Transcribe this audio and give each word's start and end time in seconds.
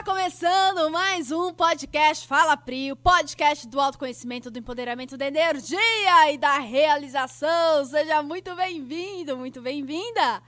Está 0.00 0.12
começando 0.14 0.90
mais 0.90 1.30
um 1.30 1.52
podcast 1.52 2.26
Fala 2.26 2.56
Pri, 2.56 2.90
o 2.90 2.96
podcast 2.96 3.68
do 3.68 3.78
autoconhecimento, 3.78 4.50
do 4.50 4.58
empoderamento 4.58 5.14
da 5.14 5.26
energia 5.26 6.32
e 6.32 6.38
da 6.38 6.58
realização. 6.58 7.84
Seja 7.84 8.22
muito 8.22 8.56
bem-vindo, 8.56 9.36
muito 9.36 9.60
bem-vinda. 9.60 10.42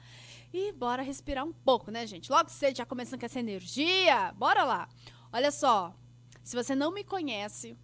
E 0.54 0.72
bora 0.72 1.02
respirar 1.02 1.44
um 1.44 1.52
pouco, 1.52 1.90
né, 1.90 2.06
gente? 2.06 2.32
Logo 2.32 2.48
cedo 2.48 2.78
já 2.78 2.86
começando 2.86 3.20
com 3.20 3.26
essa 3.26 3.40
energia. 3.40 4.32
Bora 4.38 4.64
lá. 4.64 4.88
Olha 5.30 5.50
só, 5.50 5.94
se 6.42 6.56
você 6.56 6.74
não 6.74 6.90
me 6.90 7.04
conhece, 7.04 7.76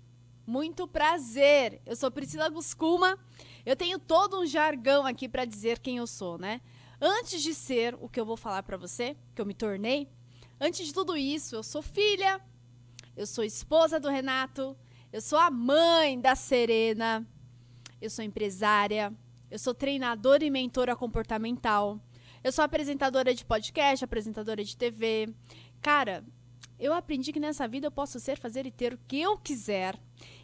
muito 0.47 0.89
prazer. 0.89 1.83
Eu 1.85 1.97
sou 1.97 2.11
Priscila 2.11 2.49
Guscuma. 2.49 3.19
Eu 3.67 3.77
tenho 3.77 3.99
todo 3.99 4.41
um 4.41 4.47
jargão 4.47 5.05
aqui 5.05 5.29
para 5.29 5.45
dizer 5.45 5.81
quem 5.81 5.99
eu 5.99 6.07
sou, 6.07 6.39
né? 6.39 6.63
Antes 6.99 7.43
de 7.43 7.53
ser 7.53 7.95
o 8.01 8.09
que 8.09 8.19
eu 8.19 8.25
vou 8.25 8.39
falar 8.39 8.63
para 8.63 8.79
você, 8.79 9.15
que 9.35 9.43
eu 9.43 9.47
me 9.47 9.53
tornei, 9.53 10.09
antes 10.61 10.87
de 10.87 10.93
tudo 10.93 11.17
isso, 11.17 11.57
eu 11.57 11.63
sou 11.63 11.83
filha, 11.83 12.41
eu 13.17 13.27
sou 13.27 13.45
esposa 13.45 13.99
do 13.99 14.09
Renato, 14.09 14.77
eu 15.13 15.21
sou 15.21 15.39
a 15.39 15.51
mãe 15.51 16.21
da 16.21 16.35
Serena, 16.35 17.27
eu 18.01 18.11
sou 18.11 18.25
empresária, 18.25 19.13
eu 19.51 19.59
sou 19.59 19.75
treinadora 19.75 20.45
e 20.45 20.51
mentora 20.51 20.95
comportamental, 20.95 22.01
eu 22.43 22.53
sou 22.53 22.65
apresentadora 22.65 23.35
de 23.35 23.45
podcast, 23.45 24.05
apresentadora 24.05 24.63
de 24.63 24.77
TV. 24.77 25.35
Cara, 25.81 26.25
eu 26.79 26.93
aprendi 26.93 27.33
que 27.33 27.41
nessa 27.41 27.67
vida 27.67 27.89
eu 27.89 27.91
posso 27.91 28.21
ser, 28.21 28.39
fazer 28.39 28.65
e 28.65 28.71
ter 28.71 28.95
o 28.95 29.01
que 29.09 29.21
eu 29.21 29.37
quiser. 29.37 29.99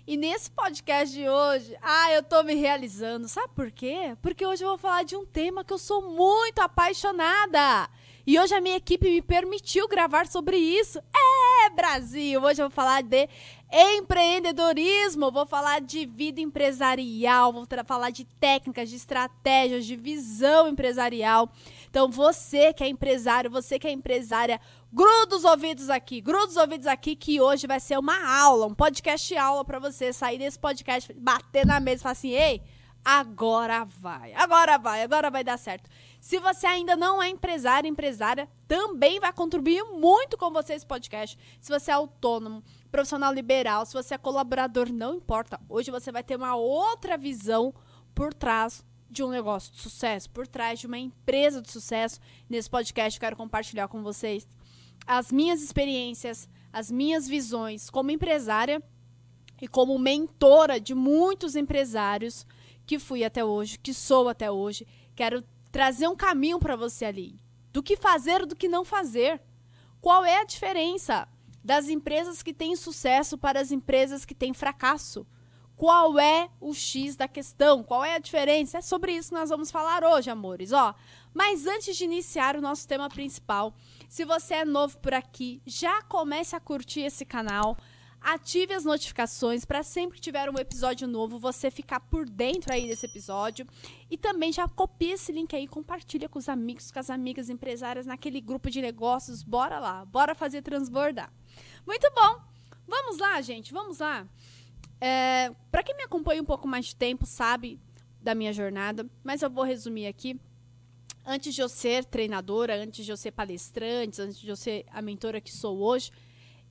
E 0.06 0.16
nesse 0.16 0.50
podcast 0.50 1.14
de 1.14 1.28
hoje, 1.28 1.77
ah, 1.80 2.12
eu 2.12 2.22
tô 2.22 2.42
me 2.42 2.55
realizando. 2.55 3.28
Sabe 3.28 3.55
por 3.55 3.70
quê? 3.70 4.16
Porque 4.20 4.44
hoje 4.44 4.64
eu 4.64 4.69
vou 4.69 4.78
falar 4.78 5.05
de 5.05 5.14
um 5.16 5.24
tema 5.24 5.64
que 5.64 5.72
eu 5.72 5.78
sou 5.78 6.10
muito 6.10 6.58
apaixonada. 6.58 7.89
E 8.27 8.39
hoje 8.41 8.55
a 8.55 8.61
minha 8.61 8.77
equipe 8.77 9.11
me 9.11 9.20
permitiu 9.20 9.86
gravar 9.86 10.27
sobre 10.27 10.56
isso. 10.56 10.98
É, 10.98 11.69
Brasil! 11.69 12.42
Hoje 12.42 12.62
eu 12.62 12.70
vou 12.70 12.75
falar 12.75 13.03
de 13.03 13.28
empreendedorismo, 13.70 15.30
vou 15.30 15.44
falar 15.44 15.83
de 15.83 16.06
vida 16.06 16.41
empresarial, 16.41 17.52
vou 17.52 17.67
falar 17.86 18.08
de 18.08 18.25
técnicas, 18.25 18.89
de 18.89 18.97
estratégias, 18.97 19.84
de 19.84 19.95
visão 19.95 20.67
empresarial. 20.69 21.50
Então, 21.91 22.11
você 22.11 22.72
que 22.72 22.83
é 22.83 22.89
empresário, 22.89 23.50
você 23.50 23.78
que 23.78 23.86
é 23.86 23.91
empresária, 23.91 24.58
gruda 24.91 25.36
os 25.36 25.45
ouvidos 25.45 25.91
aqui, 25.91 26.22
gruda 26.22 26.47
os 26.47 26.56
ouvidos 26.56 26.86
aqui 26.86 27.14
que 27.14 27.42
hoje 27.42 27.67
vai 27.67 27.78
ser 27.78 27.98
uma 27.98 28.41
aula, 28.41 28.67
um 28.67 28.75
podcast 28.75 29.36
aula 29.36 29.67
para 29.67 29.78
você 29.78 30.14
sair 30.14 30.39
desse 30.39 30.58
podcast, 30.58 31.12
bater 31.12 31.67
na 31.67 31.78
mesa 31.78 31.97
e 31.97 32.02
falar 32.02 32.12
assim: 32.12 32.30
"Ei, 32.30 32.62
agora 33.05 33.84
vai. 33.84 34.33
Agora 34.33 34.78
vai, 34.78 35.02
agora 35.02 35.30
vai 35.30 35.45
dar 35.45 35.58
certo". 35.58 35.91
Se 36.25 36.39
você 36.39 36.67
ainda 36.67 36.97
não 36.97 37.22
é 37.22 37.28
empresário, 37.28 37.86
empresária, 37.86 38.48
também 38.67 39.20
vai 39.20 39.30
contribuir 39.30 39.84
muito 39.92 40.39
com 40.39 40.50
você 40.50 40.72
esse 40.72 40.86
podcast. 40.86 41.39
Se 41.61 41.70
você 41.70 41.91
é 41.91 41.94
autônomo, 41.94 42.64
profissional 42.91 43.30
liberal, 43.30 43.84
se 43.84 43.92
você 43.92 44.14
é 44.14 44.19
colaborador, 44.19 44.91
não 44.91 45.17
importa. 45.17 45.61
Hoje 45.69 45.91
você 45.91 46.11
vai 46.11 46.25
ter 46.25 46.36
uma 46.36 46.56
outra 46.56 47.19
visão 47.19 47.75
por 48.14 48.33
trás 48.33 48.83
de 49.11 49.22
um 49.22 49.28
negócio 49.28 49.70
de 49.70 49.83
sucesso, 49.83 50.30
por 50.30 50.47
trás 50.47 50.80
de 50.80 50.86
uma 50.86 50.97
empresa 50.97 51.61
de 51.61 51.70
sucesso. 51.70 52.19
Nesse 52.48 52.70
podcast, 52.70 53.19
eu 53.19 53.20
quero 53.20 53.36
compartilhar 53.36 53.89
com 53.89 54.02
vocês 54.02 54.48
as 55.06 55.30
minhas 55.30 55.61
experiências, 55.61 56.48
as 56.72 56.91
minhas 56.91 57.28
visões 57.28 57.91
como 57.91 58.11
empresária 58.11 58.83
e 59.61 59.69
como 59.69 59.98
mentora 59.98 60.80
de 60.80 60.95
muitos 60.95 61.55
empresários 61.55 62.47
que 62.86 62.98
fui 62.98 63.25
até 63.25 63.45
hoje, 63.45 63.78
que 63.78 63.92
sou 63.92 64.27
até 64.27 64.50
hoje. 64.50 64.86
Quero 65.14 65.45
trazer 65.75 66.06
um 66.06 66.14
caminho 66.14 66.61
para 66.61 66.77
você 66.77 67.05
ali. 67.05 67.36
Do 67.72 67.83
que 67.83 67.97
fazer, 67.97 68.47
do 68.47 68.55
que 68.55 68.69
não 68.69 68.84
fazer. 68.84 69.42
Qual 70.00 70.25
é 70.25 70.41
a 70.41 70.44
diferença 70.44 71.27
das 71.64 71.89
empresas 71.89 72.45
que 72.45 72.55
têm 72.55 72.77
sucesso 72.77 73.36
para 73.36 73.58
as 73.58 73.73
empresas 73.73 74.24
que 74.24 74.36
têm 74.36 74.55
fracasso? 74.55 75.27
Qual 75.74 76.17
é 76.17 76.48
o 76.61 76.73
X 76.73 77.17
da 77.17 77.27
questão? 77.27 77.83
Qual 77.83 78.05
é 78.05 78.14
a 78.14 78.20
diferença? 78.20 78.79
É 78.79 78.80
sobre 78.80 79.17
isso 79.17 79.30
que 79.30 79.35
nós 79.35 79.51
vamos 79.51 79.73
falar 79.73 80.05
hoje, 80.05 80.30
amores. 80.30 80.70
Ó, 80.70 80.95
mas 81.35 81.67
antes 81.67 81.96
de 81.96 82.05
iniciar 82.05 82.55
o 82.55 82.62
nosso 82.62 82.86
tema 82.86 83.08
principal, 83.08 83.74
se 84.08 84.24
você 84.24 84.55
é 84.55 84.64
novo 84.64 84.96
por 84.98 85.12
aqui, 85.12 85.61
já 85.67 86.02
comece 86.02 86.55
a 86.55 86.61
curtir 86.61 87.01
esse 87.01 87.24
canal 87.24 87.77
ative 88.24 88.73
as 88.73 88.85
notificações 88.85 89.67
para 89.67 89.83
sempre 89.83 90.17
que 90.17 90.20
tiver 90.23 90.48
um 90.48 90.58
episódio 90.58 91.07
novo 91.07 91.39
você 91.39 91.70
ficar 91.70 92.01
por 92.01 92.29
dentro 92.29 92.73
aí 92.73 92.89
desse 92.89 93.05
episódio 93.05 93.67
e 94.11 94.17
também 94.17 94.51
já 94.51 94.67
copia 94.67 95.14
esse 95.14 95.30
link 95.30 95.55
aí, 95.55 95.68
compartilha 95.68 96.27
com 96.27 96.39
os 96.39 96.48
amigos, 96.48 96.90
com 96.90 96.98
as 96.98 97.11
amigas 97.11 97.51
empresárias 97.51 98.07
naquele 98.07 98.40
grupo 98.40 98.70
de 98.70 98.80
negócios. 98.80 99.42
Bora 99.42 99.79
lá, 99.79 100.07
bora 100.07 100.35
fazer 100.35 100.62
transbordar. 100.62 101.30
Muito 101.86 102.11
bom. 102.14 102.40
Vamos 102.89 103.18
lá, 103.18 103.40
gente, 103.42 103.73
vamos 103.73 103.98
lá. 103.98 104.27
É, 104.98 105.51
para 105.70 105.83
quem 105.83 105.95
me 105.95 106.02
acompanha 106.02 106.41
um 106.41 106.46
pouco 106.46 106.67
mais 106.67 106.86
de 106.86 106.96
tempo 106.96 107.27
sabe 107.27 107.79
da 108.23 108.35
minha 108.35 108.55
jornada, 108.55 109.06
mas 109.23 109.42
eu 109.42 109.51
vou 109.51 109.64
resumir 109.64 110.06
aqui. 110.06 110.41
Antes 111.27 111.55
de 111.55 111.61
eu 111.61 111.68
ser 111.68 112.05
treinadora, 112.06 112.77
antes 112.77 113.05
de 113.05 113.12
eu 113.12 113.17
ser 113.17 113.33
palestrante, 113.33 114.20
antes 114.20 114.39
de 114.39 114.48
eu 114.48 114.56
ser 114.56 114.86
a 114.91 115.02
mentora 115.02 115.41
que 115.41 115.52
sou 115.52 115.79
hoje, 115.79 116.11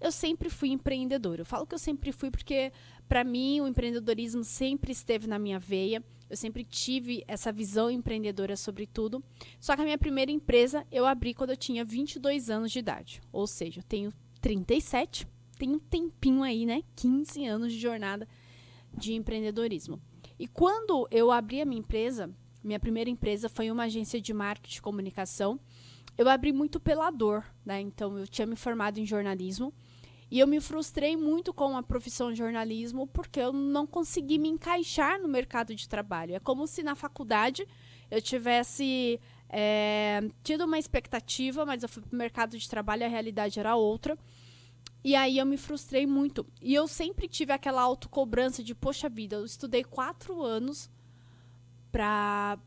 eu 0.04 0.12
sempre 0.12 0.50
fui 0.50 0.70
empreendedora. 0.70 1.42
Eu 1.42 1.46
falo 1.46 1.66
que 1.66 1.74
eu 1.74 1.80
sempre 1.80 2.12
fui 2.12 2.30
porque, 2.30 2.74
para 3.08 3.24
mim, 3.24 3.62
o 3.62 3.68
empreendedorismo 3.68 4.44
sempre 4.44 4.92
esteve 4.92 5.28
na 5.28 5.40
minha 5.40 5.58
veia. 5.58 6.04
Eu 6.30 6.36
sempre 6.36 6.66
tive 6.66 7.24
essa 7.26 7.54
visão 7.54 7.90
empreendedora 7.90 8.58
sobre 8.58 8.86
tudo. 8.86 9.24
Só 9.62 9.78
que 9.78 9.82
a 9.82 9.86
minha 9.86 9.98
primeira 9.98 10.30
empresa 10.30 10.86
eu 10.92 11.06
abri 11.06 11.34
quando 11.34 11.52
eu 11.52 11.58
tinha 11.58 11.86
22 11.86 12.50
anos 12.50 12.74
de 12.74 12.80
idade. 12.80 13.22
Ou 13.32 13.48
seja, 13.48 13.80
eu 13.80 13.84
tenho 13.84 14.12
37, 14.42 15.26
tenho 15.58 15.76
um 15.76 15.80
tempinho 15.80 16.44
aí, 16.44 16.66
né? 16.66 16.84
15 16.98 17.46
anos 17.46 17.72
de 17.72 17.80
jornada 17.80 18.28
de 18.94 19.14
empreendedorismo. 19.14 20.02
E 20.38 20.48
quando 20.48 21.08
eu 21.12 21.32
abri 21.32 21.62
a 21.62 21.66
minha 21.66 21.80
empresa, 21.80 22.30
minha 22.62 22.80
primeira 22.80 23.10
empresa 23.10 23.48
foi 23.48 23.72
uma 23.72 23.84
agência 23.84 24.20
de 24.20 24.34
marketing 24.34 24.80
e 24.80 24.82
comunicação. 24.82 25.58
Eu 26.18 26.28
abri 26.28 26.52
muito 26.52 26.78
pela 26.78 27.10
dor, 27.10 27.46
né? 27.66 27.80
Então 27.80 28.18
eu 28.18 28.28
tinha 28.28 28.46
me 28.46 28.58
formado 28.58 29.00
em 29.00 29.06
jornalismo 29.06 29.74
e 30.34 30.40
eu 30.40 30.48
me 30.48 30.60
frustrei 30.60 31.16
muito 31.16 31.54
com 31.54 31.78
a 31.78 31.84
profissão 31.84 32.32
de 32.32 32.40
jornalismo 32.40 33.06
porque 33.06 33.40
eu 33.40 33.54
não 33.54 33.86
consegui 33.86 34.40
me 34.40 34.50
encaixar 34.50 35.22
no 35.22 35.28
mercado 35.28 35.76
de 35.76 35.88
trabalho. 35.88 36.34
É 36.34 36.40
como 36.40 36.66
se 36.66 36.82
na 36.82 36.96
faculdade 36.96 37.68
eu 38.10 38.20
tivesse 38.20 39.20
é, 39.48 40.28
tido 40.44 40.66
uma 40.66 40.80
expectativa, 40.80 41.68
mas 41.68 41.84
eu 41.84 41.88
fui 41.88 42.02
para 42.02 42.16
o 42.16 42.18
mercado 42.18 42.58
de 42.58 42.68
trabalho 42.68 43.04
e 43.04 43.06
a 43.06 43.10
realidade 43.10 43.60
era 43.60 43.76
outra. 43.76 44.18
E 45.04 45.16
aí 45.16 45.38
eu 45.38 45.46
me 45.46 45.56
frustrei 45.56 46.08
muito. 46.08 46.44
E 46.60 46.74
eu 46.74 46.88
sempre 46.88 47.28
tive 47.28 47.54
aquela 47.54 47.84
autocobrança 47.84 48.64
de, 48.64 48.74
poxa 48.74 49.08
vida, 49.08 49.36
eu 49.36 49.46
estudei 49.46 49.84
quatro 49.84 50.42
anos 50.42 50.90
para 51.92 52.58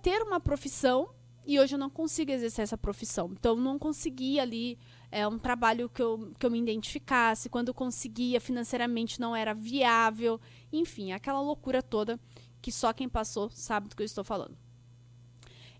ter 0.00 0.22
uma 0.22 0.40
profissão 0.40 1.10
e 1.44 1.60
hoje 1.60 1.74
eu 1.74 1.78
não 1.78 1.90
consigo 1.90 2.30
exercer 2.30 2.62
essa 2.62 2.78
profissão. 2.78 3.28
Então, 3.32 3.54
eu 3.56 3.62
não 3.62 3.78
consegui 3.78 4.40
ali 4.40 4.78
é 5.10 5.26
um 5.26 5.38
trabalho 5.38 5.88
que 5.88 6.00
eu, 6.00 6.32
que 6.38 6.46
eu 6.46 6.50
me 6.50 6.60
identificasse, 6.60 7.48
quando 7.48 7.74
conseguia 7.74 8.40
financeiramente 8.40 9.20
não 9.20 9.34
era 9.34 9.52
viável, 9.52 10.40
enfim, 10.72 11.12
aquela 11.12 11.40
loucura 11.40 11.82
toda 11.82 12.18
que 12.60 12.70
só 12.70 12.92
quem 12.92 13.08
passou 13.08 13.50
sabe 13.50 13.88
do 13.88 13.96
que 13.96 14.02
eu 14.02 14.06
estou 14.06 14.22
falando. 14.22 14.56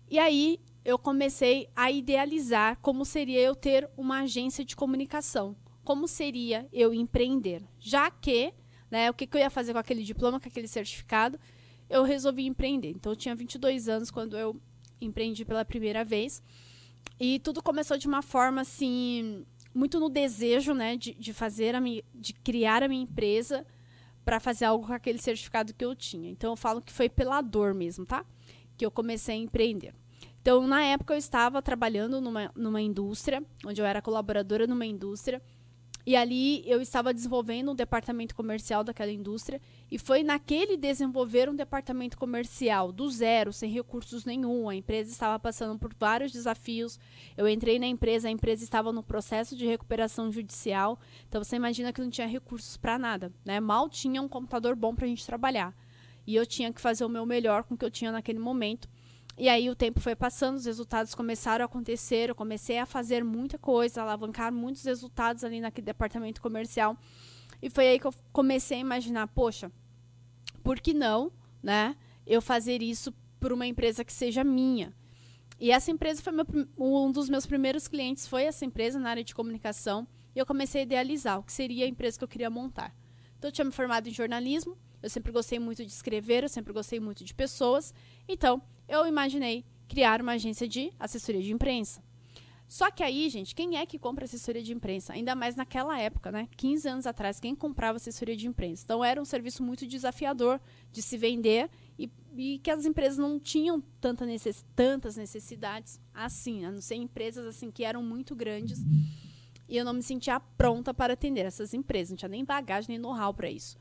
E 0.09 0.19
aí 0.19 0.59
eu 0.83 0.97
comecei 0.97 1.69
a 1.75 1.91
idealizar 1.91 2.77
como 2.81 3.05
seria 3.05 3.39
eu 3.39 3.55
ter 3.55 3.89
uma 3.95 4.21
agência 4.21 4.65
de 4.65 4.75
comunicação, 4.75 5.55
como 5.83 6.07
seria 6.07 6.67
eu 6.73 6.93
empreender, 6.93 7.63
já 7.79 8.09
que, 8.09 8.53
né, 8.89 9.09
o 9.09 9.13
que, 9.13 9.27
que 9.27 9.37
eu 9.37 9.41
ia 9.41 9.49
fazer 9.49 9.73
com 9.73 9.79
aquele 9.79 10.03
diploma, 10.03 10.39
com 10.39 10.49
aquele 10.49 10.67
certificado, 10.67 11.39
eu 11.89 12.03
resolvi 12.03 12.45
empreender. 12.45 12.89
Então 12.89 13.11
eu 13.11 13.15
tinha 13.15 13.35
22 13.35 13.87
anos 13.87 14.09
quando 14.09 14.37
eu 14.37 14.59
empreendi 14.99 15.45
pela 15.45 15.65
primeira 15.65 16.03
vez. 16.03 16.41
E 17.19 17.39
tudo 17.39 17.61
começou 17.61 17.97
de 17.97 18.07
uma 18.07 18.21
forma 18.21 18.61
assim, 18.61 19.45
muito 19.73 19.99
no 19.99 20.09
desejo, 20.09 20.73
né, 20.73 20.97
de, 20.97 21.13
de 21.13 21.33
fazer 21.33 21.75
a 21.75 21.79
de 22.13 22.33
criar 22.43 22.83
a 22.83 22.87
minha 22.87 23.03
empresa 23.03 23.65
para 24.25 24.39
fazer 24.39 24.65
algo 24.65 24.87
com 24.87 24.93
aquele 24.93 25.19
certificado 25.19 25.73
que 25.73 25.83
eu 25.83 25.95
tinha. 25.95 26.29
Então 26.29 26.51
eu 26.51 26.55
falo 26.55 26.81
que 26.81 26.91
foi 26.91 27.09
pela 27.09 27.41
dor 27.41 27.73
mesmo, 27.73 28.05
tá? 28.05 28.25
Que 28.77 28.85
eu 28.85 28.91
comecei 28.91 29.35
a 29.35 29.37
empreender. 29.37 29.93
Então, 30.41 30.65
na 30.65 30.83
época 30.83 31.13
eu 31.13 31.17
estava 31.17 31.61
trabalhando 31.61 32.19
numa, 32.19 32.51
numa 32.55 32.81
indústria, 32.81 33.43
onde 33.63 33.79
eu 33.79 33.85
era 33.85 34.01
colaboradora 34.01 34.65
numa 34.65 34.85
indústria, 34.85 35.39
e 36.03 36.15
ali 36.15 36.67
eu 36.67 36.81
estava 36.81 37.13
desenvolvendo 37.13 37.71
um 37.71 37.75
departamento 37.75 38.33
comercial 38.33 38.83
daquela 38.83 39.11
indústria 39.11 39.61
e 39.91 39.99
foi 39.99 40.23
naquele 40.23 40.77
desenvolver 40.77 41.49
um 41.49 41.55
departamento 41.55 42.17
comercial 42.17 42.93
do 42.93 43.09
zero, 43.11 43.51
sem 43.51 43.69
recursos 43.69 44.23
nenhum. 44.23 44.69
A 44.69 44.75
empresa 44.75 45.11
estava 45.11 45.37
passando 45.37 45.77
por 45.77 45.93
vários 45.93 46.31
desafios. 46.31 46.97
Eu 47.35 47.45
entrei 47.45 47.77
na 47.77 47.87
empresa, 47.87 48.29
a 48.29 48.31
empresa 48.31 48.63
estava 48.63 48.93
no 48.93 49.03
processo 49.03 49.53
de 49.53 49.65
recuperação 49.67 50.31
judicial. 50.31 50.97
Então 51.27 51.43
você 51.43 51.57
imagina 51.57 51.91
que 51.91 51.99
não 51.99 52.09
tinha 52.09 52.25
recursos 52.25 52.77
para 52.77 52.97
nada, 52.97 53.33
né? 53.43 53.59
Mal 53.59 53.89
tinha 53.89 54.21
um 54.21 54.29
computador 54.29 54.77
bom 54.77 54.95
para 54.95 55.03
a 55.03 55.09
gente 55.09 55.25
trabalhar. 55.25 55.75
E 56.25 56.37
eu 56.37 56.45
tinha 56.45 56.71
que 56.71 56.79
fazer 56.79 57.03
o 57.03 57.09
meu 57.09 57.25
melhor 57.25 57.63
com 57.63 57.73
o 57.73 57.77
que 57.77 57.83
eu 57.83 57.91
tinha 57.91 58.13
naquele 58.13 58.39
momento. 58.39 58.87
E 59.37 59.49
aí 59.49 59.69
o 59.69 59.75
tempo 59.75 59.99
foi 59.99 60.15
passando, 60.15 60.55
os 60.55 60.65
resultados 60.65 61.13
começaram 61.13 61.63
a 61.63 61.65
acontecer, 61.65 62.29
eu 62.29 62.35
comecei 62.35 62.77
a 62.77 62.85
fazer 62.85 63.25
muita 63.25 63.57
coisa, 63.57 64.01
alavancar 64.01 64.53
muitos 64.53 64.85
resultados 64.85 65.43
ali 65.43 65.59
naquele 65.59 65.85
departamento 65.85 66.41
comercial. 66.41 66.97
E 67.61 67.69
foi 67.69 67.87
aí 67.87 67.99
que 67.99 68.07
eu 68.07 68.13
comecei 68.31 68.77
a 68.77 68.81
imaginar, 68.81 69.27
poxa, 69.27 69.71
por 70.61 70.79
que 70.79 70.93
não, 70.93 71.31
né? 71.61 71.95
Eu 72.25 72.41
fazer 72.41 72.81
isso 72.81 73.13
por 73.39 73.51
uma 73.51 73.65
empresa 73.65 74.05
que 74.05 74.13
seja 74.13 74.43
minha. 74.43 74.93
E 75.59 75.71
essa 75.71 75.91
empresa 75.91 76.21
foi 76.21 76.33
meu, 76.33 76.45
um 76.77 77.11
dos 77.11 77.29
meus 77.29 77.45
primeiros 77.45 77.87
clientes, 77.87 78.27
foi 78.27 78.43
essa 78.43 78.65
empresa 78.65 78.99
na 78.99 79.09
área 79.09 79.23
de 79.23 79.35
comunicação. 79.35 80.07
E 80.35 80.39
eu 80.39 80.45
comecei 80.45 80.81
a 80.81 80.83
idealizar 80.83 81.39
o 81.39 81.43
que 81.43 81.51
seria 81.51 81.85
a 81.85 81.87
empresa 81.87 82.17
que 82.17 82.23
eu 82.23 82.27
queria 82.27 82.49
montar. 82.49 82.95
Então, 83.37 83.49
eu 83.49 83.51
tinha 83.51 83.65
me 83.65 83.71
formado 83.71 84.07
em 84.07 84.11
jornalismo, 84.11 84.77
eu 85.01 85.09
sempre 85.09 85.31
gostei 85.31 85.59
muito 85.59 85.83
de 85.85 85.91
escrever, 85.91 86.43
eu 86.43 86.49
sempre 86.49 86.71
gostei 86.71 86.99
muito 86.99 87.23
de 87.23 87.33
pessoas. 87.33 87.93
Então, 88.27 88.61
eu 88.87 89.05
imaginei 89.07 89.65
criar 89.87 90.21
uma 90.21 90.33
agência 90.33 90.67
de 90.67 90.91
assessoria 90.99 91.41
de 91.41 91.51
imprensa. 91.51 92.01
Só 92.71 92.89
que 92.89 93.03
aí, 93.03 93.27
gente, 93.27 93.53
quem 93.53 93.75
é 93.75 93.85
que 93.85 93.99
compra 93.99 94.23
assessoria 94.23 94.63
de 94.63 94.71
imprensa? 94.71 95.11
Ainda 95.11 95.35
mais 95.35 95.57
naquela 95.57 95.99
época, 95.99 96.31
né? 96.31 96.47
15 96.55 96.87
anos 96.87 97.05
atrás, 97.05 97.37
quem 97.37 97.53
comprava 97.53 97.97
assessoria 97.97 98.33
de 98.33 98.47
imprensa? 98.47 98.83
Então, 98.85 99.03
era 99.03 99.21
um 99.21 99.25
serviço 99.25 99.61
muito 99.61 99.85
desafiador 99.85 100.57
de 100.89 101.01
se 101.01 101.17
vender 101.17 101.69
e, 101.99 102.09
e 102.33 102.59
que 102.59 102.71
as 102.71 102.85
empresas 102.85 103.17
não 103.17 103.37
tinham 103.37 103.81
tanta 103.99 104.25
necess, 104.25 104.65
tantas 104.73 105.17
necessidades 105.17 105.99
assim, 106.13 106.63
a 106.63 106.71
não 106.71 106.79
ser 106.79 106.95
empresas 106.95 107.45
assim 107.45 107.69
que 107.69 107.83
eram 107.83 108.01
muito 108.01 108.33
grandes. 108.33 108.79
E 109.67 109.75
eu 109.75 109.83
não 109.83 109.91
me 109.91 110.01
sentia 110.01 110.39
pronta 110.39 110.93
para 110.93 111.11
atender 111.11 111.45
essas 111.45 111.73
empresas. 111.73 112.11
Não 112.11 112.17
tinha 112.17 112.29
nem 112.29 112.45
bagagem, 112.45 112.91
nem 112.91 112.99
know-how 112.99 113.33
para 113.33 113.51
isso. 113.51 113.77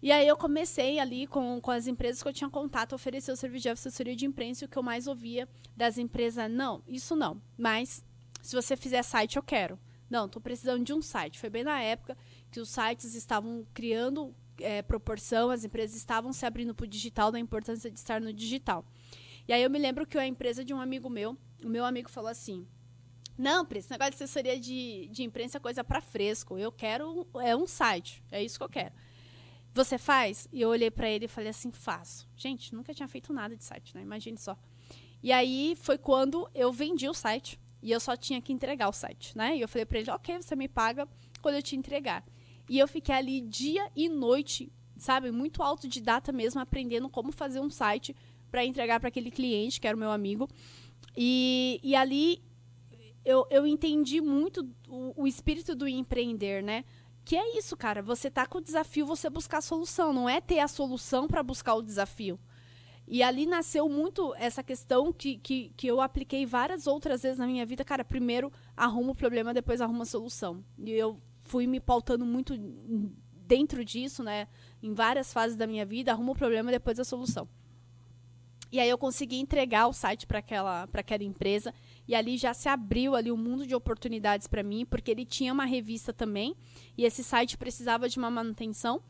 E 0.00 0.12
aí 0.12 0.26
eu 0.26 0.36
comecei 0.36 1.00
ali 1.00 1.26
com, 1.26 1.60
com 1.60 1.70
as 1.70 1.86
empresas 1.86 2.22
que 2.22 2.28
eu 2.28 2.32
tinha 2.32 2.48
contato 2.48 2.94
oferecer 2.94 3.32
o 3.32 3.36
serviço 3.36 3.62
de 3.62 3.68
assessoria 3.70 4.14
de 4.14 4.26
imprensa 4.26 4.64
e 4.64 4.66
o 4.66 4.68
que 4.68 4.78
eu 4.78 4.82
mais 4.82 5.06
ouvia 5.08 5.48
das 5.76 5.98
empresas, 5.98 6.48
não, 6.50 6.82
isso 6.86 7.16
não, 7.16 7.42
mas 7.56 8.04
se 8.40 8.54
você 8.54 8.76
fizer 8.76 9.02
site 9.02 9.36
eu 9.36 9.42
quero. 9.42 9.78
Não, 10.08 10.24
estou 10.24 10.40
precisando 10.40 10.82
de 10.82 10.94
um 10.94 11.02
site. 11.02 11.38
Foi 11.38 11.50
bem 11.50 11.62
na 11.62 11.82
época 11.82 12.16
que 12.50 12.60
os 12.60 12.70
sites 12.70 13.14
estavam 13.14 13.66
criando 13.74 14.34
é, 14.58 14.80
proporção, 14.80 15.50
as 15.50 15.64
empresas 15.64 15.96
estavam 15.96 16.32
se 16.32 16.46
abrindo 16.46 16.74
para 16.74 16.84
o 16.84 16.88
digital, 16.88 17.30
da 17.30 17.38
importância 17.38 17.90
de 17.90 17.98
estar 17.98 18.20
no 18.20 18.32
digital. 18.32 18.84
E 19.46 19.52
aí 19.52 19.62
eu 19.62 19.68
me 19.68 19.78
lembro 19.78 20.06
que 20.06 20.16
a 20.16 20.26
empresa 20.26 20.64
de 20.64 20.72
um 20.72 20.80
amigo 20.80 21.10
meu, 21.10 21.36
o 21.62 21.68
meu 21.68 21.84
amigo 21.84 22.08
falou 22.08 22.30
assim, 22.30 22.66
não, 23.36 23.64
Pri, 23.64 23.78
esse 23.78 23.90
negócio 23.90 24.12
de 24.12 24.16
assessoria 24.16 24.58
de, 24.58 25.08
de 25.12 25.22
imprensa 25.22 25.58
é 25.58 25.60
coisa 25.60 25.84
para 25.84 26.00
fresco. 26.00 26.58
Eu 26.58 26.72
quero 26.72 27.26
é 27.40 27.54
um 27.54 27.66
site, 27.66 28.22
é 28.30 28.42
isso 28.42 28.58
que 28.58 28.64
eu 28.64 28.68
quero. 28.68 28.92
Você 29.74 29.98
faz? 29.98 30.48
E 30.52 30.60
eu 30.60 30.68
olhei 30.68 30.90
para 30.90 31.08
ele 31.08 31.26
e 31.26 31.28
falei 31.28 31.50
assim: 31.50 31.70
faço. 31.70 32.28
Gente, 32.36 32.74
nunca 32.74 32.92
tinha 32.94 33.08
feito 33.08 33.32
nada 33.32 33.56
de 33.56 33.64
site, 33.64 33.94
né? 33.94 34.02
Imagine 34.02 34.36
só. 34.36 34.56
E 35.22 35.32
aí 35.32 35.74
foi 35.76 35.98
quando 35.98 36.48
eu 36.54 36.72
vendi 36.72 37.08
o 37.08 37.14
site 37.14 37.58
e 37.82 37.90
eu 37.90 38.00
só 38.00 38.16
tinha 38.16 38.40
que 38.40 38.52
entregar 38.52 38.88
o 38.88 38.92
site, 38.92 39.36
né? 39.36 39.56
E 39.56 39.60
eu 39.60 39.68
falei 39.68 39.84
para 39.86 39.98
ele: 39.98 40.10
ok, 40.10 40.42
você 40.42 40.56
me 40.56 40.68
paga 40.68 41.08
quando 41.40 41.56
eu 41.56 41.62
te 41.62 41.76
entregar. 41.76 42.24
E 42.68 42.78
eu 42.78 42.86
fiquei 42.86 43.14
ali 43.14 43.40
dia 43.40 43.90
e 43.96 44.08
noite, 44.08 44.70
sabe? 44.96 45.30
Muito 45.30 45.62
autodidata 45.62 46.32
mesmo, 46.32 46.60
aprendendo 46.60 47.08
como 47.08 47.32
fazer 47.32 47.60
um 47.60 47.70
site 47.70 48.14
para 48.50 48.64
entregar 48.64 49.00
para 49.00 49.08
aquele 49.08 49.30
cliente, 49.30 49.80
que 49.80 49.86
era 49.86 49.96
o 49.96 50.00
meu 50.00 50.10
amigo. 50.10 50.48
E, 51.16 51.80
e 51.82 51.94
ali 51.96 52.42
eu, 53.24 53.46
eu 53.50 53.66
entendi 53.66 54.20
muito 54.20 54.68
o, 54.88 55.22
o 55.22 55.26
espírito 55.26 55.74
do 55.74 55.86
empreender, 55.88 56.62
né? 56.62 56.84
Que 57.28 57.36
é 57.36 57.58
isso, 57.58 57.76
cara. 57.76 58.00
Você 58.00 58.30
tá 58.30 58.46
com 58.46 58.56
o 58.56 58.60
desafio, 58.62 59.04
você 59.04 59.28
buscar 59.28 59.58
a 59.58 59.60
solução. 59.60 60.14
Não 60.14 60.26
é 60.26 60.40
ter 60.40 60.60
a 60.60 60.66
solução 60.66 61.28
para 61.28 61.42
buscar 61.42 61.74
o 61.74 61.82
desafio. 61.82 62.40
E 63.06 63.22
ali 63.22 63.44
nasceu 63.44 63.86
muito 63.86 64.34
essa 64.36 64.62
questão 64.62 65.12
que, 65.12 65.36
que, 65.36 65.70
que 65.76 65.86
eu 65.86 66.00
apliquei 66.00 66.46
várias 66.46 66.86
outras 66.86 67.22
vezes 67.22 67.38
na 67.38 67.46
minha 67.46 67.66
vida. 67.66 67.84
Cara, 67.84 68.02
primeiro 68.02 68.50
arruma 68.74 69.12
o 69.12 69.14
problema, 69.14 69.52
depois 69.52 69.82
arruma 69.82 70.04
a 70.04 70.06
solução. 70.06 70.64
E 70.78 70.90
eu 70.90 71.20
fui 71.42 71.66
me 71.66 71.78
pautando 71.80 72.24
muito 72.24 72.56
dentro 73.46 73.84
disso, 73.84 74.22
né? 74.22 74.48
Em 74.82 74.94
várias 74.94 75.30
fases 75.30 75.54
da 75.54 75.66
minha 75.66 75.84
vida, 75.84 76.12
arruma 76.12 76.32
o 76.32 76.34
problema, 76.34 76.70
depois 76.70 76.98
a 76.98 77.04
solução. 77.04 77.46
E 78.72 78.80
aí 78.80 78.88
eu 78.88 78.96
consegui 78.96 79.36
entregar 79.38 79.86
o 79.86 79.92
site 79.92 80.26
para 80.26 80.38
aquela, 80.38 80.88
aquela 80.94 81.24
empresa 81.24 81.74
e 82.08 82.14
ali 82.14 82.38
já 82.38 82.54
se 82.54 82.68
abriu 82.68 83.14
ali 83.14 83.30
um 83.30 83.36
mundo 83.36 83.66
de 83.66 83.74
oportunidades 83.74 84.46
para 84.46 84.62
mim, 84.62 84.86
porque 84.86 85.10
ele 85.10 85.26
tinha 85.26 85.52
uma 85.52 85.66
revista 85.66 86.12
também 86.12 86.56
e 86.96 87.04
esse 87.04 87.22
site 87.22 87.58
precisava 87.58 88.08
de 88.08 88.18
uma 88.18 88.30
manutenção. 88.30 89.02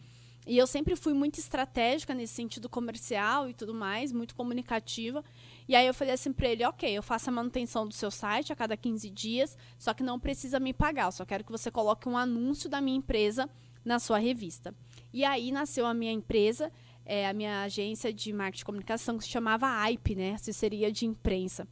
E 0.47 0.57
eu 0.57 0.67
sempre 0.67 0.97
fui 0.97 1.13
muito 1.13 1.39
estratégica 1.39 2.15
nesse 2.15 2.35
sentido 2.35 2.69
comercial 2.69 3.49
e 3.49 3.55
tudo 3.55 3.75
mais, 3.75 4.13
muito 4.13 4.35
comunicativa. 4.35 5.23
E 5.69 5.77
aí 5.77 5.87
eu 5.87 5.93
falei 5.95 6.15
assim 6.15 6.33
para 6.33 6.49
ele: 6.49 6.65
ok, 6.65 6.91
eu 6.91 7.03
faço 7.03 7.29
a 7.29 7.33
manutenção 7.33 7.87
do 7.87 7.95
seu 7.95 8.11
site 8.11 8.53
a 8.53 8.57
cada 8.57 8.77
15 8.77 9.11
dias, 9.11 9.57
só 9.79 9.95
que 9.95 10.03
não 10.03 10.19
precisa 10.19 10.59
me 10.59 10.73
pagar, 10.73 11.07
eu 11.07 11.13
só 11.13 11.25
quero 11.25 11.45
que 11.45 11.53
você 11.53 11.71
coloque 11.71 12.09
um 12.09 12.17
anúncio 12.17 12.69
da 12.69 12.81
minha 12.81 12.97
empresa 12.97 13.49
na 13.85 13.99
sua 13.99 14.19
revista. 14.19 14.75
E 15.13 15.25
aí 15.25 15.53
nasceu 15.53 15.87
a 15.87 15.95
minha 15.95 16.13
empresa 16.13 16.73
é, 17.09 17.27
a 17.27 17.33
minha 17.33 17.63
agência 17.63 18.13
de 18.13 18.31
marketing 18.35 18.61
e 18.63 18.67
comunicação, 18.67 19.17
que 19.17 19.25
se 19.25 19.31
chamava 19.31 19.67
AIP, 19.67 20.15
né? 20.15 20.35
Assessoria 20.35 20.93
de 20.93 21.07
Imprensa, 21.07 21.67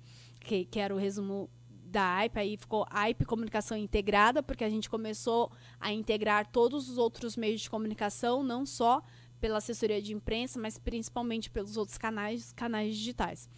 que, 0.46 0.64
que 0.64 0.78
era 0.78 0.94
o 0.94 0.98
resumo 0.98 1.50
da 1.68 2.16
AIP, 2.16 2.38
aí 2.38 2.56
ficou 2.56 2.86
AIP 2.90 3.24
Comunicação 3.24 3.76
Integrada, 3.76 4.42
porque 4.42 4.64
a 4.64 4.70
gente 4.70 4.88
começou 4.88 5.50
a 5.80 5.92
integrar 5.92 6.46
todos 6.50 6.88
os 6.88 6.98
outros 6.98 7.36
meios 7.36 7.60
de 7.60 7.70
comunicação, 7.70 8.42
não 8.42 8.66
só 8.66 9.02
pela 9.40 9.58
assessoria 9.58 10.00
de 10.00 10.12
imprensa, 10.12 10.58
mas 10.58 10.78
principalmente 10.78 11.50
pelos 11.50 11.76
outros 11.76 11.98
canais, 11.98 12.52
canais 12.52 12.96
digitais. 12.96 13.48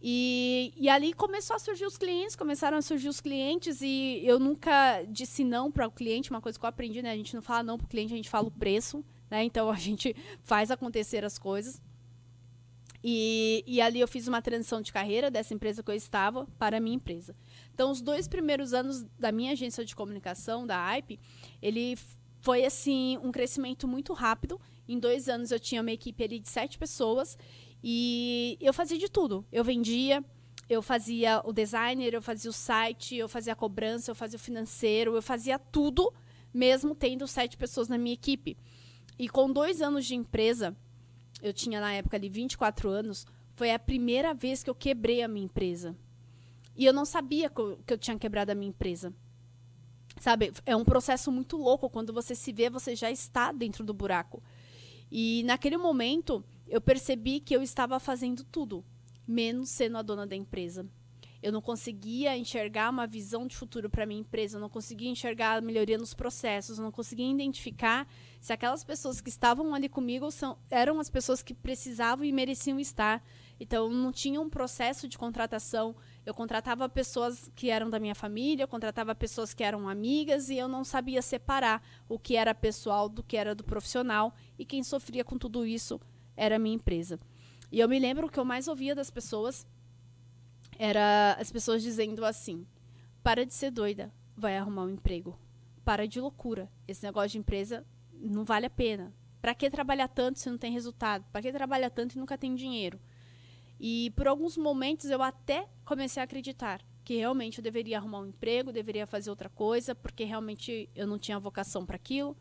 E, 0.00 0.72
e 0.76 0.88
ali 0.88 1.12
começou 1.12 1.56
a 1.56 1.58
surgir 1.58 1.84
os 1.84 1.98
clientes, 1.98 2.36
começaram 2.36 2.76
a 2.76 2.82
surgir 2.82 3.08
os 3.08 3.20
clientes 3.20 3.80
e 3.80 4.20
eu 4.24 4.38
nunca 4.38 5.02
disse 5.08 5.42
não 5.42 5.72
para 5.72 5.88
o 5.88 5.90
cliente, 5.90 6.30
uma 6.30 6.40
coisa 6.40 6.58
que 6.58 6.64
eu 6.64 6.68
aprendi, 6.68 7.02
né? 7.02 7.10
A 7.10 7.16
gente 7.16 7.34
não 7.34 7.42
fala 7.42 7.62
não 7.64 7.76
para 7.76 7.86
o 7.86 7.88
cliente, 7.88 8.12
a 8.12 8.16
gente 8.16 8.30
fala 8.30 8.46
o 8.46 8.50
preço. 8.50 9.04
Né? 9.30 9.44
Então 9.44 9.70
a 9.70 9.76
gente 9.76 10.14
faz 10.42 10.70
acontecer 10.70 11.24
as 11.24 11.38
coisas. 11.38 11.82
E, 13.10 13.64
e, 13.66 13.80
ali 13.80 14.00
eu 14.00 14.06
fiz 14.06 14.28
uma 14.28 14.42
transição 14.42 14.82
de 14.82 14.92
carreira 14.92 15.30
dessa 15.30 15.54
empresa 15.54 15.82
que 15.82 15.90
eu 15.90 15.94
estava 15.94 16.46
para 16.58 16.76
a 16.76 16.80
minha 16.80 16.96
empresa. 16.96 17.34
Então, 17.72 17.90
os 17.90 18.02
dois 18.02 18.28
primeiros 18.28 18.74
anos 18.74 19.02
da 19.18 19.32
minha 19.32 19.52
agência 19.52 19.82
de 19.82 19.96
comunicação, 19.96 20.66
da 20.66 20.78
AIP, 20.78 21.18
ele 21.62 21.96
foi 22.42 22.66
assim 22.66 23.16
um 23.22 23.32
crescimento 23.32 23.88
muito 23.88 24.12
rápido. 24.12 24.60
Em 24.86 24.98
dois 24.98 25.26
anos 25.26 25.50
eu 25.50 25.58
tinha 25.58 25.80
uma 25.80 25.90
equipe 25.90 26.22
ali 26.22 26.38
de 26.38 26.50
sete 26.50 26.76
pessoas 26.76 27.38
e 27.82 28.58
eu 28.60 28.74
fazia 28.74 28.98
de 28.98 29.08
tudo. 29.08 29.42
Eu 29.50 29.64
vendia, 29.64 30.22
eu 30.68 30.82
fazia 30.82 31.40
o 31.46 31.52
designer, 31.52 32.12
eu 32.12 32.20
fazia 32.20 32.50
o 32.50 32.52
site, 32.52 33.16
eu 33.16 33.26
fazia 33.26 33.54
a 33.54 33.56
cobrança, 33.56 34.10
eu 34.10 34.14
fazia 34.14 34.36
o 34.36 34.40
financeiro, 34.40 35.14
eu 35.14 35.22
fazia 35.22 35.58
tudo, 35.58 36.12
mesmo 36.52 36.94
tendo 36.94 37.26
sete 37.26 37.56
pessoas 37.56 37.88
na 37.88 37.96
minha 37.96 38.12
equipe. 38.12 38.54
E 39.18 39.30
com 39.30 39.50
dois 39.50 39.80
anos 39.80 40.04
de 40.04 40.14
empresa, 40.14 40.76
eu 41.42 41.52
tinha 41.52 41.80
na 41.80 41.92
época 41.92 42.16
ali 42.16 42.28
24 42.28 42.88
anos, 42.88 43.26
foi 43.54 43.72
a 43.72 43.78
primeira 43.78 44.32
vez 44.34 44.62
que 44.62 44.70
eu 44.70 44.74
quebrei 44.74 45.22
a 45.22 45.28
minha 45.28 45.44
empresa. 45.44 45.96
E 46.76 46.84
eu 46.84 46.92
não 46.92 47.04
sabia 47.04 47.50
que 47.50 47.60
eu, 47.60 47.98
tinha 47.98 48.18
quebrado 48.18 48.52
a 48.52 48.54
minha 48.54 48.68
empresa. 48.68 49.12
Sabe, 50.20 50.52
é 50.64 50.76
um 50.76 50.84
processo 50.84 51.30
muito 51.30 51.56
louco. 51.56 51.90
Quando 51.90 52.12
você 52.12 52.34
se 52.34 52.52
vê, 52.52 52.70
você 52.70 52.94
já 52.94 53.10
está 53.10 53.50
dentro 53.50 53.84
do 53.84 53.92
buraco. 53.92 54.42
E 55.10 55.42
naquele 55.44 55.76
momento, 55.76 56.44
eu 56.68 56.80
percebi 56.80 57.40
que 57.40 57.54
eu 57.54 57.62
estava 57.62 57.98
fazendo 57.98 58.44
tudo, 58.44 58.84
menos 59.26 59.70
sendo 59.70 59.98
a 59.98 60.02
dona 60.02 60.26
da 60.26 60.36
empresa. 60.36 60.86
Eu 61.40 61.52
não 61.52 61.62
conseguia 61.62 62.36
enxergar 62.36 62.90
uma 62.90 63.06
visão 63.06 63.46
de 63.46 63.56
futuro 63.56 63.88
para 63.88 64.04
minha 64.04 64.20
empresa, 64.20 64.56
eu 64.56 64.60
não 64.60 64.68
conseguia 64.68 65.08
enxergar 65.08 65.58
a 65.58 65.60
melhoria 65.60 65.96
nos 65.96 66.12
processos, 66.12 66.78
eu 66.78 66.84
não 66.84 66.90
conseguia 66.90 67.30
identificar 67.30 68.08
se 68.40 68.52
aquelas 68.52 68.82
pessoas 68.82 69.20
que 69.20 69.28
estavam 69.28 69.72
ali 69.74 69.88
comigo 69.88 70.30
são, 70.30 70.58
eram 70.68 70.98
as 70.98 71.08
pessoas 71.08 71.42
que 71.42 71.54
precisavam 71.54 72.24
e 72.24 72.32
mereciam 72.32 72.80
estar. 72.80 73.22
Então, 73.60 73.88
não 73.88 74.12
tinha 74.12 74.40
um 74.40 74.48
processo 74.48 75.08
de 75.08 75.18
contratação. 75.18 75.94
Eu 76.24 76.32
contratava 76.32 76.88
pessoas 76.88 77.50
que 77.54 77.70
eram 77.70 77.90
da 77.90 77.98
minha 77.98 78.14
família, 78.14 78.64
eu 78.64 78.68
contratava 78.68 79.14
pessoas 79.14 79.52
que 79.52 79.64
eram 79.64 79.88
amigas 79.88 80.48
e 80.48 80.56
eu 80.56 80.68
não 80.68 80.84
sabia 80.84 81.22
separar 81.22 81.82
o 82.08 82.18
que 82.18 82.36
era 82.36 82.54
pessoal 82.54 83.08
do 83.08 83.22
que 83.22 83.36
era 83.36 83.54
do 83.54 83.64
profissional. 83.64 84.34
E 84.58 84.64
quem 84.64 84.82
sofria 84.82 85.24
com 85.24 85.36
tudo 85.36 85.66
isso 85.66 86.00
era 86.36 86.56
a 86.56 86.58
minha 86.58 86.76
empresa. 86.76 87.18
E 87.70 87.80
eu 87.80 87.88
me 87.88 87.98
lembro 87.98 88.30
que 88.30 88.38
eu 88.38 88.44
mais 88.44 88.68
ouvia 88.68 88.94
das 88.94 89.10
pessoas 89.10 89.66
era 90.78 91.36
as 91.38 91.50
pessoas 91.50 91.82
dizendo 91.82 92.24
assim: 92.24 92.66
para 93.22 93.44
de 93.44 93.52
ser 93.52 93.70
doida, 93.70 94.12
vai 94.36 94.56
arrumar 94.56 94.84
um 94.84 94.90
emprego. 94.90 95.38
Para 95.84 96.06
de 96.06 96.20
loucura. 96.20 96.70
Esse 96.86 97.02
negócio 97.04 97.30
de 97.30 97.38
empresa 97.38 97.84
não 98.12 98.44
vale 98.44 98.66
a 98.66 98.70
pena. 98.70 99.12
Para 99.40 99.54
que 99.54 99.68
trabalhar 99.68 100.08
tanto 100.08 100.38
se 100.38 100.48
não 100.48 100.58
tem 100.58 100.72
resultado? 100.72 101.24
Para 101.32 101.42
que 101.42 101.52
trabalhar 101.52 101.90
tanto 101.90 102.14
e 102.14 102.18
nunca 102.18 102.38
tem 102.38 102.54
dinheiro? 102.54 103.00
E 103.80 104.10
por 104.10 104.26
alguns 104.26 104.56
momentos 104.56 105.10
eu 105.10 105.22
até 105.22 105.68
comecei 105.84 106.20
a 106.20 106.24
acreditar 106.24 106.84
que 107.04 107.16
realmente 107.16 107.58
eu 107.58 107.64
deveria 107.64 107.96
arrumar 107.96 108.20
um 108.20 108.26
emprego, 108.26 108.72
deveria 108.72 109.06
fazer 109.06 109.30
outra 109.30 109.48
coisa, 109.48 109.94
porque 109.94 110.24
realmente 110.24 110.90
eu 110.94 111.06
não 111.06 111.18
tinha 111.18 111.38
vocação 111.38 111.86
para 111.86 111.96
aquilo. 111.96 112.36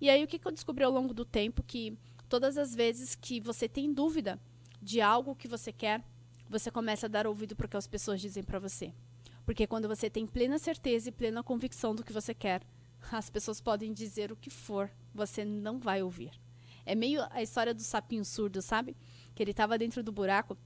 E 0.00 0.10
aí 0.10 0.22
o 0.22 0.26
que, 0.26 0.38
que 0.38 0.46
eu 0.46 0.52
descobri 0.52 0.84
ao 0.84 0.92
longo 0.92 1.14
do 1.14 1.24
tempo 1.24 1.62
que 1.62 1.96
todas 2.28 2.58
as 2.58 2.74
vezes 2.74 3.14
que 3.14 3.40
você 3.40 3.68
tem 3.68 3.92
dúvida 3.92 4.38
de 4.82 5.00
algo 5.00 5.34
que 5.34 5.48
você 5.48 5.72
quer, 5.72 6.04
você 6.52 6.70
começa 6.70 7.06
a 7.06 7.08
dar 7.08 7.26
ouvido 7.26 7.56
para 7.56 7.64
o 7.64 7.68
que 7.68 7.78
as 7.78 7.86
pessoas 7.86 8.20
dizem 8.20 8.42
para 8.42 8.58
você. 8.58 8.92
Porque 9.44 9.66
quando 9.66 9.88
você 9.88 10.10
tem 10.10 10.26
plena 10.26 10.58
certeza 10.58 11.08
e 11.08 11.12
plena 11.12 11.42
convicção 11.42 11.94
do 11.94 12.04
que 12.04 12.12
você 12.12 12.34
quer, 12.34 12.62
as 13.10 13.30
pessoas 13.30 13.58
podem 13.58 13.90
dizer 13.90 14.30
o 14.30 14.36
que 14.36 14.50
for, 14.50 14.90
você 15.14 15.46
não 15.46 15.80
vai 15.80 16.02
ouvir. 16.02 16.30
É 16.84 16.94
meio 16.94 17.22
a 17.30 17.42
história 17.42 17.72
do 17.72 17.80
sapinho 17.80 18.22
surdo, 18.22 18.60
sabe? 18.60 18.94
Que 19.34 19.42
ele 19.42 19.52
estava 19.52 19.78
dentro 19.78 20.02
do 20.02 20.12
buraco 20.12 20.56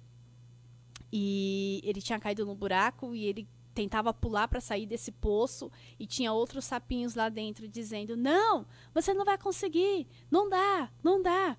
e 1.12 1.80
ele 1.84 2.02
tinha 2.02 2.18
caído 2.18 2.44
no 2.44 2.54
buraco 2.56 3.14
e 3.14 3.24
ele 3.24 3.48
tentava 3.72 4.12
pular 4.12 4.48
para 4.48 4.60
sair 4.60 4.86
desse 4.86 5.12
poço 5.12 5.70
e 6.00 6.06
tinha 6.06 6.32
outros 6.32 6.64
sapinhos 6.64 7.14
lá 7.14 7.28
dentro 7.28 7.68
dizendo: 7.68 8.16
"Não, 8.16 8.66
você 8.92 9.14
não 9.14 9.24
vai 9.24 9.38
conseguir, 9.38 10.08
não 10.28 10.48
dá, 10.48 10.90
não 11.00 11.22
dá". 11.22 11.56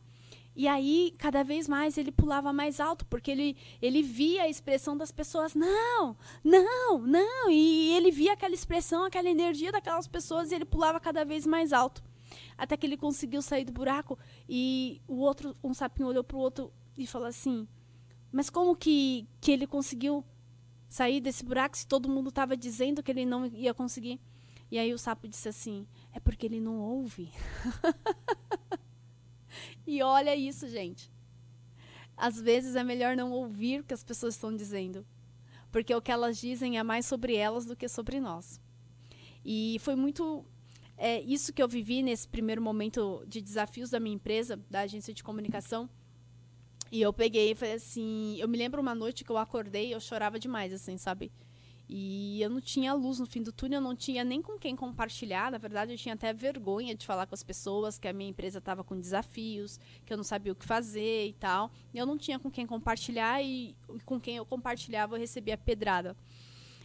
E 0.57 0.67
aí, 0.67 1.13
cada 1.19 1.43
vez 1.43 1.67
mais 1.67 1.99
ele 1.99 2.11
pulava 2.11 2.51
mais 2.51 2.79
alto, 2.79 3.05
porque 3.05 3.29
ele, 3.29 3.55
ele 3.79 4.01
via 4.01 4.41
a 4.41 4.49
expressão 4.49 4.97
das 4.97 5.11
pessoas: 5.11 5.53
"Não, 5.53 6.17
não, 6.43 6.97
não". 6.97 7.51
E 7.51 7.93
ele 7.93 8.09
via 8.09 8.33
aquela 8.33 8.55
expressão, 8.55 9.05
aquela 9.05 9.29
energia 9.29 9.71
daquelas 9.71 10.07
pessoas 10.07 10.51
e 10.51 10.55
ele 10.55 10.65
pulava 10.65 10.99
cada 10.99 11.23
vez 11.23 11.45
mais 11.45 11.71
alto. 11.71 12.03
Até 12.57 12.75
que 12.75 12.87
ele 12.87 12.97
conseguiu 12.97 13.39
sair 13.39 13.65
do 13.65 13.71
buraco 13.71 14.17
e 14.49 14.99
o 15.07 15.17
outro, 15.17 15.55
um 15.63 15.75
sapinho 15.75 16.09
olhou 16.09 16.23
para 16.23 16.37
o 16.37 16.39
outro 16.39 16.73
e 16.97 17.05
falou 17.05 17.27
assim: 17.27 17.67
"Mas 18.31 18.49
como 18.49 18.75
que 18.75 19.27
que 19.39 19.51
ele 19.51 19.67
conseguiu 19.67 20.25
sair 20.89 21.21
desse 21.21 21.45
buraco 21.45 21.77
se 21.77 21.85
todo 21.85 22.09
mundo 22.09 22.29
estava 22.29 22.57
dizendo 22.57 23.03
que 23.03 23.11
ele 23.11 23.25
não 23.25 23.45
ia 23.45 23.75
conseguir. 23.75 24.19
E 24.71 24.79
aí 24.79 24.91
o 24.91 24.97
sapo 24.97 25.27
disse 25.27 25.47
assim: 25.49 25.85
é 26.11 26.19
porque 26.19 26.47
ele 26.47 26.59
não 26.59 26.79
ouve. 26.79 27.29
e 29.85 30.01
olha 30.01 30.35
isso, 30.35 30.67
gente. 30.67 31.11
Às 32.15 32.39
vezes 32.39 32.75
é 32.75 32.83
melhor 32.83 33.15
não 33.15 33.31
ouvir 33.31 33.81
o 33.81 33.83
que 33.83 33.93
as 33.93 34.03
pessoas 34.03 34.33
estão 34.33 34.55
dizendo, 34.55 35.05
porque 35.71 35.93
o 35.93 36.01
que 36.01 36.11
elas 36.11 36.37
dizem 36.37 36.77
é 36.77 36.83
mais 36.83 37.05
sobre 37.05 37.35
elas 37.35 37.65
do 37.65 37.75
que 37.75 37.87
sobre 37.87 38.19
nós. 38.19 38.59
E 39.45 39.77
foi 39.79 39.95
muito 39.95 40.43
é, 40.97 41.21
isso 41.21 41.53
que 41.53 41.61
eu 41.61 41.67
vivi 41.67 42.01
nesse 42.01 42.27
primeiro 42.27 42.61
momento 42.61 43.23
de 43.27 43.39
desafios 43.41 43.89
da 43.89 43.99
minha 43.99 44.15
empresa, 44.15 44.59
da 44.69 44.81
agência 44.81 45.13
de 45.13 45.23
comunicação 45.23 45.89
e 46.91 47.01
eu 47.01 47.11
peguei 47.11 47.51
e 47.51 47.55
falei 47.55 47.75
assim. 47.75 48.37
Eu 48.39 48.47
me 48.47 48.57
lembro 48.57 48.81
uma 48.81 48.95
noite 48.95 49.23
que 49.23 49.29
eu 49.29 49.37
acordei 49.37 49.93
eu 49.93 49.99
chorava 49.99 50.39
demais, 50.39 50.73
assim, 50.73 50.97
sabe? 50.97 51.31
E 51.89 52.41
eu 52.41 52.49
não 52.49 52.59
tinha 52.59 52.93
luz 52.93 53.17
no 53.17 53.25
fim 53.25 53.41
do 53.41 53.51
túnel, 53.51 53.77
eu 53.77 53.83
não 53.83 53.95
tinha 53.95 54.21
nem 54.23 54.41
com 54.41 54.57
quem 54.59 54.75
compartilhar. 54.75 55.49
Na 55.49 55.57
verdade, 55.57 55.93
eu 55.93 55.97
tinha 55.97 56.15
até 56.15 56.33
vergonha 56.33 56.93
de 56.93 57.05
falar 57.05 57.25
com 57.25 57.33
as 57.33 57.43
pessoas 57.43 57.97
que 57.97 58.07
a 58.07 58.13
minha 58.13 58.29
empresa 58.29 58.59
estava 58.59 58.83
com 58.83 58.99
desafios, 58.99 59.79
que 60.05 60.11
eu 60.11 60.17
não 60.17 60.23
sabia 60.23 60.51
o 60.51 60.55
que 60.55 60.65
fazer 60.65 61.27
e 61.27 61.33
tal. 61.33 61.71
Eu 61.93 62.05
não 62.05 62.17
tinha 62.17 62.37
com 62.37 62.51
quem 62.51 62.67
compartilhar 62.67 63.41
e, 63.41 63.75
e 63.95 63.99
com 64.03 64.19
quem 64.19 64.35
eu 64.35 64.45
compartilhava 64.45 65.15
eu 65.15 65.19
recebia 65.19 65.57
pedrada. 65.57 66.15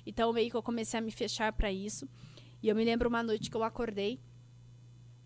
Então, 0.07 0.33
meio 0.33 0.51
que 0.51 0.57
eu 0.57 0.63
comecei 0.63 0.99
a 0.99 1.03
me 1.03 1.11
fechar 1.11 1.53
para 1.53 1.73
isso. 1.73 2.09
E 2.63 2.69
eu 2.69 2.77
me 2.77 2.85
lembro 2.85 3.09
uma 3.09 3.25
noite 3.25 3.51
que 3.51 3.57
eu 3.57 3.65
acordei 3.65 4.21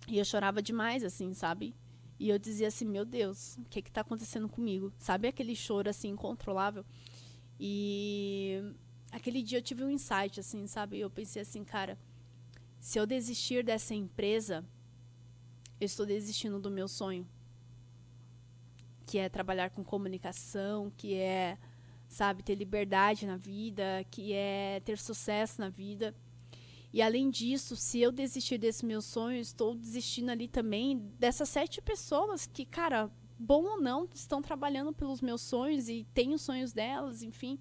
e 0.09 0.19
eu 0.19 0.25
chorava 0.25 0.63
demais, 0.63 1.05
assim, 1.05 1.35
sabe? 1.35 1.75
E 2.19 2.31
eu 2.31 2.39
dizia 2.39 2.69
assim, 2.69 2.87
meu 2.87 3.05
Deus, 3.05 3.59
o 3.59 3.65
que 3.69 3.81
está 3.81 4.01
acontecendo 4.01 4.49
comigo? 4.49 4.91
Sabe 4.97 5.29
aquele 5.29 5.55
choro 5.55 5.91
assim 5.91 6.09
incontrolável? 6.09 6.83
E 7.61 8.75
aquele 9.17 9.43
dia 9.43 9.59
eu 9.59 9.63
tive 9.63 9.83
um 9.83 9.91
insight 9.91 10.39
assim, 10.39 10.67
sabe? 10.67 11.01
Eu 11.01 11.09
pensei 11.09 11.41
assim, 11.41 11.65
cara, 11.65 11.99
se 12.79 12.99
eu 12.99 13.07
desistir 13.07 13.65
dessa 13.65 13.95
empresa, 13.95 14.63
eu 15.81 15.87
estou 15.87 16.05
desistindo 16.05 16.61
do 16.61 16.71
meu 16.71 16.87
sonho, 16.87 17.27
que 19.07 19.17
é 19.17 19.29
trabalhar 19.31 19.71
com 19.71 19.83
comunicação, 19.83 20.93
que 20.99 21.15
é, 21.15 21.57
sabe, 22.07 22.43
ter 22.43 22.57
liberdade 22.57 23.27
na 23.27 23.39
vida, 23.39 24.05
que 24.11 24.35
é 24.35 24.81
ter 24.85 24.99
sucesso 24.99 25.63
na 25.63 25.71
vida. 25.71 26.15
E 26.93 27.01
além 27.01 27.31
disso, 27.31 27.75
se 27.75 28.01
eu 28.01 28.13
desistir 28.13 28.59
desse 28.59 28.85
meu 28.85 29.01
sonho, 29.01 29.39
estou 29.39 29.75
desistindo 29.75 30.31
ali 30.31 30.47
também 30.47 30.99
dessas 31.19 31.49
sete 31.49 31.81
pessoas 31.81 32.47
que, 32.47 32.67
cara, 32.67 33.11
bom 33.39 33.65
ou 33.65 33.81
não, 33.81 34.07
estão 34.15 34.43
trabalhando 34.43 34.93
pelos 34.93 35.23
meus 35.23 35.41
sonhos 35.41 35.89
e 35.89 36.07
têm 36.13 36.35
os 36.35 36.43
sonhos 36.43 36.75
delas, 36.75 37.23
enfim. 37.23 37.59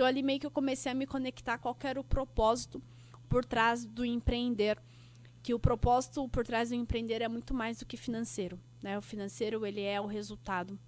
Então 0.00 0.08
ali 0.08 0.22
meio 0.22 0.40
que 0.40 0.46
eu 0.46 0.50
comecei 0.50 0.90
a 0.90 0.94
me 0.94 1.06
conectar 1.06 1.58
qual 1.58 1.76
era 1.82 2.00
o 2.00 2.02
propósito 2.02 2.82
por 3.28 3.44
trás 3.44 3.84
do 3.84 4.02
empreender, 4.02 4.80
que 5.42 5.52
o 5.52 5.58
propósito 5.58 6.26
por 6.30 6.42
trás 6.42 6.70
do 6.70 6.74
empreender 6.74 7.20
é 7.20 7.28
muito 7.28 7.52
mais 7.52 7.80
do 7.80 7.84
que 7.84 7.98
financeiro, 7.98 8.58
né? 8.82 8.96
O 8.96 9.02
financeiro 9.02 9.66
ele 9.66 9.82
é 9.82 10.00
o 10.00 10.06
resultado 10.06 10.78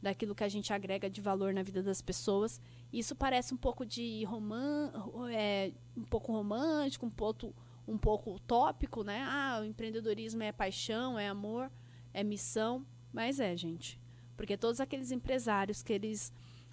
daquilo 0.00 0.34
que 0.34 0.42
a 0.42 0.48
gente 0.48 0.72
agrega 0.72 1.10
de 1.10 1.20
valor 1.20 1.52
na 1.52 1.62
vida 1.62 1.82
das 1.82 2.00
pessoas. 2.00 2.58
Isso 2.90 3.14
parece 3.14 3.52
um 3.52 3.58
pouco 3.58 3.84
de 3.84 4.24
roman 4.24 4.90
é, 5.30 5.70
um 5.94 6.04
pouco 6.04 6.32
romântico, 6.32 7.04
um 7.04 7.10
pouco, 7.10 7.54
um 7.86 7.98
pouco 7.98 8.36
utópico, 8.36 9.04
né? 9.04 9.22
Ah, 9.26 9.58
o 9.60 9.66
empreendedorismo 9.66 10.42
é 10.44 10.50
paixão, 10.50 11.18
é 11.18 11.28
amor, 11.28 11.70
é 12.14 12.24
missão, 12.24 12.86
mas 13.12 13.38
é, 13.38 13.54
gente. 13.54 14.00
Porque 14.34 14.56
todos 14.56 14.80
aqueles 14.80 15.10
empresários 15.10 15.82
que 15.82 15.92
eles 15.92 16.32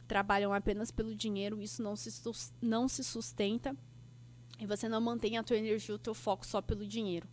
trabalham 0.10 0.51
apenas 0.51 0.89
pelo 0.89 1.16
dinheiro, 1.16 1.62
isso 1.62 1.84
não 1.84 1.96
se, 1.96 2.10
não 2.60 2.88
se 2.88 3.04
sustenta 3.04 3.78
e 4.60 4.66
você 4.66 4.89
não 4.89 5.00
mantém 5.00 5.38
a 5.38 5.44
tua 5.44 5.56
energia, 5.56 5.94
o 5.94 6.00
teu 6.00 6.16
foco 6.16 6.46
só 6.46 6.62
pelo 6.62 6.86
dinheiro. 6.86 7.30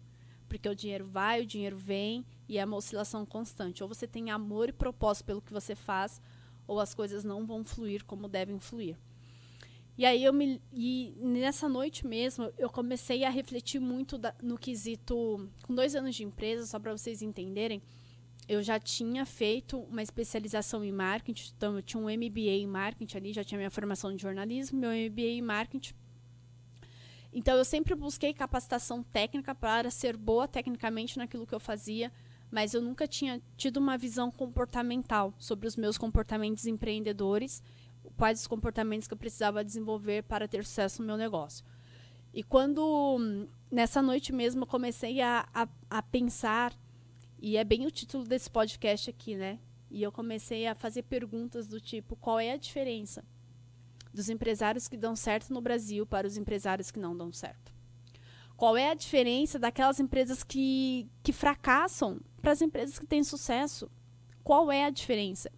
Porque 0.47 0.69
o 0.69 0.75
dinheiro 0.77 1.07
vai, 1.07 1.41
o 1.41 1.47
dinheiro 1.47 1.77
vem 1.77 2.25
e 2.47 2.59
é 2.59 2.65
uma 2.65 2.77
oscilação 2.77 3.25
constante. 3.25 3.83
Ou 3.83 3.89
você 3.89 4.07
tem 4.07 4.31
amor 4.31 4.69
e 4.69 4.73
propósito 4.73 5.25
pelo 5.25 5.41
que 5.41 5.53
você 5.53 5.75
faz, 5.75 6.21
ou 6.67 6.79
as 6.79 6.95
coisas 6.95 7.25
não 7.25 7.47
vão 7.47 7.65
fluir 7.65 8.05
como 8.05 8.29
devem 8.29 8.61
fluir. 8.61 8.97
E 9.97 10.05
aí 10.05 10.23
eu 10.23 10.33
me 10.33 10.61
e 10.71 11.15
nessa 11.17 11.71
noite 11.71 12.07
mesmo 12.07 12.53
eu 12.59 12.69
comecei 12.69 13.25
a 13.25 13.31
refletir 13.31 13.81
muito 13.81 14.19
da, 14.19 14.35
no 14.43 14.59
quesito 14.59 15.49
com 15.63 15.75
dois 15.75 15.97
anos 15.97 16.15
de 16.15 16.23
empresa 16.23 16.67
só 16.67 16.79
para 16.79 16.93
vocês 16.93 17.23
entenderem 17.23 17.83
eu 18.49 18.63
já 18.63 18.79
tinha 18.79 19.25
feito 19.27 19.79
uma 19.79 20.03
especialização 20.03 20.85
em 20.85 20.93
marketing 20.93 21.53
então 21.57 21.77
eu 21.77 21.83
tinha 21.83 22.01
um 22.01 22.07
MBA 22.07 22.61
em 22.61 22.67
marketing 22.67 23.17
ali 23.17 23.33
já 23.33 23.43
tinha 23.45 23.59
minha 23.59 23.71
formação 23.71 24.15
de 24.15 24.23
jornalismo 24.23 24.79
meu 24.79 24.91
MBA 24.91 25.23
em 25.23 25.43
marketing 25.43 25.95
então 27.33 27.57
eu 27.57 27.65
sempre 27.65 27.95
busquei 27.95 28.33
capacitação 28.33 29.03
técnica 29.03 29.55
para 29.55 29.91
ser 29.91 30.17
boa 30.17 30.47
tecnicamente 30.47 31.19
naquilo 31.19 31.47
que 31.47 31.55
eu 31.55 31.61
fazia 31.61 32.13
mas 32.51 32.75
eu 32.75 32.81
nunca 32.81 33.07
tinha 33.07 33.41
tido 33.57 33.79
uma 33.79 33.99
visão 33.99 34.31
comportamental 34.31 35.35
sobre 35.39 35.67
os 35.67 35.77
meus 35.77 35.99
comportamentos 35.99 36.67
empreendedores, 36.67 37.63
quais 38.17 38.41
os 38.41 38.47
comportamentos 38.47 39.09
que 39.09 39.15
eu 39.15 39.19
precisava 39.19 39.65
desenvolver 39.65 40.23
para 40.25 40.47
ter 40.47 40.65
sucesso 40.65 41.03
no 41.03 41.07
meu 41.07 41.17
negócio. 41.17 41.65
E 42.33 42.43
quando, 42.43 43.49
nessa 43.71 44.03
noite 44.03 44.33
mesmo, 44.33 44.63
eu 44.63 44.67
comecei 44.67 45.21
a, 45.21 45.49
a, 45.53 45.69
a 45.91 46.03
pensar, 46.03 46.73
e 47.39 47.57
é 47.57 47.65
bem 47.65 47.87
o 47.87 47.91
título 47.91 48.25
desse 48.25 48.51
podcast 48.51 49.11
aqui, 49.11 49.37
né? 49.37 49.59
E 49.91 50.03
eu 50.03 50.11
comecei 50.11 50.67
a 50.67 50.75
fazer 50.75 51.03
perguntas 51.03 51.67
do 51.67 51.81
tipo: 51.81 52.17
qual 52.17 52.41
é 52.41 52.53
a 52.53 52.57
diferença 52.57 53.25
dos 54.13 54.29
empresários 54.29 54.89
que 54.89 54.97
dão 54.97 55.15
certo 55.15 55.53
no 55.53 55.61
Brasil 55.61 56.07
para 56.07 56.27
os 56.27 56.37
empresários 56.37 56.91
que 56.91 56.99
não 56.99 57.17
dão 57.17 57.33
certo? 57.33 57.75
Qual 58.57 58.77
é 58.77 58.91
a 58.91 58.95
diferença 58.95 59.59
daquelas 59.59 60.01
empresas 60.01 60.43
que, 60.43 61.11
que 61.23 61.33
fracassam 61.33 62.21
para 62.41 62.53
as 62.53 62.63
empresas 62.63 62.99
que 62.99 63.07
têm 63.07 63.23
sucesso? 63.23 63.91
Qual 64.43 64.73
é 64.73 64.85
a 64.85 64.91
diferença? 64.91 65.51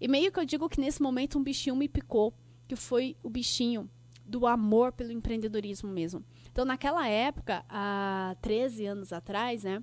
E 0.00 0.08
meio 0.08 0.32
que 0.32 0.40
eu 0.40 0.44
digo 0.44 0.68
que 0.68 0.80
nesse 0.80 1.00
momento 1.00 1.38
um 1.38 1.42
bichinho 1.42 1.76
me 1.76 1.88
picou, 1.88 2.34
que 2.66 2.74
foi 2.74 3.16
o 3.22 3.30
bichinho 3.30 3.88
do 4.24 4.46
amor 4.46 4.92
pelo 4.92 5.12
empreendedorismo 5.12 5.90
mesmo. 5.90 6.24
Então, 6.50 6.64
naquela 6.64 7.06
época, 7.06 7.64
há 7.68 8.36
13 8.40 8.86
anos 8.86 9.12
atrás, 9.12 9.62
né, 9.62 9.82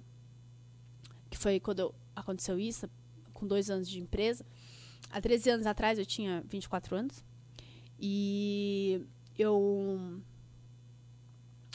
que 1.38 1.44
foi 1.44 1.60
quando 1.60 1.94
aconteceu 2.15 2.60
isso, 2.60 2.89
com 3.34 3.48
dois 3.48 3.70
anos 3.70 3.88
de 3.88 4.00
empresa, 4.00 4.46
há 5.12 5.22
13 5.22 5.50
anos 5.51 5.65
atrás 5.67 6.00
eu 6.00 6.06
tinha 6.06 6.44
24 6.48 6.96
anos, 6.96 7.24
e 8.00 9.06
eu 9.38 10.22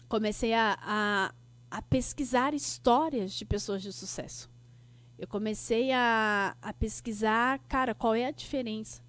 comecei 0.09 0.53
a, 0.53 0.77
a, 0.81 1.35
a, 1.71 1.83
pesquisar 1.83 2.55
histórias 2.55 3.33
de 3.33 3.45
pessoas 3.45 3.83
de 3.83 3.93
sucesso. 3.93 4.51
Eu 5.19 5.27
comecei 5.29 5.93
a, 5.93 6.57
a 6.61 6.73
pesquisar, 6.73 7.59
cara, 7.69 7.95
qual 7.95 8.15
é 8.15 8.27
a 8.27 8.31
diferença 8.31 9.03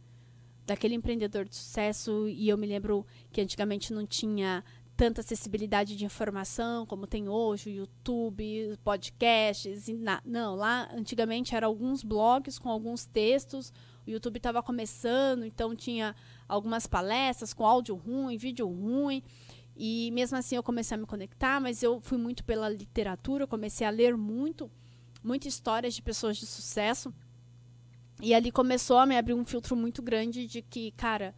daquele 0.65 0.95
empreendedor 0.95 1.45
de 1.45 1.55
sucesso. 1.55 2.27
E 2.29 2.47
eu 2.47 2.57
me 2.57 2.67
lembro 2.67 3.05
que 3.31 3.41
antigamente 3.41 3.93
não 3.93 4.05
tinha 4.05 4.63
tanta 4.95 5.21
acessibilidade 5.21 5.95
de 5.95 6.05
informação 6.05 6.85
como 6.85 7.07
tem 7.07 7.27
hoje, 7.27 7.71
YouTube, 7.71 8.77
podcasts. 8.83 9.87
Não, 10.23 10.55
lá 10.55 10.89
antigamente 10.93 11.55
eram 11.55 11.67
alguns 11.67 12.03
blogs 12.03 12.59
com 12.59 12.69
alguns 12.69 13.05
textos. 13.05 13.73
O 14.05 14.09
YouTube 14.09 14.37
estava 14.37 14.61
começando, 14.61 15.45
então 15.45 15.75
tinha 15.75 16.15
algumas 16.47 16.85
palestras 16.85 17.53
com 17.53 17.65
áudio 17.65 17.95
ruim, 17.95 18.37
vídeo 18.37 18.67
ruim. 18.67 19.23
E 19.75 20.11
mesmo 20.11 20.37
assim 20.37 20.55
eu 20.55 20.63
comecei 20.63 20.95
a 20.95 20.99
me 20.99 21.07
conectar, 21.07 21.59
mas 21.59 21.81
eu 21.81 21.99
fui 21.99 22.17
muito 22.17 22.43
pela 22.43 22.69
literatura, 22.69 23.47
comecei 23.47 23.87
a 23.87 23.89
ler 23.89 24.15
muito, 24.15 24.69
muitas 25.23 25.53
histórias 25.53 25.95
de 25.95 26.01
pessoas 26.01 26.37
de 26.37 26.45
sucesso. 26.45 27.11
E 28.21 28.33
ali 28.33 28.51
começou 28.51 28.97
a 28.97 29.05
me 29.05 29.17
abrir 29.17 29.33
um 29.33 29.43
filtro 29.43 29.75
muito 29.75 30.01
grande 30.03 30.45
de 30.45 30.61
que, 30.61 30.91
cara, 30.91 31.35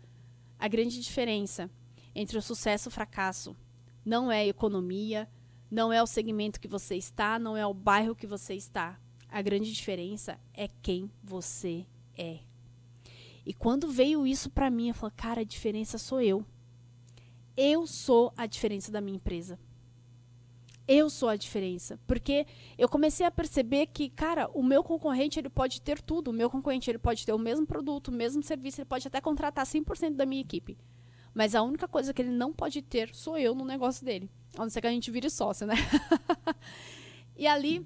a 0.60 0.68
grande 0.68 1.00
diferença 1.00 1.72
entre 2.16 2.38
o 2.38 2.42
sucesso 2.42 2.88
e 2.88 2.90
o 2.90 2.92
fracasso 2.92 3.56
não 4.06 4.32
é 4.32 4.40
a 4.40 4.48
economia, 4.48 5.30
não 5.70 5.92
é 5.92 6.02
o 6.02 6.08
segmento 6.08 6.60
que 6.60 6.68
você 6.68 6.96
está, 6.96 7.38
não 7.38 7.58
é 7.58 7.66
o 7.66 7.74
bairro 7.74 8.16
que 8.16 8.26
você 8.26 8.54
está. 8.56 9.00
A 9.28 9.42
grande 9.42 9.74
diferença 9.74 10.40
é 10.54 10.70
quem 10.82 11.12
você 11.22 11.86
é. 12.18 12.40
E 13.46 13.54
quando 13.54 13.92
veio 13.92 14.26
isso 14.26 14.50
para 14.50 14.70
mim, 14.70 14.90
eu 14.90 14.96
falei, 14.96 15.14
cara, 15.18 15.42
a 15.42 15.46
diferença 15.46 15.98
sou 15.98 16.22
eu. 16.22 16.46
Eu 17.58 17.86
sou 17.86 18.34
a 18.38 18.46
diferença 18.46 18.92
da 18.92 19.02
minha 19.02 19.18
empresa. 19.18 19.60
Eu 20.88 21.10
sou 21.10 21.30
a 21.30 21.36
diferença, 21.36 22.00
porque 22.06 22.46
eu 22.78 22.88
comecei 22.88 23.26
a 23.26 23.32
perceber 23.32 23.88
que, 23.88 24.08
cara, 24.08 24.48
o 24.54 24.62
meu 24.62 24.84
concorrente 24.84 25.40
ele 25.40 25.50
pode 25.50 25.82
ter 25.82 26.00
tudo, 26.00 26.30
o 26.30 26.34
meu 26.34 26.48
concorrente 26.48 26.92
ele 26.92 27.00
pode 27.00 27.26
ter 27.26 27.34
o 27.34 27.40
mesmo 27.40 27.66
produto, 27.66 28.10
o 28.10 28.12
mesmo 28.12 28.44
serviço, 28.44 28.82
ele 28.82 28.86
pode 28.86 29.08
até 29.08 29.20
contratar 29.20 29.66
100% 29.66 30.12
da 30.12 30.28
minha 30.28 30.42
equipe. 30.42 30.78
Mas 31.36 31.54
a 31.54 31.62
única 31.62 31.86
coisa 31.86 32.14
que 32.14 32.22
ele 32.22 32.32
não 32.32 32.54
pode 32.54 32.82
ter 32.82 33.14
sou 33.14 33.38
eu 33.38 33.54
no 33.54 33.66
negócio 33.66 34.06
dele. 34.06 34.32
A 34.58 34.62
não 34.62 34.70
ser 34.70 34.80
que 34.80 34.88
a 34.88 34.92
gente 34.92 35.12
vire 35.12 35.30
sócio, 35.30 35.68
né? 35.68 35.76
e 37.36 37.46
ali 37.46 37.86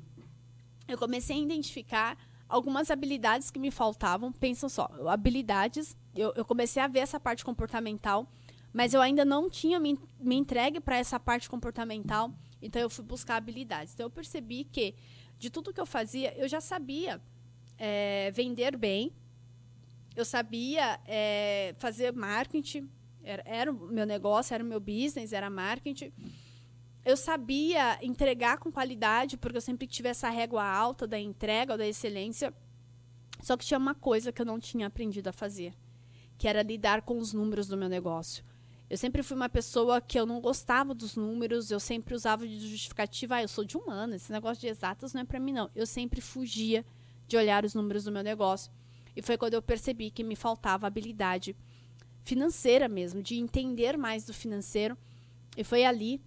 eu 0.88 0.96
comecei 1.00 1.36
a 1.36 1.40
identificar 1.40 2.16
algumas 2.48 2.92
habilidades 2.92 3.50
que 3.50 3.58
me 3.58 3.72
faltavam. 3.72 4.32
Pensam 4.32 4.70
só, 4.70 4.88
habilidades, 5.08 5.98
eu, 6.16 6.32
eu 6.36 6.46
comecei 6.46 6.82
a 6.82 6.88
ver 6.88 7.00
essa 7.00 7.20
parte 7.20 7.44
comportamental, 7.44 8.32
mas 8.72 8.94
eu 8.94 9.02
ainda 9.02 9.26
não 9.26 9.50
tinha 9.50 9.80
me, 9.80 10.00
me 10.20 10.36
entregue 10.36 10.80
para 10.80 10.98
essa 10.98 11.20
parte 11.20 11.50
comportamental, 11.50 12.32
então 12.62 12.80
eu 12.80 12.90
fui 12.90 13.04
buscar 13.04 13.38
habilidades. 13.38 13.96
Então 13.96 14.06
eu 14.06 14.12
percebi 14.12 14.64
que 14.64 14.94
de 15.40 15.50
tudo 15.50 15.74
que 15.74 15.82
eu 15.82 15.88
fazia, 15.88 16.38
eu 16.38 16.48
já 16.48 16.62
sabia 16.62 17.20
é, 17.80 18.30
vender 18.32 18.78
bem, 18.78 19.12
eu 20.16 20.26
sabia 20.26 21.00
é, 21.08 21.74
fazer 21.80 22.14
marketing, 22.14 22.90
era, 23.30 23.44
era 23.46 23.72
o 23.72 23.88
meu 23.88 24.06
negócio, 24.06 24.54
era 24.54 24.64
o 24.64 24.68
meu 24.68 24.80
business, 24.80 25.34
era 25.34 25.50
marketing 25.50 26.12
eu 27.06 27.16
sabia 27.16 27.98
entregar 28.04 28.58
com 28.58 28.72
qualidade, 28.72 29.38
porque 29.38 29.58
eu 29.58 29.62
sempre 29.62 29.88
tive 29.88 30.10
essa 30.10 30.30
régua 30.30 30.64
alta 30.64 31.08
da 31.08 31.20
entrega, 31.20 31.78
da 31.78 31.88
excelência. 31.88 32.54
Só 33.42 33.56
que 33.56 33.66
tinha 33.66 33.78
uma 33.78 33.96
coisa 33.96 34.32
que 34.32 34.42
eu 34.42 34.46
não 34.46 34.60
tinha 34.60 34.88
aprendido 34.88 35.28
a 35.28 35.34
fazer, 35.34 35.74
que 36.38 36.48
era 36.48 36.62
lidar 36.62 37.02
com 37.02 37.18
os 37.18 37.34
números 37.34 37.68
do 37.68 37.78
meu 37.78 37.88
negócio. 37.88 38.44
Eu 38.90 38.98
sempre 38.98 39.24
fui 39.24 39.36
uma 39.36 39.48
pessoa 39.48 40.02
que 40.02 40.20
eu 40.20 40.26
não 40.26 40.42
gostava 40.42 40.94
dos 40.94 41.16
números, 41.16 41.72
eu 41.72 41.80
sempre 41.80 42.16
usava 42.16 42.48
de 42.48 42.60
justificativa, 42.70 43.36
ah, 43.36 43.42
eu 43.44 43.48
sou 43.48 43.64
de 43.64 43.78
humana, 43.78 44.16
esse 44.16 44.32
negócio 44.32 44.62
de 44.62 44.68
exatas 44.68 45.14
não 45.14 45.22
é 45.22 45.26
para 45.26 45.40
mim 45.40 45.54
não. 45.54 45.70
Eu 45.76 45.86
sempre 45.86 46.20
fugia 46.20 46.84
de 47.28 47.38
olhar 47.38 47.64
os 47.64 47.74
números 47.74 48.04
do 48.04 48.12
meu 48.12 48.24
negócio. 48.24 48.72
E 49.16 49.22
foi 49.22 49.38
quando 49.38 49.54
eu 49.54 49.62
percebi 49.62 50.12
que 50.12 50.24
me 50.24 50.36
faltava 50.36 50.88
habilidade 50.88 51.56
financeira 52.30 52.88
mesmo, 52.88 53.24
de 53.24 53.36
entender 53.36 53.98
mais 53.98 54.24
do 54.24 54.34
financeiro. 54.34 54.96
E 55.58 55.64
foi 55.64 55.84
ali 55.84 56.22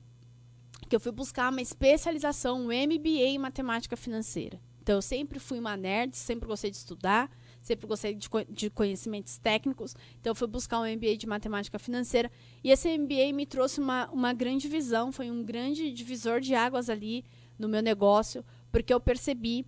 que 0.89 0.97
eu 0.97 1.01
fui 1.01 1.13
buscar 1.13 1.51
uma 1.51 1.63
especialização, 1.63 2.61
um 2.61 2.67
MBA 2.67 3.29
em 3.35 3.39
matemática 3.39 3.97
financeira. 3.97 4.61
Então, 4.83 4.97
eu 4.97 5.03
sempre 5.03 5.39
fui 5.39 5.61
uma 5.61 5.77
nerd, 5.77 6.17
sempre 6.17 6.49
gostei 6.49 6.69
de 6.69 6.77
estudar, 6.77 7.31
sempre 7.63 7.87
gostei 7.87 8.15
de, 8.15 8.29
de 8.51 8.69
conhecimentos 8.69 9.39
técnicos. 9.39 9.95
Então, 10.21 10.33
eu 10.33 10.35
fui 10.35 10.49
buscar 10.49 10.81
um 10.81 10.93
MBA 10.97 11.17
de 11.17 11.27
matemática 11.29 11.79
financeira. 11.79 12.29
E 12.65 12.73
esse 12.73 12.99
MBA 12.99 13.33
me 13.33 13.47
trouxe 13.47 13.79
uma, 13.81 14.11
uma 14.11 14.33
grande 14.33 14.67
visão, 14.67 15.13
foi 15.13 15.31
um 15.31 15.45
grande 15.45 15.93
divisor 15.93 16.41
de 16.41 16.53
águas 16.53 16.91
ali 16.91 17.25
no 17.57 17.69
meu 17.69 17.81
negócio, 17.81 18.45
porque 18.73 18.93
eu 18.93 18.99
percebi 18.99 19.65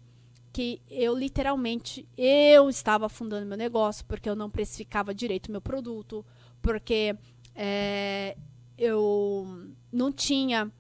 que 0.55 0.81
eu 0.89 1.19
literalmente 1.19 2.09
eu 2.17 2.71
estava 2.71 3.07
afundando 3.07 3.45
meu 3.45 3.59
negócio 3.59 4.05
porque 4.07 4.31
eu 4.31 4.37
não 4.37 4.49
precificava 4.49 5.13
direito 5.13 5.51
meu 5.51 5.61
produto, 5.61 6.25
porque 6.63 7.17
é, 7.57 8.37
eu 8.79 9.75
não 9.91 10.13
tinha 10.13 10.71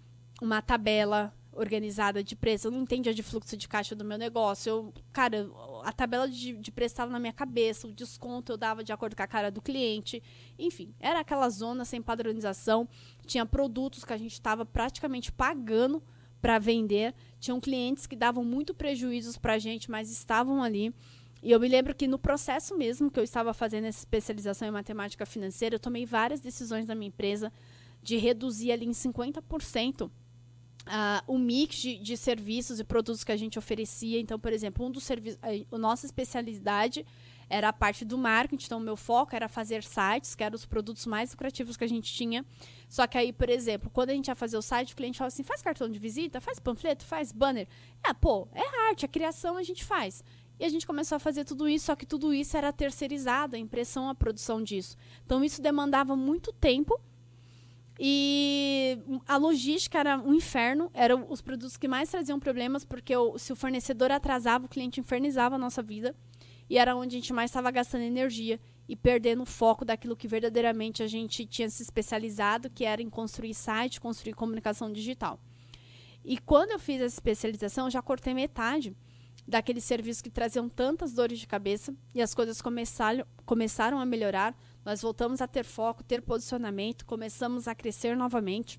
uma 0.40 0.62
tabela 0.62 1.34
organizada 1.50 2.22
de 2.22 2.36
preço. 2.36 2.68
Eu 2.68 2.70
não 2.70 2.82
entendia 2.82 3.12
de 3.12 3.22
fluxo 3.22 3.56
de 3.56 3.66
caixa 3.66 3.96
do 3.96 4.04
meu 4.04 4.16
negócio. 4.16 4.70
Eu, 4.70 4.94
cara, 5.12 5.50
a 5.82 5.92
tabela 5.92 6.28
de, 6.28 6.52
de 6.52 6.70
preço 6.70 6.92
estava 6.92 7.10
na 7.10 7.18
minha 7.18 7.32
cabeça, 7.32 7.88
o 7.88 7.92
desconto 7.92 8.52
eu 8.52 8.56
dava 8.56 8.84
de 8.84 8.92
acordo 8.92 9.16
com 9.16 9.22
a 9.24 9.26
cara 9.26 9.50
do 9.50 9.60
cliente. 9.60 10.22
Enfim, 10.56 10.94
era 11.00 11.18
aquela 11.18 11.50
zona 11.50 11.84
sem 11.84 12.00
padronização. 12.00 12.88
Tinha 13.26 13.44
produtos 13.44 14.04
que 14.04 14.12
a 14.12 14.16
gente 14.16 14.34
estava 14.34 14.64
praticamente 14.64 15.32
pagando 15.32 16.00
para 16.44 16.58
vender. 16.58 17.14
Tinham 17.40 17.58
clientes 17.58 18.06
que 18.06 18.14
davam 18.14 18.44
muito 18.44 18.74
prejuízos 18.74 19.38
para 19.38 19.54
a 19.54 19.58
gente, 19.58 19.90
mas 19.90 20.10
estavam 20.10 20.62
ali. 20.62 20.94
E 21.42 21.50
eu 21.50 21.58
me 21.58 21.66
lembro 21.66 21.94
que 21.94 22.06
no 22.06 22.18
processo 22.18 22.76
mesmo 22.76 23.10
que 23.10 23.18
eu 23.18 23.24
estava 23.24 23.54
fazendo 23.54 23.86
essa 23.86 24.00
especialização 24.00 24.68
em 24.68 24.70
matemática 24.70 25.24
financeira, 25.24 25.76
eu 25.76 25.80
tomei 25.80 26.04
várias 26.04 26.42
decisões 26.42 26.84
na 26.84 26.94
minha 26.94 27.08
empresa 27.08 27.50
de 28.02 28.18
reduzir 28.18 28.72
ali 28.72 28.84
em 28.84 28.90
50% 28.90 30.02
uh, 30.02 30.10
o 31.26 31.38
mix 31.38 31.76
de, 31.76 31.96
de, 31.96 32.14
serviços 32.14 32.78
e 32.78 32.84
produtos 32.84 33.24
que 33.24 33.32
a 33.32 33.36
gente 33.38 33.58
oferecia. 33.58 34.20
Então, 34.20 34.38
por 34.38 34.52
exemplo, 34.52 34.84
um 34.84 34.90
dos 34.90 35.04
serviços, 35.04 35.40
a 35.42 35.78
nossa 35.78 36.04
especialidade 36.04 37.06
era 37.54 37.68
a 37.68 37.72
parte 37.72 38.04
do 38.04 38.18
marketing. 38.18 38.66
Então, 38.66 38.80
meu 38.80 38.96
foco 38.96 39.34
era 39.34 39.48
fazer 39.48 39.82
sites, 39.84 40.34
que 40.34 40.42
eram 40.42 40.56
os 40.56 40.66
produtos 40.66 41.06
mais 41.06 41.30
lucrativos 41.30 41.76
que 41.76 41.84
a 41.84 41.88
gente 41.88 42.12
tinha. 42.12 42.44
Só 42.88 43.06
que 43.06 43.16
aí, 43.16 43.32
por 43.32 43.48
exemplo, 43.48 43.88
quando 43.90 44.10
a 44.10 44.12
gente 44.12 44.26
ia 44.26 44.34
fazer 44.34 44.56
o 44.56 44.62
site, 44.62 44.92
o 44.92 44.96
cliente 44.96 45.18
falava 45.18 45.32
assim: 45.32 45.44
faz 45.44 45.62
cartão 45.62 45.88
de 45.88 45.98
visita, 45.98 46.40
faz 46.40 46.58
panfleto, 46.58 47.04
faz 47.04 47.30
banner. 47.30 47.68
É, 48.02 48.12
pô, 48.12 48.48
é 48.52 48.88
arte, 48.88 49.04
a 49.04 49.08
criação 49.08 49.56
a 49.56 49.62
gente 49.62 49.84
faz. 49.84 50.24
E 50.58 50.64
a 50.64 50.68
gente 50.68 50.86
começou 50.86 51.16
a 51.16 51.18
fazer 51.18 51.44
tudo 51.44 51.68
isso, 51.68 51.86
só 51.86 51.96
que 51.96 52.06
tudo 52.06 52.32
isso 52.32 52.56
era 52.56 52.72
terceirizado, 52.72 53.56
a 53.56 53.58
impressão, 53.58 54.08
a 54.08 54.14
produção 54.14 54.62
disso. 54.62 54.96
Então, 55.24 55.44
isso 55.44 55.62
demandava 55.62 56.16
muito 56.16 56.52
tempo 56.52 57.00
e 57.98 58.98
a 59.26 59.36
logística 59.36 59.98
era 59.98 60.18
um 60.18 60.34
inferno, 60.34 60.90
eram 60.92 61.26
os 61.28 61.40
produtos 61.40 61.76
que 61.76 61.86
mais 61.86 62.10
traziam 62.10 62.40
problemas, 62.40 62.84
porque 62.84 63.16
o, 63.16 63.38
se 63.38 63.52
o 63.52 63.56
fornecedor 63.56 64.10
atrasava, 64.10 64.66
o 64.66 64.68
cliente 64.68 65.00
infernizava 65.00 65.54
a 65.54 65.58
nossa 65.58 65.82
vida. 65.82 66.14
E 66.68 66.78
era 66.78 66.96
onde 66.96 67.16
a 67.16 67.20
gente 67.20 67.32
mais 67.32 67.50
estava 67.50 67.70
gastando 67.70 68.02
energia 68.02 68.60
e 68.88 68.96
perdendo 68.96 69.42
o 69.42 69.46
foco 69.46 69.84
daquilo 69.84 70.16
que 70.16 70.28
verdadeiramente 70.28 71.02
a 71.02 71.06
gente 71.06 71.46
tinha 71.46 71.68
se 71.68 71.82
especializado, 71.82 72.70
que 72.70 72.84
era 72.84 73.02
em 73.02 73.10
construir 73.10 73.54
site, 73.54 74.00
construir 74.00 74.34
comunicação 74.34 74.92
digital. 74.92 75.40
E 76.24 76.38
quando 76.38 76.70
eu 76.70 76.78
fiz 76.78 77.00
essa 77.00 77.16
especialização, 77.16 77.90
já 77.90 78.00
cortei 78.00 78.32
metade 78.32 78.96
daqueles 79.46 79.84
serviços 79.84 80.22
que 80.22 80.30
traziam 80.30 80.68
tantas 80.68 81.12
dores 81.12 81.38
de 81.38 81.46
cabeça 81.46 81.94
e 82.14 82.22
as 82.22 82.34
coisas 82.34 82.62
começaram, 82.62 83.26
começaram 83.44 83.98
a 83.98 84.06
melhorar 84.06 84.56
nós 84.84 85.00
voltamos 85.00 85.40
a 85.40 85.48
ter 85.48 85.64
foco, 85.64 86.04
ter 86.04 86.20
posicionamento, 86.20 87.06
começamos 87.06 87.66
a 87.66 87.74
crescer 87.74 88.14
novamente 88.14 88.78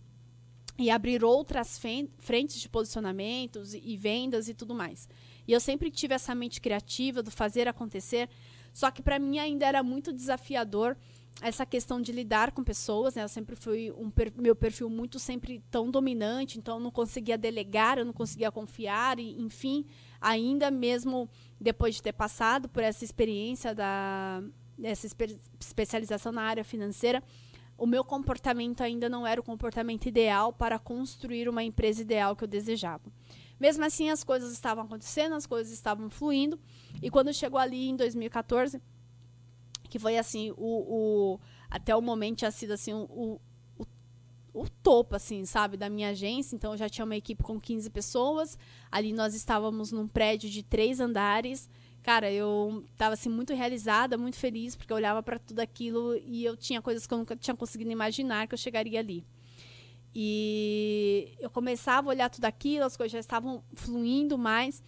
e 0.77 0.91
abrir 0.91 1.23
outras 1.23 1.79
frentes 2.19 2.59
de 2.59 2.69
posicionamentos 2.69 3.73
e 3.73 3.97
vendas 3.97 4.47
e 4.47 4.53
tudo 4.53 4.75
mais. 4.75 5.09
E 5.47 5.51
eu 5.53 5.59
sempre 5.59 5.91
tive 5.91 6.13
essa 6.13 6.33
mente 6.33 6.59
criativa 6.59 7.21
do 7.21 7.31
fazer 7.31 7.67
acontecer, 7.67 8.29
só 8.73 8.91
que 8.91 9.01
para 9.01 9.19
mim 9.19 9.39
ainda 9.39 9.65
era 9.65 9.81
muito 9.83 10.11
desafiador 10.11 10.97
essa 11.41 11.65
questão 11.65 12.01
de 12.01 12.11
lidar 12.11 12.51
com 12.51 12.63
pessoas, 12.63 13.15
né? 13.15 13.23
Eu 13.23 13.27
sempre 13.27 13.55
fui 13.55 13.91
um 13.91 14.09
per 14.09 14.31
meu 14.37 14.55
perfil 14.55 14.89
muito 14.89 15.19
sempre 15.19 15.61
tão 15.69 15.91
dominante, 15.91 16.57
então 16.57 16.77
eu 16.77 16.79
não 16.79 16.91
conseguia 16.91 17.37
delegar, 17.37 17.97
eu 17.97 18.05
não 18.05 18.13
conseguia 18.13 18.51
confiar 18.51 19.19
e, 19.19 19.41
enfim, 19.41 19.85
ainda 20.21 20.71
mesmo 20.71 21.29
depois 21.59 21.95
de 21.95 22.01
ter 22.01 22.13
passado 22.13 22.69
por 22.69 22.81
essa 22.81 23.03
experiência 23.03 23.75
da 23.75 24.41
essa 24.83 25.05
espe 25.05 25.39
especialização 25.59 26.31
na 26.31 26.41
área 26.41 26.63
financeira, 26.63 27.23
o 27.77 27.85
meu 27.85 28.03
comportamento 28.03 28.81
ainda 28.81 29.09
não 29.09 29.27
era 29.27 29.39
o 29.39 29.43
comportamento 29.43 30.05
ideal 30.05 30.53
para 30.53 30.79
construir 30.79 31.49
uma 31.49 31.63
empresa 31.63 32.01
ideal 32.01 32.35
que 32.35 32.43
eu 32.43 32.47
desejava. 32.47 33.03
Mesmo 33.59 33.83
assim, 33.85 34.09
as 34.09 34.23
coisas 34.23 34.51
estavam 34.51 34.83
acontecendo, 34.83 35.33
as 35.35 35.45
coisas 35.45 35.71
estavam 35.71 36.09
fluindo, 36.09 36.59
e 37.01 37.09
quando 37.09 37.33
chegou 37.33 37.59
ali 37.59 37.89
em 37.89 37.95
2014, 37.95 38.81
que 39.89 39.97
foi 39.97 40.17
assim, 40.17 40.51
o, 40.51 40.55
o 40.57 41.39
até 41.69 41.95
o 41.95 42.01
momento 42.01 42.39
tinha 42.39 42.51
sido 42.51 42.71
assim, 42.71 42.93
o, 42.93 43.39
o, 43.77 43.85
o 44.53 44.69
topo, 44.83 45.15
assim, 45.15 45.45
sabe, 45.45 45.77
da 45.77 45.89
minha 45.89 46.09
agência. 46.09 46.55
Então, 46.55 46.73
eu 46.73 46.77
já 46.77 46.89
tinha 46.89 47.05
uma 47.05 47.15
equipe 47.15 47.43
com 47.43 47.59
15 47.59 47.89
pessoas. 47.89 48.57
Ali 48.91 49.13
nós 49.13 49.33
estávamos 49.33 49.91
num 49.91 50.07
prédio 50.07 50.49
de 50.49 50.63
três 50.63 50.99
andares 50.99 51.69
cara, 52.05 52.31
eu 52.31 52.85
tava 52.95 53.15
assim 53.15 53.29
muito 53.29 53.51
realizada, 53.51 54.15
muito 54.15 54.37
feliz, 54.37 54.75
porque 54.75 54.93
eu 54.93 54.95
olhava 54.95 55.23
para 55.23 55.39
tudo 55.39 55.59
aquilo 55.59 56.15
e 56.17 56.45
eu 56.45 56.55
tinha 56.55 56.79
coisas 56.79 57.07
que 57.07 57.13
eu 57.13 57.17
nunca 57.17 57.35
tinha 57.35 57.55
conseguido 57.55 57.89
imaginar 57.89 58.47
que 58.47 58.53
eu 58.53 58.57
chegaria 58.59 58.99
ali. 58.99 59.25
E 60.17 61.35
eu 61.41 61.49
começava 61.49 62.07
a 62.07 62.11
olhar 62.11 62.29
tudo 62.29 62.45
aquilo, 62.45 62.85
as 62.85 62.95
coisas 62.95 63.11
já 63.11 63.19
estavam 63.19 63.61
fluindo 63.73 64.37
mais. 64.37 64.81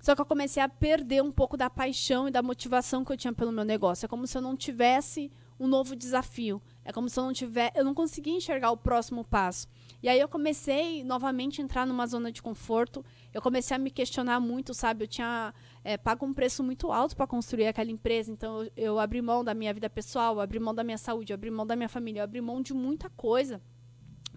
Só 0.00 0.14
que 0.14 0.20
eu 0.20 0.26
comecei 0.26 0.62
a 0.62 0.68
perder 0.68 1.20
um 1.20 1.32
pouco 1.32 1.56
da 1.56 1.68
paixão 1.68 2.28
e 2.28 2.30
da 2.30 2.42
motivação 2.42 3.04
que 3.04 3.12
eu 3.12 3.16
tinha 3.16 3.32
pelo 3.32 3.50
meu 3.50 3.64
negócio. 3.64 4.04
É 4.04 4.08
como 4.08 4.24
se 4.24 4.38
eu 4.38 4.42
não 4.42 4.56
tivesse 4.56 5.32
um 5.58 5.66
novo 5.66 5.96
desafio. 5.96 6.62
É 6.84 6.92
como 6.92 7.08
se 7.08 7.18
eu 7.18 7.24
não 7.24 7.32
tiver, 7.32 7.72
eu 7.74 7.84
não 7.84 7.92
conseguia 7.92 8.36
enxergar 8.36 8.70
o 8.70 8.76
próximo 8.76 9.24
passo. 9.24 9.66
E 10.00 10.08
aí 10.08 10.18
eu 10.18 10.28
comecei 10.28 11.02
novamente 11.02 11.60
a 11.60 11.64
entrar 11.64 11.84
numa 11.84 12.06
zona 12.06 12.30
de 12.30 12.40
conforto. 12.40 13.04
Eu 13.32 13.42
comecei 13.42 13.76
a 13.76 13.78
me 13.78 13.90
questionar 13.90 14.38
muito, 14.38 14.74
sabe? 14.74 15.04
Eu 15.04 15.08
tinha 15.08 15.52
é, 15.82 15.96
pago 15.96 16.24
um 16.24 16.34
preço 16.34 16.62
muito 16.62 16.90
alto 16.92 17.16
para 17.16 17.26
construir 17.26 17.66
aquela 17.66 17.90
empresa. 17.90 18.30
Então 18.30 18.62
eu, 18.62 18.72
eu, 18.76 18.98
abri 19.00 19.20
mão 19.20 19.42
da 19.42 19.54
minha 19.54 19.74
vida 19.74 19.90
pessoal, 19.90 20.40
abri 20.40 20.60
mão 20.60 20.74
da 20.74 20.84
minha 20.84 20.98
saúde, 20.98 21.32
abri 21.32 21.50
mão 21.50 21.66
da 21.66 21.74
minha 21.74 21.88
família, 21.88 22.22
abri 22.22 22.40
mão 22.40 22.60
de 22.60 22.74
muita 22.74 23.10
coisa 23.10 23.60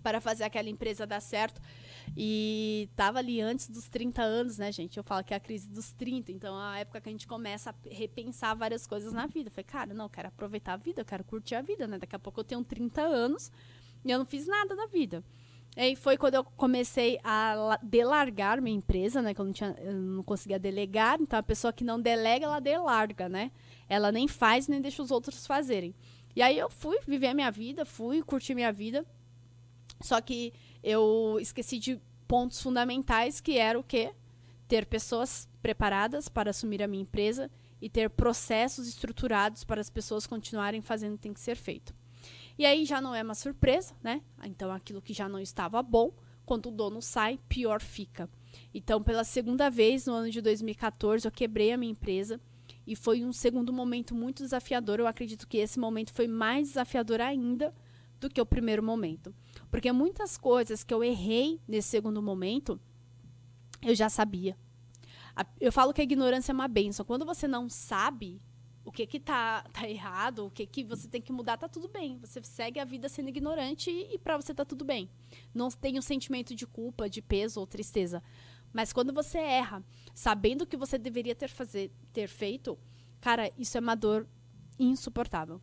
para 0.05 0.21
fazer 0.21 0.43
aquela 0.43 0.69
empresa 0.69 1.07
dar 1.07 1.19
certo. 1.19 1.59
E 2.15 2.87
tava 2.95 3.17
ali 3.17 3.41
antes 3.41 3.67
dos 3.67 3.89
30 3.89 4.21
anos, 4.21 4.59
né, 4.59 4.71
gente? 4.71 4.97
Eu 4.97 5.03
falo 5.03 5.23
que 5.23 5.33
é 5.33 5.37
a 5.37 5.39
crise 5.39 5.67
dos 5.67 5.91
30, 5.93 6.31
então 6.31 6.55
é 6.55 6.75
a 6.75 6.79
época 6.81 7.01
que 7.01 7.09
a 7.09 7.11
gente 7.11 7.25
começa 7.25 7.71
a 7.71 7.73
repensar 7.89 8.55
várias 8.55 8.85
coisas 8.85 9.11
na 9.11 9.25
vida. 9.25 9.47
Eu 9.47 9.51
falei, 9.51 9.63
cara, 9.63 9.93
não, 9.95 10.05
eu 10.05 10.09
quero 10.09 10.27
aproveitar 10.27 10.73
a 10.73 10.77
vida, 10.77 11.01
eu 11.01 11.05
quero 11.05 11.23
curtir 11.23 11.55
a 11.55 11.61
vida, 11.63 11.87
né? 11.87 11.97
Daqui 11.97 12.15
a 12.15 12.19
pouco 12.19 12.39
eu 12.39 12.43
tenho 12.43 12.63
30 12.63 13.01
anos 13.01 13.51
e 14.05 14.11
eu 14.11 14.19
não 14.19 14.25
fiz 14.27 14.45
nada 14.45 14.75
da 14.75 14.85
vida. 14.85 15.23
E 15.75 15.95
foi 15.95 16.17
quando 16.17 16.35
eu 16.35 16.43
comecei 16.43 17.19
a 17.23 17.79
delargar 17.81 18.61
minha 18.61 18.77
empresa, 18.77 19.23
né? 19.23 19.33
Que 19.33 19.41
eu 19.41 19.45
não, 19.45 19.53
tinha, 19.53 19.75
eu 19.79 19.93
não 19.93 20.23
conseguia 20.23 20.59
delegar. 20.59 21.19
Então, 21.19 21.39
a 21.39 21.43
pessoa 21.43 21.73
que 21.73 21.83
não 21.83 21.99
delega, 21.99 22.45
ela 22.45 22.59
delarga, 22.59 23.27
né? 23.27 23.51
Ela 23.89 24.11
nem 24.11 24.27
faz, 24.27 24.67
nem 24.67 24.79
deixa 24.79 25.01
os 25.01 25.09
outros 25.09 25.47
fazerem. 25.47 25.95
E 26.35 26.43
aí 26.43 26.59
eu 26.59 26.69
fui 26.69 26.99
viver 27.07 27.27
a 27.27 27.33
minha 27.33 27.49
vida, 27.49 27.85
fui 27.85 28.21
curtir 28.21 28.53
minha 28.53 28.71
vida. 28.71 29.03
Só 30.01 30.19
que 30.21 30.53
eu 30.83 31.37
esqueci 31.39 31.79
de 31.79 31.99
pontos 32.27 32.61
fundamentais, 32.61 33.39
que 33.39 33.57
era 33.57 33.79
o 33.79 33.83
quê? 33.83 34.13
Ter 34.67 34.85
pessoas 34.85 35.47
preparadas 35.61 36.27
para 36.27 36.49
assumir 36.49 36.81
a 36.81 36.87
minha 36.87 37.03
empresa 37.03 37.49
e 37.81 37.89
ter 37.89 38.09
processos 38.09 38.87
estruturados 38.87 39.63
para 39.63 39.81
as 39.81 39.89
pessoas 39.89 40.25
continuarem 40.25 40.81
fazendo 40.81 41.13
o 41.13 41.17
que 41.17 41.23
tem 41.23 41.33
que 41.33 41.39
ser 41.39 41.55
feito. 41.55 41.93
E 42.57 42.65
aí 42.65 42.85
já 42.85 43.01
não 43.01 43.13
é 43.13 43.21
uma 43.21 43.35
surpresa, 43.35 43.93
né? 44.01 44.21
Então 44.43 44.71
aquilo 44.71 45.01
que 45.01 45.13
já 45.13 45.27
não 45.27 45.39
estava 45.39 45.81
bom, 45.83 46.13
quando 46.45 46.67
o 46.67 46.71
dono 46.71 47.01
sai, 47.01 47.39
pior 47.49 47.81
fica. 47.81 48.29
Então, 48.73 49.01
pela 49.01 49.23
segunda 49.23 49.69
vez 49.69 50.05
no 50.05 50.13
ano 50.13 50.29
de 50.29 50.39
2014, 50.41 51.27
eu 51.27 51.31
quebrei 51.31 51.71
a 51.71 51.77
minha 51.77 51.91
empresa 51.91 52.39
e 52.85 52.95
foi 52.95 53.23
um 53.23 53.33
segundo 53.33 53.73
momento 53.73 54.13
muito 54.13 54.43
desafiador. 54.43 54.99
Eu 54.99 55.07
acredito 55.07 55.47
que 55.47 55.57
esse 55.57 55.79
momento 55.79 56.13
foi 56.13 56.27
mais 56.27 56.69
desafiador 56.69 57.19
ainda 57.19 57.73
do 58.19 58.29
que 58.29 58.39
o 58.39 58.45
primeiro 58.45 58.83
momento. 58.83 59.33
Porque 59.75 59.91
muitas 59.91 60.38
coisas 60.38 60.85
que 60.85 60.93
eu 60.93 61.03
errei 61.03 61.59
nesse 61.67 61.89
segundo 61.89 62.21
momento, 62.21 62.79
eu 63.81 63.93
já 63.93 64.07
sabia. 64.07 64.57
Eu 65.59 65.69
falo 65.69 65.91
que 65.91 65.99
a 65.99 66.03
ignorância 66.05 66.53
é 66.53 66.55
uma 66.55 66.69
benção. 66.69 67.05
Quando 67.05 67.25
você 67.25 67.45
não 67.45 67.67
sabe 67.67 68.41
o 68.85 68.89
que 68.89 69.05
que 69.05 69.19
tá, 69.19 69.63
tá 69.73 69.85
errado, 69.85 70.45
o 70.45 70.49
que 70.49 70.65
que 70.65 70.81
você 70.81 71.09
tem 71.09 71.21
que 71.21 71.33
mudar, 71.33 71.57
tá 71.57 71.67
tudo 71.67 71.89
bem. 71.89 72.17
Você 72.19 72.41
segue 72.41 72.79
a 72.79 72.85
vida 72.85 73.09
sendo 73.09 73.27
ignorante 73.27 73.91
e, 73.91 74.15
e 74.15 74.17
para 74.17 74.38
você 74.38 74.53
tá 74.53 74.63
tudo 74.63 74.85
bem. 74.85 75.09
Não 75.53 75.67
tem 75.69 75.99
um 75.99 76.01
sentimento 76.01 76.55
de 76.55 76.65
culpa, 76.65 77.09
de 77.09 77.21
peso 77.21 77.59
ou 77.59 77.67
tristeza. 77.67 78.23
Mas 78.71 78.93
quando 78.93 79.11
você 79.11 79.39
erra, 79.39 79.83
sabendo 80.13 80.61
o 80.61 80.65
que 80.65 80.77
você 80.77 80.97
deveria 80.97 81.35
ter, 81.35 81.49
fazer, 81.49 81.91
ter 82.13 82.29
feito, 82.29 82.79
cara, 83.19 83.51
isso 83.57 83.77
é 83.77 83.81
uma 83.81 83.95
dor 83.95 84.25
insuportável. 84.79 85.59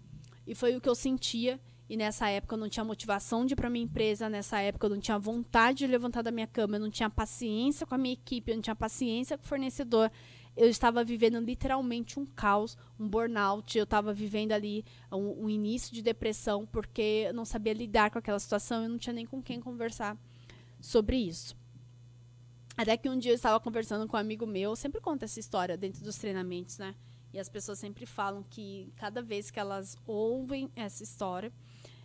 E 0.47 0.55
foi 0.55 0.77
o 0.77 0.83
que 0.83 0.89
eu 0.91 0.95
sentia 0.95 1.59
e 1.93 1.97
nessa 1.97 2.27
época 2.31 2.55
eu 2.55 2.59
não 2.59 2.71
tinha 2.71 2.83
motivação 2.83 3.45
de 3.45 3.53
ir 3.53 3.57
para 3.57 3.69
minha 3.69 3.85
empresa, 3.85 4.27
nessa 4.27 4.59
época 4.59 4.87
eu 4.87 4.91
não 4.91 4.99
tinha 4.99 5.19
vontade 5.19 5.81
de 5.81 5.87
levantar 5.87 6.23
da 6.23 6.31
minha 6.31 6.47
cama, 6.47 6.77
eu 6.77 6.81
não 6.81 6.91
tinha 6.91 7.11
paciência 7.11 7.87
com 7.87 7.95
a 7.95 7.99
minha 7.99 8.15
equipe, 8.15 8.51
eu 8.51 8.55
não 8.55 8.63
tinha 8.63 8.75
paciência 8.75 9.37
com 9.37 9.45
o 9.45 9.47
fornecedor. 9.47 10.11
Eu 10.57 10.71
estava 10.71 11.05
vivendo 11.05 11.39
literalmente 11.39 12.19
um 12.19 12.25
caos, 12.25 12.79
um 12.99 13.07
burnout. 13.07 13.77
Eu 13.77 13.85
estava 13.85 14.11
vivendo 14.15 14.53
ali 14.53 14.87
um, 15.13 15.45
um, 15.45 15.51
início 15.51 15.93
de 15.93 16.01
depressão 16.01 16.65
porque 16.65 17.27
eu 17.27 17.35
não 17.35 17.45
sabia 17.45 17.75
lidar 17.75 18.11
com 18.11 18.19
aquela 18.19 18.39
situação 18.39 18.87
e 18.87 18.89
não 18.89 18.97
tinha 18.97 19.13
nem 19.13 19.27
com 19.27 19.43
quem 19.43 19.61
conversar 19.61 20.17
sobre 20.81 21.19
isso. 21.19 21.55
Até 22.75 22.97
que 22.97 23.07
um 23.07 23.19
dia 23.19 23.33
eu 23.33 23.37
estava 23.37 23.61
conversando 23.61 24.09
com 24.09 24.17
um 24.17 24.21
amigo 24.21 24.47
meu, 24.47 24.71
eu 24.71 24.77
sempre 24.77 24.99
conto 24.99 25.25
essa 25.25 25.39
história 25.39 25.77
dentro 25.77 26.03
dos 26.03 26.17
treinamentos, 26.17 26.79
né? 26.79 26.95
E 27.35 27.39
as 27.39 27.51
pessoas 27.51 27.79
sempre 27.79 28.07
falam 28.07 28.43
que 28.43 28.91
cada 28.97 29.21
vez 29.21 29.51
que 29.51 29.61
elas 29.61 29.99
ouvem 30.07 30.71
essa 30.75 31.03
história, 31.03 31.53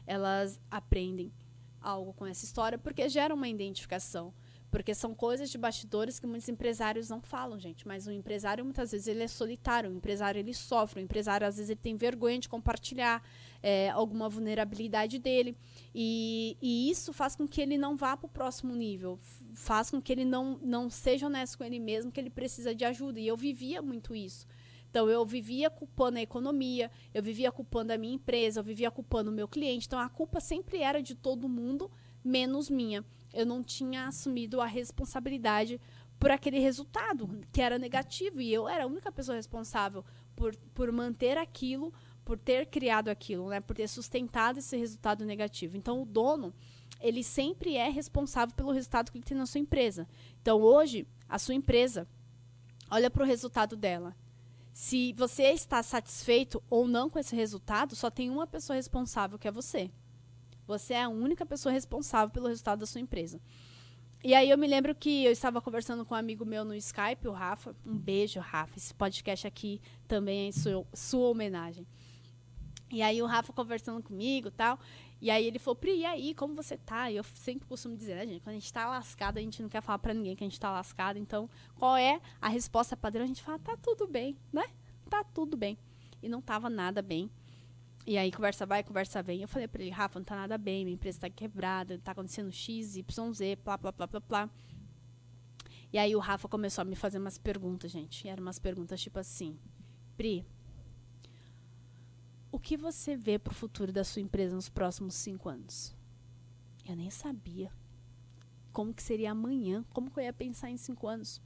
elas 0.07 0.59
aprendem 0.71 1.31
algo 1.79 2.13
com 2.13 2.25
essa 2.25 2.43
história 2.43 2.77
porque 2.77 3.07
gera 3.07 3.33
uma 3.33 3.47
identificação. 3.47 4.33
Porque 4.69 4.93
são 4.93 5.15
coisas 5.15 5.49
de 5.49 5.57
bastidores 5.57 6.19
que 6.19 6.27
muitos 6.27 6.49
empresários 6.49 7.07
não 7.07 7.21
falam, 7.21 7.57
gente. 7.57 7.87
Mas 7.87 8.05
o 8.05 8.11
empresário, 8.11 8.65
muitas 8.65 8.91
vezes, 8.91 9.07
ele 9.07 9.23
é 9.23 9.27
solitário. 9.27 9.89
O 9.89 9.93
empresário, 9.93 10.39
ele 10.39 10.53
sofre. 10.53 11.01
O 11.01 11.03
empresário, 11.03 11.47
às 11.47 11.55
vezes, 11.55 11.69
ele 11.69 11.79
tem 11.79 11.95
vergonha 11.95 12.37
de 12.37 12.49
compartilhar 12.49 13.23
é, 13.63 13.89
alguma 13.91 14.27
vulnerabilidade 14.27 15.19
dele. 15.19 15.55
E, 15.95 16.57
e, 16.61 16.89
isso 16.89 17.13
faz 17.13 17.33
com 17.33 17.47
que 17.47 17.61
ele 17.61 17.77
não 17.77 17.95
vá 17.95 18.17
para 18.17 18.27
o 18.27 18.29
próximo 18.29 18.75
nível. 18.75 19.17
Faz 19.53 19.89
com 19.89 20.01
que 20.01 20.11
ele 20.11 20.25
não, 20.25 20.59
não 20.61 20.89
seja 20.89 21.27
honesto 21.27 21.57
com 21.57 21.63
ele 21.63 21.79
mesmo, 21.79 22.11
que 22.11 22.19
ele 22.19 22.29
precisa 22.29 22.75
de 22.75 22.83
ajuda. 22.83 23.21
E 23.21 23.27
eu 23.27 23.37
vivia 23.37 23.81
muito 23.81 24.13
isso. 24.13 24.45
Então 24.97 25.11
eu 25.11 25.23
vivia 25.23 25.69
culpando 25.69 26.17
a 26.17 26.21
economia, 26.23 26.89
eu 27.13 27.21
vivia 27.21 27.51
culpando 27.51 27.93
a 27.93 27.97
minha 27.99 28.15
empresa, 28.15 28.61
eu 28.61 28.63
vivia 28.63 28.89
culpando 28.89 29.29
o 29.29 29.33
meu 29.33 29.47
cliente. 29.47 29.85
Então 29.85 29.99
a 29.99 30.09
culpa 30.09 30.39
sempre 30.39 30.79
era 30.79 31.03
de 31.03 31.13
todo 31.13 31.47
mundo, 31.47 31.91
menos 32.23 32.67
minha. 32.67 33.05
Eu 33.31 33.45
não 33.45 33.61
tinha 33.61 34.07
assumido 34.07 34.59
a 34.59 34.65
responsabilidade 34.65 35.79
por 36.17 36.31
aquele 36.31 36.57
resultado 36.57 37.29
que 37.51 37.61
era 37.61 37.77
negativo 37.77 38.41
e 38.41 38.51
eu 38.51 38.67
era 38.67 38.85
a 38.85 38.87
única 38.87 39.11
pessoa 39.11 39.35
responsável 39.35 40.03
por, 40.35 40.55
por 40.73 40.91
manter 40.91 41.37
aquilo, 41.37 41.93
por 42.25 42.39
ter 42.39 42.65
criado 42.65 43.09
aquilo, 43.09 43.49
né, 43.49 43.59
por 43.59 43.75
ter 43.75 43.87
sustentado 43.87 44.57
esse 44.57 44.75
resultado 44.75 45.23
negativo. 45.25 45.77
Então 45.77 46.01
o 46.01 46.05
dono, 46.07 46.51
ele 46.99 47.23
sempre 47.23 47.75
é 47.75 47.87
responsável 47.87 48.55
pelo 48.55 48.71
resultado 48.71 49.11
que 49.11 49.19
ele 49.19 49.25
tem 49.25 49.37
na 49.37 49.45
sua 49.45 49.61
empresa. 49.61 50.07
Então 50.41 50.59
hoje, 50.59 51.05
a 51.29 51.37
sua 51.37 51.53
empresa 51.53 52.07
olha 52.89 53.11
para 53.11 53.21
o 53.21 53.27
resultado 53.27 53.75
dela 53.75 54.15
se 54.77 55.11
você 55.13 55.45
está 55.53 55.81
satisfeito 55.81 56.61
ou 56.69 56.87
não 56.87 57.09
com 57.09 57.17
esse 57.17 57.35
resultado, 57.35 57.95
só 57.95 58.11
tem 58.11 58.29
uma 58.29 58.45
pessoa 58.45 58.75
responsável, 58.75 59.39
que 59.39 59.47
é 59.47 59.51
você. 59.51 59.89
Você 60.67 60.93
é 60.93 61.01
a 61.01 61.09
única 61.09 61.47
pessoa 61.47 61.73
responsável 61.73 62.29
pelo 62.31 62.47
resultado 62.47 62.77
da 62.81 62.85
sua 62.85 63.01
empresa. 63.01 63.41
E 64.23 64.35
aí 64.35 64.51
eu 64.51 64.57
me 64.57 64.67
lembro 64.67 64.93
que 64.93 65.25
eu 65.25 65.31
estava 65.31 65.59
conversando 65.59 66.05
com 66.05 66.13
um 66.13 66.17
amigo 66.17 66.45
meu 66.45 66.63
no 66.63 66.75
Skype, 66.75 67.27
o 67.27 67.31
Rafa. 67.31 67.75
Um 67.83 67.97
beijo, 67.97 68.39
Rafa. 68.39 68.77
Esse 68.77 68.93
podcast 68.93 69.47
aqui 69.47 69.81
também 70.07 70.49
é 70.49 70.51
sua, 70.51 70.85
sua 70.93 71.27
homenagem. 71.29 71.87
E 72.89 73.01
aí 73.01 73.21
o 73.21 73.25
Rafa 73.25 73.51
conversando 73.51 74.01
comigo 74.01 74.49
tal. 74.49 74.79
E 75.19 75.29
aí 75.29 75.45
ele 75.45 75.59
falou, 75.59 75.75
Pri, 75.75 75.97
e 75.97 76.05
aí, 76.05 76.33
como 76.33 76.55
você 76.55 76.77
tá? 76.77 77.09
E 77.11 77.17
eu 77.17 77.23
sempre 77.23 77.67
costumo 77.67 77.97
dizer, 77.97 78.15
né, 78.15 78.27
gente, 78.27 78.41
quando 78.41 78.55
a 78.55 78.59
gente 78.59 78.71
tá 78.71 78.87
lascado, 78.87 79.37
a 79.37 79.41
gente 79.41 79.61
não 79.61 79.69
quer 79.69 79.81
falar 79.81 79.97
pra 79.99 80.13
ninguém 80.13 80.35
que 80.35 80.43
a 80.43 80.47
gente 80.47 80.59
tá 80.59 80.71
lascado. 80.71 81.17
Então, 81.17 81.49
qual 81.75 81.97
é 81.97 82.21
a 82.39 82.47
resposta 82.47 82.95
padrão? 82.95 83.23
A 83.23 83.27
gente 83.27 83.41
fala, 83.41 83.57
tá 83.59 83.75
tudo 83.77 84.07
bem, 84.07 84.37
né? 84.53 84.63
Tá 85.09 85.23
tudo 85.23 85.57
bem. 85.57 85.77
E 86.21 86.29
não 86.29 86.41
tava 86.41 86.69
nada 86.69 87.01
bem. 87.01 87.31
E 88.05 88.17
aí, 88.17 88.31
conversa 88.31 88.65
vai, 88.65 88.83
conversa 88.83 89.21
vem. 89.23 89.41
Eu 89.41 89.47
falei 89.47 89.67
pra 89.67 89.81
ele, 89.81 89.91
Rafa, 89.91 90.19
não 90.19 90.23
tá 90.23 90.35
nada 90.35 90.57
bem, 90.57 90.85
minha 90.85 90.95
empresa 90.95 91.21
tá 91.21 91.29
quebrada, 91.29 91.97
tá 91.97 92.11
acontecendo 92.11 92.51
X, 92.51 92.95
Y, 92.95 93.33
Z, 93.33 93.55
plá, 93.57 93.77
plá, 93.77 93.91
plá, 93.91 94.07
plá, 94.07 94.21
plá. 94.21 94.49
E 95.91 95.97
aí 95.97 96.15
o 96.15 96.19
Rafa 96.19 96.47
começou 96.47 96.83
a 96.83 96.85
me 96.85 96.95
fazer 96.95 97.17
umas 97.17 97.37
perguntas, 97.37 97.91
gente. 97.91 98.25
E 98.25 98.29
eram 98.29 98.43
umas 98.43 98.59
perguntas 98.59 99.01
tipo 99.01 99.17
assim, 99.17 99.57
Pri, 100.15 100.45
o 102.57 102.59
que 102.59 102.75
você 102.75 103.15
vê 103.15 103.37
para 103.37 103.51
o 103.51 103.55
futuro 103.55 103.93
da 103.93 104.03
sua 104.03 104.19
empresa 104.19 104.55
nos 104.55 104.67
próximos 104.67 105.13
cinco 105.13 105.47
anos? 105.47 105.95
Eu 106.83 106.95
nem 106.95 107.11
sabia 107.11 107.71
como 108.73 108.91
que 108.91 109.03
seria 109.03 109.29
amanhã, 109.29 109.85
como 109.93 110.09
que 110.09 110.19
eu 110.19 110.23
ia 110.23 110.33
pensar 110.33 110.71
em 110.71 110.75
cinco 110.75 111.07
anos. 111.07 111.39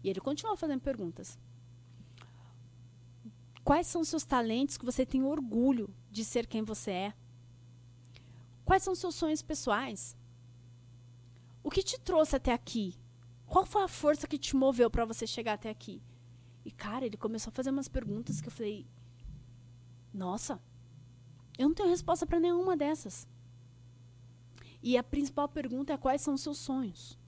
E 0.00 0.08
ele 0.08 0.20
continuou 0.20 0.56
fazendo 0.56 0.80
perguntas. 0.80 1.36
Quais 3.64 3.88
são 3.88 4.02
os 4.02 4.08
seus 4.08 4.24
talentos 4.24 4.78
que 4.78 4.84
você 4.84 5.04
tem 5.04 5.24
orgulho 5.24 5.92
de 6.08 6.24
ser 6.24 6.46
quem 6.46 6.62
você 6.62 6.92
é? 6.92 7.14
Quais 8.64 8.84
são 8.84 8.92
os 8.92 9.00
seus 9.00 9.16
sonhos 9.16 9.42
pessoais? 9.42 10.16
O 11.64 11.70
que 11.70 11.82
te 11.82 11.98
trouxe 11.98 12.36
até 12.36 12.52
aqui? 12.52 12.96
Qual 13.44 13.66
foi 13.66 13.82
a 13.82 13.88
força 13.88 14.28
que 14.28 14.38
te 14.38 14.54
moveu 14.54 14.88
para 14.88 15.04
você 15.04 15.26
chegar 15.26 15.54
até 15.54 15.68
aqui? 15.68 16.00
E 16.64 16.70
cara, 16.70 17.04
ele 17.04 17.16
começou 17.16 17.50
a 17.50 17.54
fazer 17.54 17.70
umas 17.70 17.88
perguntas 17.88 18.40
que 18.40 18.46
eu 18.46 18.52
falei, 18.52 18.86
nossa, 20.14 20.60
eu 21.58 21.68
não 21.68 21.74
tenho 21.74 21.88
resposta 21.88 22.24
para 22.24 22.38
nenhuma 22.38 22.76
dessas. 22.76 23.26
E 24.80 24.96
a 24.96 25.02
principal 25.02 25.48
pergunta 25.48 25.92
é 25.92 25.96
quais 25.96 26.22
são 26.22 26.34
os 26.34 26.40
seus 26.40 26.58
sonhos. 26.58 27.18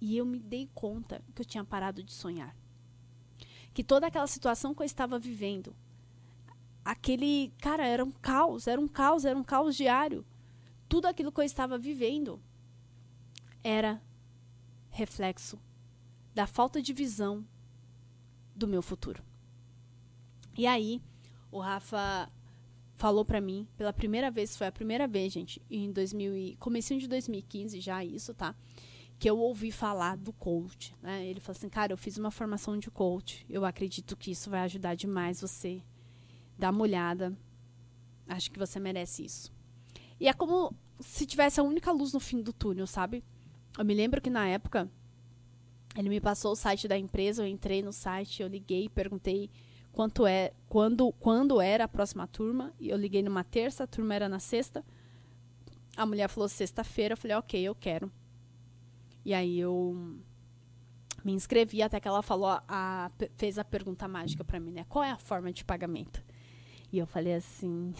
E 0.00 0.16
eu 0.16 0.24
me 0.24 0.38
dei 0.38 0.70
conta 0.74 1.20
que 1.34 1.42
eu 1.42 1.46
tinha 1.46 1.64
parado 1.64 2.02
de 2.04 2.12
sonhar. 2.12 2.56
Que 3.74 3.82
toda 3.82 4.06
aquela 4.06 4.26
situação 4.26 4.74
que 4.74 4.82
eu 4.82 4.86
estava 4.86 5.18
vivendo, 5.18 5.74
aquele, 6.84 7.52
cara, 7.58 7.86
era 7.86 8.04
um 8.04 8.10
caos, 8.10 8.66
era 8.66 8.80
um 8.80 8.88
caos, 8.88 9.24
era 9.24 9.38
um 9.38 9.44
caos 9.44 9.76
diário. 9.76 10.24
Tudo 10.88 11.06
aquilo 11.06 11.32
que 11.32 11.40
eu 11.40 11.44
estava 11.44 11.76
vivendo 11.76 12.40
era 13.62 14.00
reflexo 14.88 15.58
da 16.34 16.46
falta 16.46 16.80
de 16.80 16.92
visão 16.92 17.44
do 18.54 18.68
meu 18.68 18.82
futuro. 18.82 19.22
E 20.56 20.66
aí, 20.66 21.00
o 21.50 21.60
Rafa 21.60 22.30
falou 22.96 23.24
para 23.24 23.40
mim 23.40 23.66
pela 23.76 23.92
primeira 23.92 24.30
vez, 24.30 24.56
foi 24.56 24.66
a 24.66 24.72
primeira 24.72 25.08
vez, 25.08 25.32
gente, 25.32 25.60
em 25.70 25.90
2000 25.90 26.36
e, 26.36 26.56
de 26.98 27.08
2015 27.08 27.80
já 27.80 28.04
isso, 28.04 28.34
tá? 28.34 28.54
Que 29.18 29.28
eu 29.28 29.38
ouvi 29.38 29.72
falar 29.72 30.16
do 30.16 30.32
coach, 30.32 30.94
né? 31.02 31.26
Ele 31.26 31.40
falou 31.40 31.56
assim, 31.56 31.68
cara, 31.68 31.92
eu 31.92 31.96
fiz 31.96 32.18
uma 32.18 32.30
formação 32.30 32.78
de 32.78 32.90
coach, 32.90 33.44
eu 33.48 33.64
acredito 33.64 34.16
que 34.16 34.30
isso 34.30 34.50
vai 34.50 34.60
ajudar 34.60 34.94
demais 34.94 35.40
você. 35.40 35.82
Dá 36.58 36.70
uma 36.70 36.82
olhada, 36.82 37.36
acho 38.28 38.50
que 38.50 38.58
você 38.58 38.78
merece 38.78 39.24
isso. 39.24 39.52
E 40.18 40.28
é 40.28 40.32
como 40.34 40.74
se 41.00 41.24
tivesse 41.24 41.58
a 41.58 41.62
única 41.62 41.90
luz 41.90 42.12
no 42.12 42.20
fim 42.20 42.42
do 42.42 42.52
túnel, 42.52 42.86
sabe? 42.86 43.24
Eu 43.78 43.84
me 43.84 43.94
lembro 43.94 44.20
que 44.20 44.28
na 44.28 44.46
época 44.46 44.90
ele 45.96 46.10
me 46.10 46.20
passou 46.20 46.52
o 46.52 46.56
site 46.56 46.86
da 46.86 46.98
empresa, 46.98 47.42
eu 47.42 47.46
entrei 47.46 47.82
no 47.82 47.92
site, 47.92 48.42
eu 48.42 48.48
liguei, 48.48 48.88
perguntei 48.88 49.50
quanto 49.92 50.26
é, 50.26 50.52
quando, 50.68 51.12
quando 51.12 51.60
era 51.60 51.84
a 51.84 51.88
próxima 51.88 52.26
turma. 52.26 52.72
E 52.78 52.90
eu 52.90 52.96
liguei 52.96 53.22
numa 53.22 53.44
terça, 53.44 53.84
a 53.84 53.86
turma 53.86 54.14
era 54.14 54.28
na 54.28 54.38
sexta. 54.38 54.84
A 55.96 56.06
mulher 56.06 56.28
falou 56.28 56.48
sexta-feira, 56.48 57.14
eu 57.14 57.16
falei, 57.16 57.36
ok, 57.36 57.60
eu 57.60 57.74
quero. 57.74 58.10
E 59.24 59.34
aí 59.34 59.58
eu 59.58 60.18
me 61.24 61.32
inscrevi 61.32 61.82
até 61.82 62.00
que 62.00 62.08
ela 62.08 62.22
falou, 62.22 62.60
a, 62.66 63.10
fez 63.36 63.58
a 63.58 63.64
pergunta 63.64 64.08
mágica 64.08 64.44
para 64.44 64.58
mim, 64.58 64.72
né? 64.72 64.84
Qual 64.88 65.04
é 65.04 65.10
a 65.10 65.18
forma 65.18 65.52
de 65.52 65.64
pagamento? 65.64 66.24
E 66.92 66.98
eu 66.98 67.06
falei 67.06 67.34
assim, 67.34 67.92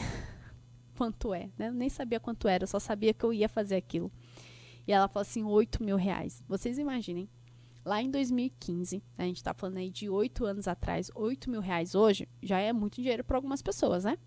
quanto 0.96 1.35
é? 1.35 1.50
Né? 1.59 1.68
Eu 1.68 1.74
nem 1.74 1.88
sabia 1.88 2.18
quanto 2.18 2.48
era, 2.48 2.64
eu 2.64 2.68
só 2.68 2.79
sabia 2.79 3.12
que 3.12 3.24
eu 3.24 3.33
ia 3.33 3.48
fazer 3.48 3.76
aquilo. 3.76 4.11
E 4.87 4.92
ela 4.92 5.09
falou 5.09 5.22
assim, 5.22 5.44
8 5.44 5.83
mil 5.83 5.96
reais. 5.96 6.42
Vocês 6.48 6.79
imaginem, 6.79 7.29
Lá 7.85 8.03
em 8.03 8.11
2015, 8.11 9.03
a 9.16 9.23
gente 9.25 9.37
está 9.37 9.55
falando 9.55 9.79
aí 9.79 9.90
de 9.90 10.09
oito 10.11 10.45
anos 10.45 10.69
atrás, 10.69 11.11
8 11.14 11.51
mil 11.51 11.61
reais 11.61 11.95
hoje 11.95 12.29
já 12.43 12.59
é 12.59 12.73
muito 12.73 12.97
dinheiro 12.97 13.25
para 13.25 13.38
algumas 13.38 13.62
pessoas, 13.62 14.05
né? 14.05 14.19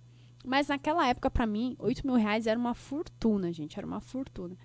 Mas 0.43 0.67
naquela 0.67 1.07
época, 1.07 1.29
para 1.29 1.45
mim, 1.45 1.75
8 1.79 2.05
mil 2.05 2.15
reais 2.15 2.47
era 2.47 2.59
uma 2.59 2.73
fortuna, 2.73 3.53
gente, 3.53 3.77
era 3.77 3.85
uma 3.85 4.01
fortuna. 4.01 4.57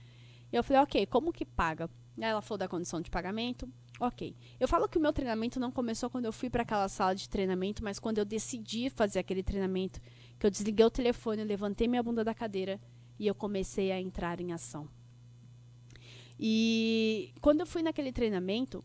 E 0.51 0.57
eu 0.57 0.64
falei, 0.64 0.83
ok, 0.83 1.07
como 1.07 1.33
que 1.33 1.44
paga? 1.44 1.88
Ela 2.18 2.40
falou 2.40 2.59
da 2.59 2.66
condição 2.66 3.01
de 3.01 3.11
pagamento, 3.11 3.68
ok. 4.01 4.35
Eu 4.59 4.66
falo 4.66 4.88
que 4.88 4.98
o 4.98 5.01
meu 5.01 5.12
treinamento 5.12 5.61
não 5.61 5.70
começou 5.70 6.11
quando 6.11 6.24
eu 6.24 6.33
fui 6.33 6.51
para 6.51 6.62
aquela 6.62 6.88
sala 6.88 7.14
de 7.14 7.29
treinamento, 7.29 7.85
mas 7.85 8.01
quando 8.01 8.18
eu 8.18 8.24
decidi 8.24 8.90
fazer 8.90 9.20
aquele 9.20 9.42
treinamento, 9.42 10.01
que 10.38 10.46
eu 10.46 10.51
desliguei 10.51 10.85
o 10.85 10.90
telefone, 10.90 11.44
levantei 11.44 11.87
minha 11.87 12.03
bunda 12.03 12.24
da 12.24 12.35
cadeira 12.35 12.81
e 13.18 13.27
eu 13.27 13.35
comecei 13.35 13.92
a 13.92 14.01
entrar 14.01 14.40
em 14.40 14.53
ação. 14.53 14.88
E 16.38 17.33
quando 17.40 17.61
eu 17.61 17.66
fui 17.66 17.83
naquele 17.83 18.12
treinamento, 18.12 18.85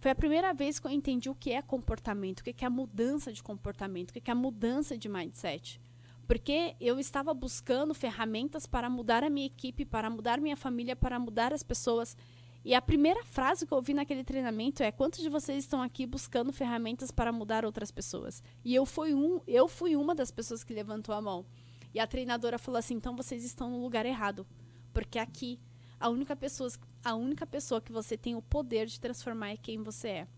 foi 0.00 0.10
a 0.10 0.14
primeira 0.14 0.52
vez 0.52 0.80
que 0.80 0.86
eu 0.86 0.90
entendi 0.90 1.28
o 1.28 1.34
que 1.34 1.52
é 1.52 1.60
comportamento, 1.60 2.40
o 2.40 2.42
que 2.42 2.64
é 2.64 2.66
a 2.66 2.70
mudança 2.70 3.32
de 3.32 3.42
comportamento, 3.42 4.10
o 4.10 4.12
que 4.14 4.30
é 4.30 4.32
a 4.32 4.34
mudança 4.34 4.96
de 4.96 5.08
mindset. 5.08 5.80
Porque 6.26 6.74
eu 6.80 6.98
estava 6.98 7.34
buscando 7.34 7.92
ferramentas 7.92 8.66
para 8.66 8.88
mudar 8.88 9.22
a 9.22 9.28
minha 9.28 9.46
equipe, 9.46 9.84
para 9.84 10.08
mudar 10.08 10.40
minha 10.40 10.56
família, 10.56 10.96
para 10.96 11.18
mudar 11.18 11.52
as 11.52 11.62
pessoas. 11.62 12.16
E 12.64 12.74
a 12.74 12.80
primeira 12.80 13.24
frase 13.24 13.66
que 13.66 13.72
eu 13.72 13.76
ouvi 13.76 13.92
naquele 13.92 14.24
treinamento 14.24 14.82
é: 14.82 14.90
quantos 14.90 15.20
de 15.20 15.28
vocês 15.28 15.64
estão 15.64 15.82
aqui 15.82 16.06
buscando 16.06 16.52
ferramentas 16.52 17.10
para 17.10 17.32
mudar 17.32 17.64
outras 17.64 17.90
pessoas? 17.90 18.42
E 18.64 18.74
eu 18.74 18.86
fui 18.86 19.12
um, 19.12 19.40
eu 19.46 19.66
fui 19.66 19.96
uma 19.96 20.14
das 20.14 20.30
pessoas 20.30 20.64
que 20.64 20.72
levantou 20.72 21.14
a 21.14 21.20
mão. 21.20 21.44
E 21.92 21.98
a 21.98 22.06
treinadora 22.06 22.58
falou 22.58 22.78
assim: 22.78 22.94
então 22.94 23.16
vocês 23.16 23.44
estão 23.44 23.68
no 23.68 23.82
lugar 23.82 24.06
errado, 24.06 24.46
porque 24.92 25.18
aqui 25.18 25.58
a 26.00 26.08
única, 26.08 26.34
pessoa, 26.34 26.70
a 27.04 27.14
única 27.14 27.46
pessoa 27.46 27.80
que 27.80 27.92
você 27.92 28.16
tem 28.16 28.34
o 28.34 28.40
poder 28.40 28.86
de 28.86 28.98
transformar 28.98 29.50
é 29.50 29.56
quem 29.58 29.82
você 29.82 30.08
é. 30.08 30.28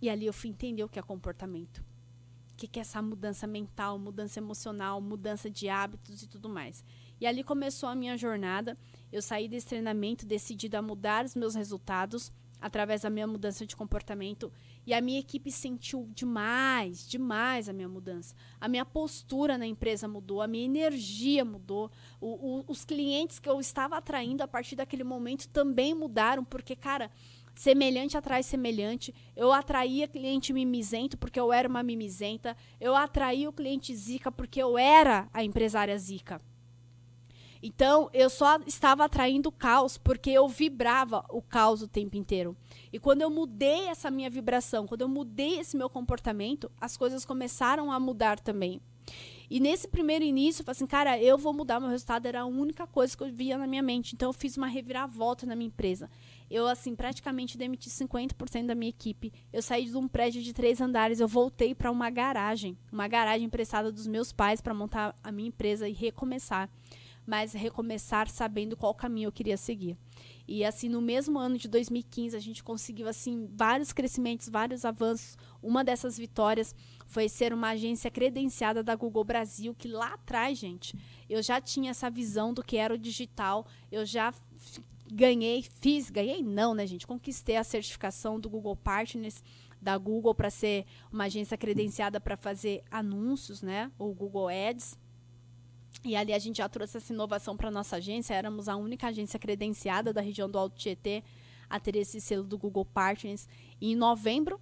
E 0.00 0.08
ali 0.08 0.26
eu 0.26 0.32
fui 0.32 0.48
entender 0.48 0.84
o 0.84 0.88
que 0.88 0.98
é 0.98 1.02
comportamento. 1.02 1.84
O 2.52 2.56
que 2.56 2.78
é 2.78 2.82
essa 2.82 3.02
mudança 3.02 3.48
mental, 3.48 3.98
mudança 3.98 4.38
emocional, 4.38 5.00
mudança 5.00 5.50
de 5.50 5.68
hábitos 5.68 6.22
e 6.22 6.28
tudo 6.28 6.48
mais. 6.48 6.84
E 7.20 7.26
ali 7.26 7.42
começou 7.42 7.88
a 7.88 7.96
minha 7.96 8.16
jornada. 8.16 8.78
Eu 9.10 9.20
saí 9.20 9.48
desse 9.48 9.66
treinamento 9.66 10.24
decidida 10.24 10.78
a 10.78 10.82
mudar 10.82 11.24
os 11.24 11.34
meus 11.34 11.56
resultados 11.56 12.32
através 12.60 13.02
da 13.02 13.10
minha 13.10 13.26
mudança 13.26 13.66
de 13.66 13.74
comportamento. 13.74 14.52
E 14.86 14.94
a 14.94 15.00
minha 15.00 15.18
equipe 15.18 15.50
sentiu 15.50 16.08
demais, 16.14 17.08
demais 17.08 17.68
a 17.68 17.72
minha 17.72 17.88
mudança. 17.88 18.36
A 18.60 18.68
minha 18.68 18.84
postura 18.84 19.58
na 19.58 19.66
empresa 19.66 20.06
mudou, 20.06 20.40
a 20.40 20.46
minha 20.46 20.64
energia 20.64 21.44
mudou. 21.44 21.90
O, 22.20 22.60
o, 22.60 22.64
os 22.68 22.84
clientes 22.84 23.40
que 23.40 23.48
eu 23.48 23.58
estava 23.58 23.96
atraindo 23.96 24.44
a 24.44 24.48
partir 24.48 24.76
daquele 24.76 25.02
momento 25.02 25.48
também 25.48 25.92
mudaram, 25.92 26.44
porque, 26.44 26.76
cara, 26.76 27.10
semelhante 27.56 28.16
atrai 28.16 28.44
semelhante. 28.44 29.12
Eu 29.34 29.52
atraía 29.52 30.06
cliente 30.06 30.52
mimizento 30.52 31.18
porque 31.18 31.40
eu 31.40 31.52
era 31.52 31.68
uma 31.68 31.82
mimizenta. 31.82 32.56
Eu 32.80 32.94
atraía 32.94 33.48
o 33.48 33.52
cliente 33.52 33.94
zica 33.94 34.30
porque 34.30 34.62
eu 34.62 34.78
era 34.78 35.28
a 35.34 35.42
empresária 35.42 35.98
zica. 35.98 36.40
Então, 37.66 38.08
eu 38.12 38.30
só 38.30 38.60
estava 38.64 39.04
atraindo 39.04 39.50
caos 39.50 39.98
porque 39.98 40.30
eu 40.30 40.46
vibrava 40.46 41.24
o 41.28 41.42
caos 41.42 41.82
o 41.82 41.88
tempo 41.88 42.16
inteiro. 42.16 42.56
E 42.92 42.98
quando 43.00 43.22
eu 43.22 43.28
mudei 43.28 43.88
essa 43.88 44.08
minha 44.08 44.30
vibração, 44.30 44.86
quando 44.86 45.00
eu 45.00 45.08
mudei 45.08 45.58
esse 45.58 45.76
meu 45.76 45.90
comportamento, 45.90 46.70
as 46.80 46.96
coisas 46.96 47.24
começaram 47.24 47.90
a 47.90 47.98
mudar 47.98 48.38
também. 48.38 48.80
E 49.50 49.58
nesse 49.58 49.88
primeiro 49.88 50.24
início, 50.24 50.60
eu 50.60 50.64
falei 50.64 50.76
assim, 50.76 50.86
cara, 50.86 51.20
eu 51.20 51.36
vou 51.36 51.52
mudar 51.52 51.80
meu 51.80 51.88
resultado, 51.88 52.26
era 52.26 52.42
a 52.42 52.46
única 52.46 52.86
coisa 52.86 53.16
que 53.16 53.24
eu 53.24 53.32
via 53.32 53.58
na 53.58 53.66
minha 53.66 53.82
mente. 53.82 54.14
Então, 54.14 54.28
eu 54.28 54.32
fiz 54.32 54.56
uma 54.56 54.68
reviravolta 54.68 55.44
na 55.44 55.56
minha 55.56 55.66
empresa. 55.66 56.08
Eu, 56.48 56.68
assim, 56.68 56.94
praticamente 56.94 57.58
demiti 57.58 57.90
50% 57.90 58.66
da 58.66 58.76
minha 58.76 58.90
equipe. 58.90 59.32
Eu 59.52 59.60
saí 59.60 59.86
de 59.86 59.96
um 59.96 60.06
prédio 60.06 60.40
de 60.40 60.52
três 60.52 60.80
andares, 60.80 61.18
eu 61.18 61.26
voltei 61.26 61.74
para 61.74 61.90
uma 61.90 62.10
garagem, 62.10 62.78
uma 62.92 63.08
garagem 63.08 63.46
emprestada 63.46 63.90
dos 63.90 64.06
meus 64.06 64.32
pais 64.32 64.60
para 64.60 64.72
montar 64.72 65.16
a 65.20 65.32
minha 65.32 65.48
empresa 65.48 65.88
e 65.88 65.92
recomeçar 65.92 66.70
mas 67.26 67.52
recomeçar 67.52 68.28
sabendo 68.28 68.76
qual 68.76 68.94
caminho 68.94 69.28
eu 69.28 69.32
queria 69.32 69.56
seguir. 69.56 69.96
E 70.48 70.64
assim, 70.64 70.88
no 70.88 71.00
mesmo 71.00 71.38
ano 71.38 71.58
de 71.58 71.68
2015, 71.68 72.36
a 72.36 72.40
gente 72.40 72.62
conseguiu 72.62 73.08
assim 73.08 73.48
vários 73.52 73.92
crescimentos, 73.92 74.48
vários 74.48 74.84
avanços. 74.84 75.36
Uma 75.60 75.82
dessas 75.82 76.16
vitórias 76.16 76.74
foi 77.06 77.28
ser 77.28 77.52
uma 77.52 77.70
agência 77.70 78.10
credenciada 78.10 78.82
da 78.82 78.94
Google 78.94 79.24
Brasil, 79.24 79.74
que 79.74 79.88
lá 79.88 80.14
atrás, 80.14 80.56
gente, 80.56 80.96
eu 81.28 81.42
já 81.42 81.60
tinha 81.60 81.90
essa 81.90 82.08
visão 82.08 82.54
do 82.54 82.62
que 82.62 82.76
era 82.76 82.94
o 82.94 82.98
digital, 82.98 83.66
eu 83.90 84.06
já 84.06 84.32
ganhei, 85.12 85.62
fiz, 85.80 86.10
ganhei 86.10 86.42
não, 86.42 86.74
né, 86.74 86.86
gente? 86.86 87.06
Conquistei 87.06 87.56
a 87.56 87.64
certificação 87.64 88.38
do 88.38 88.48
Google 88.48 88.76
Partners 88.76 89.42
da 89.80 89.96
Google 89.96 90.34
para 90.34 90.50
ser 90.50 90.84
uma 91.12 91.24
agência 91.24 91.56
credenciada 91.56 92.20
para 92.20 92.36
fazer 92.36 92.82
anúncios, 92.90 93.62
né? 93.62 93.90
O 93.98 94.12
Google 94.12 94.48
Ads. 94.48 94.98
E 96.06 96.14
ali 96.14 96.32
a 96.32 96.38
gente 96.38 96.58
já 96.58 96.68
trouxe 96.68 96.98
essa 96.98 97.12
inovação 97.12 97.56
para 97.56 97.68
nossa 97.68 97.96
agência. 97.96 98.32
Éramos 98.32 98.68
a 98.68 98.76
única 98.76 99.08
agência 99.08 99.40
credenciada 99.40 100.12
da 100.12 100.20
região 100.20 100.48
do 100.48 100.56
Alto 100.56 100.76
Tietê 100.76 101.24
a 101.68 101.80
ter 101.80 101.96
esse 101.96 102.20
selo 102.20 102.44
do 102.44 102.56
Google 102.56 102.84
Partners. 102.84 103.48
E 103.80 103.90
em 103.90 103.96
novembro 103.96 104.60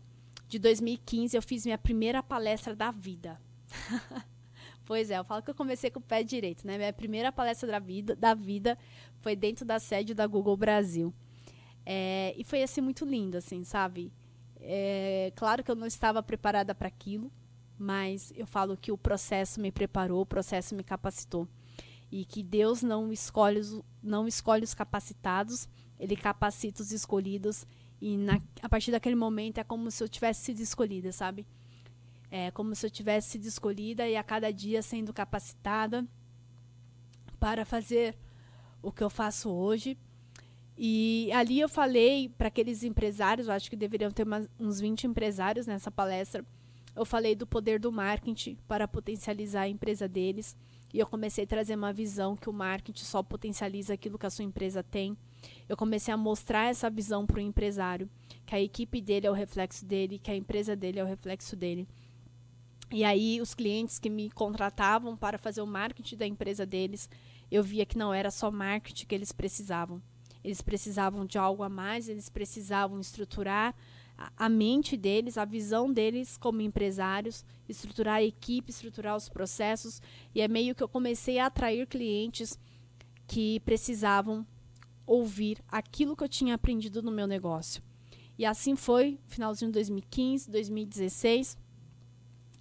de 0.49 0.59
2015 0.59 1.37
eu 1.37 1.43
fiz 1.43 1.67
minha 1.67 1.77
primeira 1.77 2.23
palestra 2.23 2.75
da 2.75 2.91
vida. 2.91 3.39
pois 4.87 5.11
é, 5.11 5.19
eu 5.19 5.25
falo 5.25 5.43
que 5.43 5.51
eu 5.51 5.55
comecei 5.55 5.91
com 5.91 5.99
o 5.99 6.03
pé 6.03 6.23
direito, 6.23 6.67
né? 6.67 6.79
Minha 6.79 6.95
primeira 6.95 7.31
palestra 7.31 7.71
da 7.71 7.79
vida, 7.79 8.17
da 8.17 8.33
vida 8.33 8.79
foi 9.21 9.37
dentro 9.37 9.67
da 9.67 9.79
sede 9.79 10.15
da 10.15 10.27
Google 10.27 10.57
Brasil. 10.57 11.13
É, 11.85 12.35
e 12.39 12.43
foi 12.43 12.63
assim 12.63 12.81
muito 12.81 13.05
lindo, 13.05 13.37
assim, 13.37 13.65
sabe? 13.65 14.11
É, 14.59 15.31
claro 15.37 15.63
que 15.63 15.71
eu 15.71 15.77
não 15.77 15.87
estava 15.87 16.23
preparada 16.23 16.75
para 16.75 16.89
aquilo, 16.89 17.31
mas 17.79 18.33
eu 18.37 18.47
falo 18.47 18.77
que 18.77 18.93
o 18.93 18.99
processo 18.99 19.61
me 19.61 19.73
preparou, 19.73 20.23
o 20.23 20.27
processo 20.27 20.75
me 20.75 20.85
capacitou. 20.85 21.49
E 22.11 22.25
que 22.25 22.43
Deus 22.43 22.83
não 22.83 23.13
escolhe 23.13 23.61
não 24.03 24.29
escolhe 24.29 24.63
os 24.63 24.75
capacitados, 24.75 25.69
ele 25.99 26.17
capacita 26.17 26.83
os 26.83 26.93
escolhidos. 26.93 27.67
E 28.01 28.17
na, 28.17 28.41
a 28.63 28.69
partir 28.69 28.91
daquele 28.91 29.17
momento 29.17 29.59
é 29.59 29.65
como 29.65 29.91
se 29.91 30.03
eu 30.03 30.09
tivesse 30.09 30.45
sido 30.45 30.61
escolhida, 30.61 31.11
sabe? 31.11 31.47
É 32.31 32.51
como 32.51 32.75
se 32.75 32.87
eu 32.87 32.91
tivesse 32.91 33.31
sido 33.31 33.47
escolhida 33.47 34.09
e 34.09 34.17
a 34.17 34.23
cada 34.23 34.53
dia 34.53 34.83
sendo 34.83 35.13
capacitada 35.13 36.07
para 37.41 37.65
fazer 37.65 38.17
o 38.83 38.93
que 38.93 39.03
eu 39.03 39.11
faço 39.11 39.51
hoje. 39.51 39.97
E 40.77 41.31
ali 41.33 41.61
eu 41.61 41.69
falei 41.69 42.29
para 42.29 42.49
aqueles 42.49 42.83
empresários, 42.83 43.47
eu 43.47 43.55
acho 43.55 43.71
que 43.71 43.77
deveriam 43.77 44.11
ter 44.11 44.25
umas, 44.25 44.49
uns 44.59 44.81
20 44.81 45.07
empresários 45.07 45.67
nessa 45.67 45.91
palestra 45.91 46.45
eu 46.95 47.05
falei 47.05 47.35
do 47.35 47.47
poder 47.47 47.81
do 47.81 47.91
marketing 47.91 48.57
para 48.69 48.87
potencializar 48.87 49.63
a 49.63 49.69
empresa 49.69 50.09
deles. 50.09 50.57
E 50.93 50.99
eu 51.01 51.07
comecei 51.07 51.43
a 51.43 51.47
trazer 51.47 51.75
uma 51.75 51.93
visão 51.93 52.37
que 52.37 52.49
o 52.49 52.53
marketing 52.53 53.05
só 53.05 53.23
potencializa 53.23 53.95
aquilo 53.95 54.19
que 54.19 54.27
a 54.27 54.31
sua 54.31 54.45
empresa 54.45 54.83
tem. 54.83 55.17
Eu 55.69 55.77
comecei 55.77 56.15
a 56.15 56.17
mostrar 56.17 56.67
essa 56.67 56.89
visão 56.89 57.27
para 57.27 57.39
o 57.39 57.41
empresário, 57.41 58.09
que 58.47 58.55
a 58.55 58.61
equipe 58.61 59.01
dele 59.01 59.27
é 59.27 59.31
o 59.31 59.35
reflexo 59.35 59.85
dele, 59.85 60.21
que 60.21 60.31
a 60.31 60.37
empresa 60.37 60.77
dele 60.77 61.01
é 61.01 61.05
o 61.05 61.07
reflexo 61.07 61.57
dele. 61.57 61.89
E 62.93 63.03
aí 63.03 63.41
os 63.41 63.55
clientes 63.55 63.99
que 63.99 64.09
me 64.09 64.31
contratavam 64.31 65.17
para 65.17 65.37
fazer 65.37 65.63
o 65.63 65.67
marketing 65.67 66.17
da 66.17 66.27
empresa 66.27 66.65
deles, 66.65 67.11
eu 67.51 67.63
via 67.63 67.85
que 67.85 67.99
não 67.99 68.15
era 68.15 68.31
só 68.31 68.51
marketing 68.53 69.07
que 69.07 69.15
eles 69.17 69.33
precisavam. 69.33 70.01
Eles 70.45 70.61
precisavam 70.61 71.27
de 71.27 71.39
algo 71.39 71.65
a 71.65 71.69
mais, 71.69 72.09
eles 72.09 72.29
precisavam 72.29 73.01
estruturar 73.01 73.75
a, 74.17 74.49
mente 74.49 74.97
deles, 74.97 75.37
a 75.37 75.45
visão 75.45 75.93
deles 75.93 76.37
como 76.37 76.61
empresários, 76.61 77.45
estruturar 77.69 78.17
a 78.17 78.23
equipe, 78.23 78.71
estruturar 78.71 79.17
os 79.17 79.29
processos. 79.29 80.01
E 80.35 80.41
é 80.41 80.49
meio 80.49 80.75
que 80.75 80.83
eu 80.83 80.89
comecei 80.89 81.39
a 81.39 81.47
atrair 81.47 81.87
clientes 81.87 82.59
que 83.27 83.61
precisavam 83.61 84.47
ouvir 85.07 85.59
aquilo 85.69 86.17
que 86.17 86.25
eu 86.25 86.29
tinha 86.29 86.55
aprendido 86.55 87.03
no 87.03 87.11
meu 87.11 87.27
negócio. 87.27 87.83
E 88.39 88.45
assim 88.45 88.75
foi, 88.75 89.19
finalzinho 89.27 89.71
de 89.71 89.75
2015, 89.75 90.51
2016. 90.51 91.59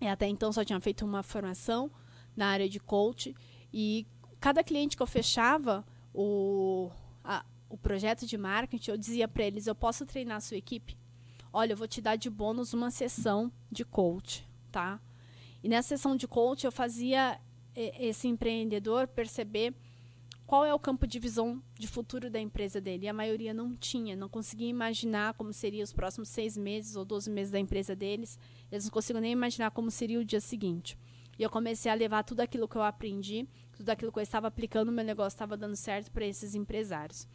E 0.01 0.07
até 0.07 0.27
então 0.27 0.51
só 0.51 0.63
tinha 0.63 0.79
feito 0.79 1.05
uma 1.05 1.23
formação 1.23 1.91
na 2.35 2.47
área 2.47 2.67
de 2.67 2.79
coach. 2.79 3.35
E 3.71 4.05
cada 4.39 4.63
cliente 4.63 4.95
que 4.97 5.01
eu 5.01 5.07
fechava 5.07 5.85
o, 6.13 6.91
a, 7.23 7.45
o 7.69 7.77
projeto 7.77 8.25
de 8.25 8.37
marketing, 8.37 8.91
eu 8.91 8.97
dizia 8.97 9.27
para 9.27 9.43
eles: 9.43 9.65
eu 9.65 9.75
posso 9.75 10.05
treinar 10.05 10.37
a 10.37 10.41
sua 10.41 10.57
equipe? 10.57 10.97
Olha, 11.55 11.73
eu 11.73 11.77
vou 11.77 11.87
te 11.87 12.01
dar 12.01 12.15
de 12.15 12.31
bônus 12.31 12.73
uma 12.73 12.89
sessão 12.89 13.51
de 13.71 13.85
coach, 13.85 14.43
tá? 14.71 14.99
E 15.63 15.69
nessa 15.69 15.89
sessão 15.89 16.15
de 16.15 16.27
coach 16.27 16.65
eu 16.65 16.71
fazia 16.71 17.39
esse 17.75 18.27
empreendedor 18.27 19.07
perceber 19.07 19.75
qual 20.47 20.65
é 20.65 20.73
o 20.73 20.79
campo 20.79 21.07
de 21.07 21.19
visão 21.19 21.61
de 21.77 21.87
futuro 21.87 22.29
da 22.29 22.39
empresa 22.39 22.81
dele. 22.81 23.05
E 23.05 23.07
a 23.07 23.13
maioria 23.13 23.53
não 23.53 23.75
tinha, 23.75 24.15
não 24.15 24.27
conseguia 24.27 24.67
imaginar 24.67 25.35
como 25.35 25.53
seria 25.53 25.83
os 25.83 25.93
próximos 25.93 26.29
seis 26.29 26.57
meses 26.57 26.95
ou 26.95 27.05
12 27.05 27.29
meses 27.29 27.51
da 27.51 27.59
empresa 27.59 27.95
deles. 27.95 28.37
Eles 28.71 28.85
não 28.85 28.91
conseguiam 28.91 29.21
nem 29.21 29.31
imaginar 29.31 29.71
como 29.71 29.89
seria 29.89 30.19
o 30.19 30.25
dia 30.25 30.41
seguinte. 30.41 30.97
E 31.37 31.43
eu 31.43 31.49
comecei 31.49 31.91
a 31.91 31.95
levar 31.95 32.23
tudo 32.23 32.41
aquilo 32.41 32.67
que 32.67 32.75
eu 32.75 32.83
aprendi, 32.83 33.47
tudo 33.75 33.89
aquilo 33.89 34.11
que 34.11 34.19
eu 34.19 34.23
estava 34.23 34.47
aplicando, 34.47 34.91
meu 34.91 35.03
negócio 35.03 35.35
estava 35.35 35.57
dando 35.57 35.75
certo 35.75 36.11
para 36.11 36.25
esses 36.25 36.53
empresários. 36.53 37.27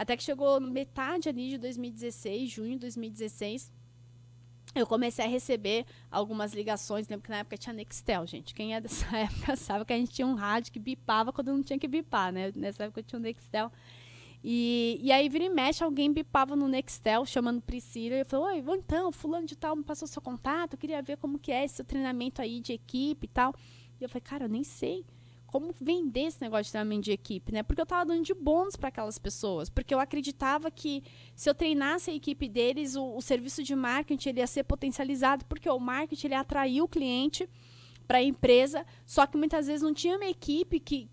Até 0.00 0.16
que 0.16 0.22
chegou 0.22 0.58
metade 0.58 1.28
ali 1.28 1.50
de 1.50 1.58
2016, 1.58 2.48
junho 2.48 2.72
de 2.72 2.78
2016, 2.78 3.70
eu 4.74 4.86
comecei 4.86 5.26
a 5.26 5.28
receber 5.28 5.84
algumas 6.10 6.54
ligações. 6.54 7.06
Lembro 7.06 7.24
que 7.24 7.30
na 7.30 7.40
época 7.40 7.58
tinha 7.58 7.74
Nextel, 7.74 8.26
gente. 8.26 8.54
Quem 8.54 8.74
é 8.74 8.80
dessa 8.80 9.04
época 9.14 9.54
sabe 9.56 9.84
que 9.84 9.92
a 9.92 9.98
gente 9.98 10.10
tinha 10.10 10.26
um 10.26 10.34
rádio 10.34 10.72
que 10.72 10.78
bipava 10.78 11.34
quando 11.34 11.52
não 11.52 11.62
tinha 11.62 11.78
que 11.78 11.86
bipar, 11.86 12.32
né? 12.32 12.50
Nessa 12.56 12.84
época 12.84 13.02
tinha 13.02 13.18
um 13.18 13.22
Nextel. 13.22 13.70
E, 14.42 14.98
e 15.02 15.12
aí, 15.12 15.28
vira 15.28 15.44
e 15.44 15.50
mexe, 15.50 15.84
alguém 15.84 16.10
bipava 16.10 16.56
no 16.56 16.66
Nextel, 16.66 17.26
chamando 17.26 17.60
Priscila. 17.60 18.16
E 18.16 18.20
eu 18.20 18.24
falei, 18.24 18.62
oi, 18.66 18.76
então, 18.78 19.12
fulano 19.12 19.46
de 19.46 19.54
tal 19.54 19.76
me 19.76 19.84
passou 19.84 20.08
seu 20.08 20.22
contato, 20.22 20.72
eu 20.72 20.78
queria 20.78 21.02
ver 21.02 21.18
como 21.18 21.38
que 21.38 21.52
é 21.52 21.62
esse 21.62 21.84
treinamento 21.84 22.40
aí 22.40 22.58
de 22.58 22.72
equipe 22.72 23.26
e 23.26 23.28
tal. 23.28 23.54
E 24.00 24.04
eu 24.04 24.08
falei, 24.08 24.22
cara, 24.22 24.44
eu 24.46 24.48
nem 24.48 24.64
sei 24.64 25.04
como 25.50 25.74
vender 25.80 26.26
esse 26.26 26.40
negócio 26.40 26.64
de 26.66 26.70
treinamento 26.70 27.02
de 27.02 27.12
equipe, 27.12 27.52
né? 27.52 27.62
Porque 27.64 27.80
eu 27.80 27.84
estava 27.84 28.06
dando 28.06 28.22
de 28.22 28.32
bônus 28.32 28.76
para 28.76 28.88
aquelas 28.88 29.18
pessoas, 29.18 29.68
porque 29.68 29.92
eu 29.92 29.98
acreditava 29.98 30.70
que 30.70 31.02
se 31.34 31.50
eu 31.50 31.54
treinasse 31.54 32.08
a 32.10 32.14
equipe 32.14 32.48
deles, 32.48 32.94
o, 32.94 33.16
o, 33.16 33.20
serviço 33.20 33.62
de 33.62 33.74
marketing 33.74 34.28
ele 34.28 34.40
ia 34.40 34.46
ser 34.46 34.62
potencializado, 34.62 35.44
porque 35.46 35.68
o 35.68 35.78
marketing 35.78 36.28
ele 36.28 36.34
atraiu 36.36 36.84
o 36.84 36.88
cliente 36.88 37.48
para 38.06 38.18
a 38.18 38.22
empresa, 38.22 38.86
só 39.04 39.26
que 39.26 39.36
muitas 39.36 39.66
vezes 39.66 39.82
não 39.82 39.92
tinha 39.92 40.16
uma 40.16 40.26
equipe 40.26 40.78
que 40.78 41.10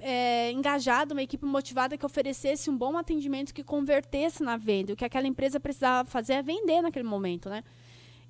é, 0.00 0.50
engajada, 0.50 1.14
uma 1.14 1.22
equipe 1.22 1.46
motivada 1.46 1.96
que 1.96 2.04
oferecesse 2.04 2.68
um 2.68 2.76
bom 2.76 2.96
atendimento 2.96 3.54
que 3.54 3.62
convertesse 3.62 4.42
na 4.42 4.56
venda. 4.56 4.92
O 4.92 4.96
que 4.96 5.04
aquela 5.04 5.28
empresa 5.28 5.60
precisava 5.60 6.08
fazer 6.08 6.34
é 6.34 6.42
vender 6.42 6.82
naquele 6.82 7.08
momento, 7.08 7.48
né? 7.48 7.62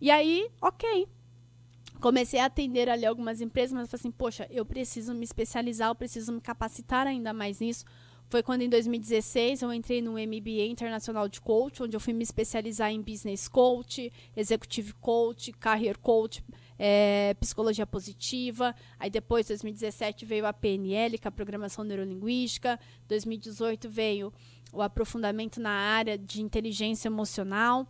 E 0.00 0.10
aí, 0.10 0.48
ok, 0.60 1.08
comecei 2.00 2.40
a 2.40 2.46
atender 2.46 2.88
ali 2.88 3.06
algumas 3.06 3.40
empresas, 3.40 3.72
mas 3.72 3.82
eu 3.82 3.88
falei 3.88 4.00
assim, 4.00 4.10
poxa, 4.10 4.46
eu 4.50 4.64
preciso 4.64 5.14
me 5.14 5.24
especializar, 5.24 5.88
eu 5.88 5.94
preciso 5.94 6.32
me 6.32 6.40
capacitar 6.40 7.06
ainda 7.06 7.32
mais 7.32 7.60
nisso. 7.60 7.84
Foi 8.28 8.42
quando 8.42 8.62
em 8.62 8.68
2016 8.68 9.62
eu 9.62 9.72
entrei 9.72 10.02
no 10.02 10.12
MBA 10.12 10.66
Internacional 10.68 11.28
de 11.28 11.40
Coach, 11.40 11.82
onde 11.82 11.96
eu 11.96 12.00
fui 12.00 12.12
me 12.12 12.24
especializar 12.24 12.90
em 12.90 13.00
Business 13.00 13.46
Coach, 13.46 14.12
Executive 14.36 14.94
Coach, 14.94 15.52
Career 15.52 15.96
Coach, 15.96 16.42
é, 16.76 17.34
Psicologia 17.38 17.86
Positiva. 17.86 18.74
Aí 18.98 19.10
depois, 19.10 19.46
2017, 19.46 20.26
veio 20.26 20.44
a 20.44 20.52
PNL, 20.52 21.18
que 21.18 21.26
é 21.26 21.30
a 21.30 21.32
Programação 21.32 21.84
Neurolinguística. 21.84 22.80
2018 23.06 23.88
veio 23.88 24.32
o 24.72 24.82
aprofundamento 24.82 25.60
na 25.60 25.70
área 25.70 26.18
de 26.18 26.42
inteligência 26.42 27.08
emocional. 27.08 27.86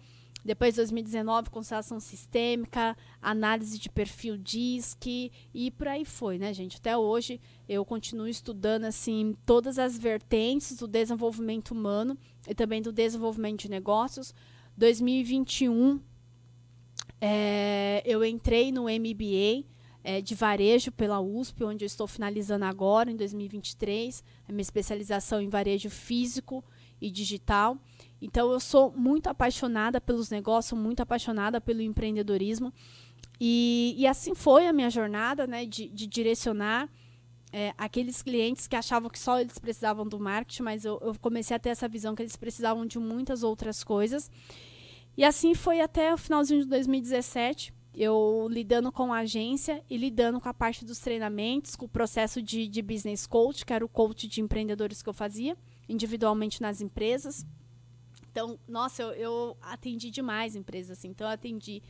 Depois, 0.46 0.76
2019, 0.76 1.50
constelação 1.50 1.98
sistêmica, 1.98 2.96
análise 3.20 3.80
de 3.80 3.90
perfil 3.90 4.38
DISC 4.38 5.32
e 5.52 5.72
por 5.72 5.88
aí 5.88 6.04
foi, 6.04 6.38
né, 6.38 6.54
gente? 6.54 6.76
Até 6.76 6.96
hoje 6.96 7.40
eu 7.68 7.84
continuo 7.84 8.28
estudando 8.28 8.84
assim 8.84 9.36
todas 9.44 9.76
as 9.76 9.98
vertentes 9.98 10.76
do 10.76 10.86
desenvolvimento 10.86 11.72
humano 11.72 12.16
e 12.46 12.54
também 12.54 12.80
do 12.80 12.92
desenvolvimento 12.92 13.62
de 13.62 13.68
negócios. 13.68 14.32
2021 14.76 16.00
é, 17.20 18.00
eu 18.04 18.24
entrei 18.24 18.70
no 18.70 18.84
MBA 18.84 19.64
é, 20.04 20.20
de 20.20 20.36
varejo 20.36 20.92
pela 20.92 21.20
USP, 21.20 21.64
onde 21.64 21.84
eu 21.84 21.86
estou 21.86 22.06
finalizando 22.06 22.64
agora, 22.64 23.10
em 23.10 23.16
2023, 23.16 24.22
a 24.46 24.52
minha 24.52 24.62
especialização 24.62 25.40
em 25.40 25.48
varejo 25.48 25.90
físico 25.90 26.64
e 27.00 27.10
digital. 27.10 27.76
Então 28.20 28.50
eu 28.50 28.60
sou 28.60 28.92
muito 28.92 29.28
apaixonada 29.28 30.00
pelos 30.00 30.30
negócios, 30.30 30.78
muito 30.78 31.00
apaixonada 31.00 31.60
pelo 31.60 31.82
empreendedorismo. 31.82 32.72
E, 33.40 33.94
e 33.98 34.06
assim 34.06 34.34
foi 34.34 34.66
a 34.66 34.72
minha 34.72 34.88
jornada 34.88 35.46
né, 35.46 35.66
de, 35.66 35.88
de 35.88 36.06
direcionar 36.06 36.88
é, 37.52 37.72
aqueles 37.76 38.22
clientes 38.22 38.66
que 38.66 38.76
achavam 38.76 39.10
que 39.10 39.18
só 39.18 39.40
eles 39.40 39.58
precisavam 39.58 40.06
do 40.06 40.18
marketing, 40.18 40.62
mas 40.62 40.84
eu, 40.84 40.98
eu, 41.02 41.14
comecei 41.20 41.56
a 41.56 41.58
ter 41.58 41.70
essa 41.70 41.88
visão 41.88 42.14
que 42.14 42.22
eles 42.22 42.36
precisavam 42.36 42.86
de 42.86 42.98
muitas 42.98 43.42
outras 43.42 43.84
coisas. 43.84 44.30
E 45.16 45.24
assim 45.24 45.54
foi 45.54 45.80
até 45.80 46.12
o 46.12 46.18
finalzinho 46.18 46.62
de 46.62 46.68
2017, 46.68 47.72
eu 47.94 48.46
lidando 48.50 48.92
com 48.92 49.12
a 49.12 49.20
agência 49.20 49.82
e 49.88 49.96
lidando 49.96 50.38
com 50.38 50.48
a 50.48 50.54
parte 50.54 50.84
dos 50.84 50.98
treinamentos, 50.98 51.74
com 51.74 51.86
o 51.86 51.88
processo 51.88 52.42
de, 52.42 52.68
de 52.68 52.82
business 52.82 53.26
coach, 53.26 53.64
que 53.64 53.72
era 53.72 53.84
o 53.84 53.88
coach 53.88 54.28
de 54.28 54.42
empreendedores 54.42 55.02
que 55.02 55.08
eu 55.08 55.14
fazia 55.14 55.56
individualmente 55.88 56.60
nas 56.60 56.80
empresas. 56.80 57.46
Então, 58.36 58.58
nossa, 58.68 59.02
eu, 59.02 59.12
eu 59.12 59.56
atendi 59.62 60.10
demais 60.10 60.54
empresas 60.54 60.98
assim. 60.98 61.08
Então, 61.08 61.26
eu 61.26 61.32
atendi 61.32 61.82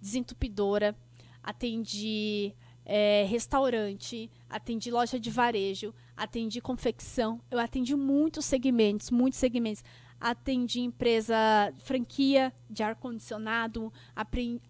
desentupidora, 0.00 0.94
atendi 1.42 2.54
é, 2.84 3.24
restaurante, 3.28 4.30
atendi 4.48 4.88
loja 4.88 5.18
de 5.18 5.28
varejo, 5.30 5.92
atendi 6.16 6.60
confecção. 6.60 7.40
Eu 7.50 7.58
atendi 7.58 7.96
muitos 7.96 8.44
segmentos, 8.44 9.10
muitos 9.10 9.40
segmentos. 9.40 9.82
Atendi 10.20 10.78
empresa 10.78 11.34
franquia 11.78 12.54
de 12.68 12.84
ar-condicionado, 12.84 13.92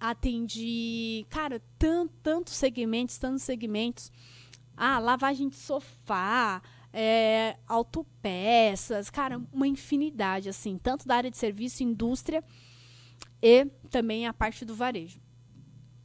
atendi, 0.01 1.27
cara, 1.29 1.61
tanto, 1.79 2.15
tantos 2.23 2.55
segmentos, 2.55 3.19
tantos 3.19 3.43
segmentos. 3.43 4.11
Ah, 4.75 4.99
lavagem 4.99 5.51
de 5.51 5.57
sofá, 5.57 6.63
é, 6.93 7.57
autopeças, 7.67 9.11
cara, 9.11 9.41
uma 9.53 9.67
infinidade, 9.67 10.49
assim, 10.49 10.79
tanto 10.79 11.07
da 11.07 11.17
área 11.17 11.31
de 11.31 11.37
serviço, 11.37 11.83
indústria 11.83 12.43
e 13.43 13.67
também 13.91 14.27
a 14.27 14.33
parte 14.33 14.65
do 14.65 14.75
varejo. 14.75 15.21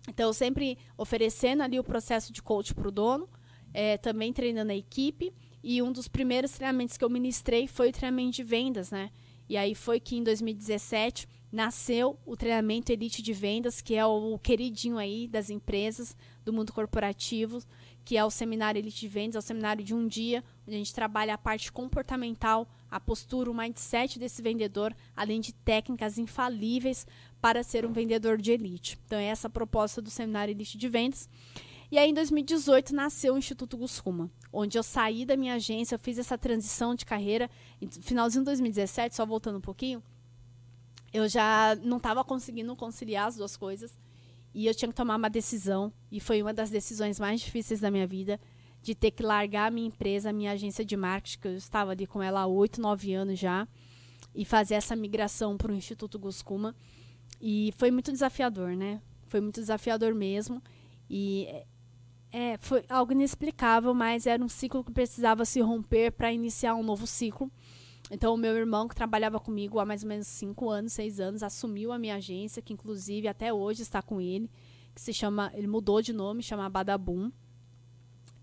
Então, 0.08 0.32
sempre 0.32 0.78
oferecendo 0.98 1.64
ali 1.64 1.80
o 1.80 1.84
processo 1.84 2.32
de 2.32 2.42
coach 2.42 2.74
para 2.74 2.88
o 2.88 2.92
dono, 2.92 3.28
é, 3.74 3.98
também 3.98 4.32
treinando 4.32 4.72
a 4.72 4.76
equipe. 4.76 5.34
E 5.64 5.82
um 5.82 5.92
dos 5.92 6.08
primeiros 6.08 6.52
treinamentos 6.52 6.96
que 6.96 7.04
eu 7.04 7.10
ministrei 7.10 7.68
foi 7.68 7.90
o 7.90 7.92
treinamento 7.92 8.36
de 8.36 8.44
vendas, 8.44 8.92
né? 8.92 9.10
E 9.50 9.58
aí 9.58 9.74
foi 9.74 10.00
que 10.00 10.16
em 10.16 10.24
2017 10.24 11.28
nasceu 11.52 12.20
o 12.26 12.36
treinamento 12.36 12.92
Elite 12.92 13.22
de 13.22 13.34
Vendas, 13.34 13.82
que 13.82 13.96
é 13.96 14.06
o 14.06 14.38
queridinho 14.40 14.98
aí 14.98 15.28
das 15.28 15.50
empresas 15.50 16.16
do 16.44 16.52
mundo 16.52 16.74
corporativo, 16.74 17.60
que 18.06 18.16
é 18.16 18.24
o 18.24 18.30
seminário 18.30 18.78
Elite 18.78 19.00
de 19.00 19.08
Vendas, 19.08 19.36
é 19.36 19.40
o 19.40 19.42
seminário 19.42 19.84
de 19.84 19.94
um 19.96 20.08
dia, 20.08 20.44
onde 20.66 20.76
a 20.76 20.78
gente 20.78 20.94
trabalha 20.94 21.34
a 21.34 21.38
parte 21.38 21.72
comportamental, 21.72 22.68
a 22.90 23.00
postura, 23.00 23.50
o 23.50 23.54
mindset 23.54 24.20
desse 24.20 24.44
vendedor, 24.44 24.96
além 25.16 25.42
de 25.42 25.52
técnicas 25.52 26.20
infalíveis 26.20 27.08
para 27.42 27.64
ser 27.64 27.84
um 27.84 27.92
vendedor 27.92 28.38
de 28.38 28.52
elite. 28.52 29.00
Então, 29.08 29.18
é 29.18 29.26
essa 29.26 29.48
a 29.48 29.50
proposta 29.50 30.04
do 30.04 30.12
seminário 30.12 30.52
Elite 30.52 30.78
de 30.78 30.88
Vendas. 30.88 31.28
E 31.92 31.98
aí, 31.98 32.12
em 32.12 32.14
2018, 32.14 32.94
nasceu 32.94 33.34
o 33.34 33.38
Instituto 33.40 33.76
Guscuma, 33.76 34.30
onde 34.54 34.78
eu 34.78 34.84
saí 34.84 35.26
da 35.26 35.36
minha 35.36 35.56
agência, 35.56 35.96
eu 35.96 36.00
fiz 36.00 36.20
essa 36.20 36.38
transição 36.38 36.94
de 36.94 37.06
carreira. 37.06 37.50
finalzinho 38.02 38.44
de 38.44 38.46
2017, 38.46 39.16
só 39.16 39.26
voltando 39.26 39.58
um 39.58 39.62
pouquinho, 39.62 40.04
eu 41.12 41.28
já 41.28 41.76
não 41.82 41.98
estava 41.98 42.24
conseguindo 42.24 42.76
conciliar 42.76 43.28
as 43.28 43.36
duas 43.36 43.58
coisas. 43.58 43.98
E 44.58 44.68
eu 44.68 44.74
tinha 44.74 44.88
que 44.88 44.96
tomar 44.96 45.18
uma 45.18 45.30
decisão, 45.30 45.92
e 46.10 46.18
foi 46.22 46.42
uma 46.42 46.54
das 46.54 46.70
decisões 46.70 47.20
mais 47.20 47.42
difíceis 47.42 47.82
da 47.82 47.92
minha 47.92 48.08
vida, 48.08 48.40
de 48.82 48.96
ter 48.96 49.12
que 49.12 49.22
largar 49.22 49.68
a 49.68 49.70
minha 49.70 49.88
empresa, 49.88 50.30
a 50.30 50.34
minha 50.34 50.54
agência 50.54 50.86
de 50.86 50.96
marketing, 50.96 51.40
que 51.40 51.48
eu 51.50 51.58
estava 51.58 51.92
ali 51.92 52.08
com 52.08 52.24
ela 52.24 52.40
há 52.40 52.48
oito, 52.48 52.80
nove 52.80 53.14
anos 53.14 53.38
já, 53.38 53.68
e 54.34 54.46
fazer 54.46 54.76
essa 54.76 54.96
migração 54.96 55.58
para 55.58 55.74
o 55.74 55.76
Instituto 55.76 56.18
Guscuma. 56.18 56.74
E 57.42 57.74
foi 57.78 57.92
muito 57.92 58.14
desafiador, 58.14 58.78
né? 58.78 59.02
Foi 59.28 59.42
muito 59.42 59.60
desafiador 59.60 60.16
mesmo. 60.16 60.64
E 61.10 61.50
é, 62.32 62.56
foi 62.58 62.86
algo 62.88 63.12
inexplicável, 63.12 63.94
mas 63.94 64.26
era 64.26 64.42
um 64.42 64.48
ciclo 64.48 64.86
que 64.86 64.92
precisava 64.94 65.44
se 65.44 65.60
romper 65.60 66.14
para 66.14 66.32
iniciar 66.32 66.76
um 66.76 66.84
novo 66.84 67.06
ciclo. 67.06 67.52
Então, 68.12 68.34
o 68.34 68.38
meu 68.38 68.56
irmão, 68.56 68.88
que 68.88 68.96
trabalhava 68.96 69.40
comigo 69.40 69.80
há 69.80 69.86
mais 69.86 70.04
ou 70.04 70.10
menos 70.10 70.28
cinco 70.28 70.70
anos, 70.70 70.94
seis 70.94 71.20
anos, 71.20 71.42
assumiu 71.42 71.92
a 71.92 71.98
minha 71.98 72.16
agência, 72.16 72.62
que 72.62 72.74
inclusive 72.74 73.28
até 73.28 73.52
hoje 73.52 73.82
está 73.82 74.02
com 74.02 74.22
ele, 74.22 74.50
que 74.94 75.02
se 75.02 75.12
chama, 75.12 75.52
ele 75.56 75.68
mudou 75.68 76.02
de 76.02 76.14
nome, 76.14 76.44
chama 76.44 76.70
Badabum, 76.70 77.32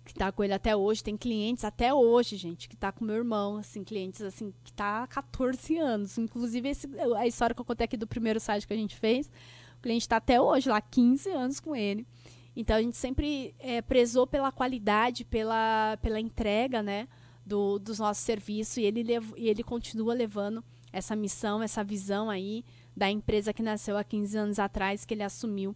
que 0.05 0.11
está 0.11 0.33
com 0.33 0.43
ele 0.43 0.53
até 0.53 0.75
hoje. 0.77 1.03
Tem 1.03 1.17
clientes 1.17 1.65
até 1.65 1.95
hoje, 1.95 2.37
gente, 2.37 2.69
que 2.69 2.75
está 2.75 2.91
com 2.91 3.05
meu 3.05 3.17
irmão, 3.17 3.57
assim, 3.57 3.85
clientes 3.85 4.21
assim, 4.23 4.53
que 4.65 4.71
está 4.71 5.05
há 5.05 5.07
14 5.07 5.79
anos. 5.79 6.19
Inclusive, 6.19 6.69
esse, 6.69 6.89
a 7.17 7.27
história 7.27 7.55
que 7.55 7.61
eu 7.61 7.65
contei 7.65 7.85
aqui 7.85 7.97
do 7.97 8.07
primeiro 8.07 8.41
site 8.41 8.67
que 8.67 8.73
a 8.73 8.77
gente 8.77 8.97
fez, 8.97 9.31
o 9.79 9.83
cliente 9.83 10.03
está 10.03 10.17
até 10.17 10.41
hoje 10.41 10.69
lá, 10.69 10.81
15 10.81 11.31
anos 11.31 11.61
com 11.61 11.75
ele. 11.77 12.05
Então, 12.55 12.77
a 12.77 12.83
gente 12.83 12.97
sempre 12.97 13.55
é, 13.61 13.81
prezou 13.81 14.27
pela 14.27 14.51
qualidade, 14.51 15.25
pela, 15.25 15.97
pela 16.03 16.21
entrega, 16.21 16.83
né? 16.83 17.09
Do, 17.45 17.79
dos 17.79 17.99
nossos 17.99 18.25
serviços 18.25 18.77
e 18.77 18.83
ele, 18.83 19.03
lev 19.03 19.33
e 19.37 19.49
ele 19.49 19.63
continua 19.63 20.15
levando 20.15 20.65
essa 20.93 21.17
missão, 21.17 21.63
essa 21.63 21.83
visão 21.83 22.29
aí 22.29 22.65
da 22.97 23.11
empresa 23.11 23.53
que 23.53 23.63
nasceu 23.63 23.97
há 23.97 24.05
15 24.05 24.37
anos 24.37 24.59
atrás, 24.59 25.05
que 25.05 25.15
ele 25.15 25.23
assumiu 25.23 25.75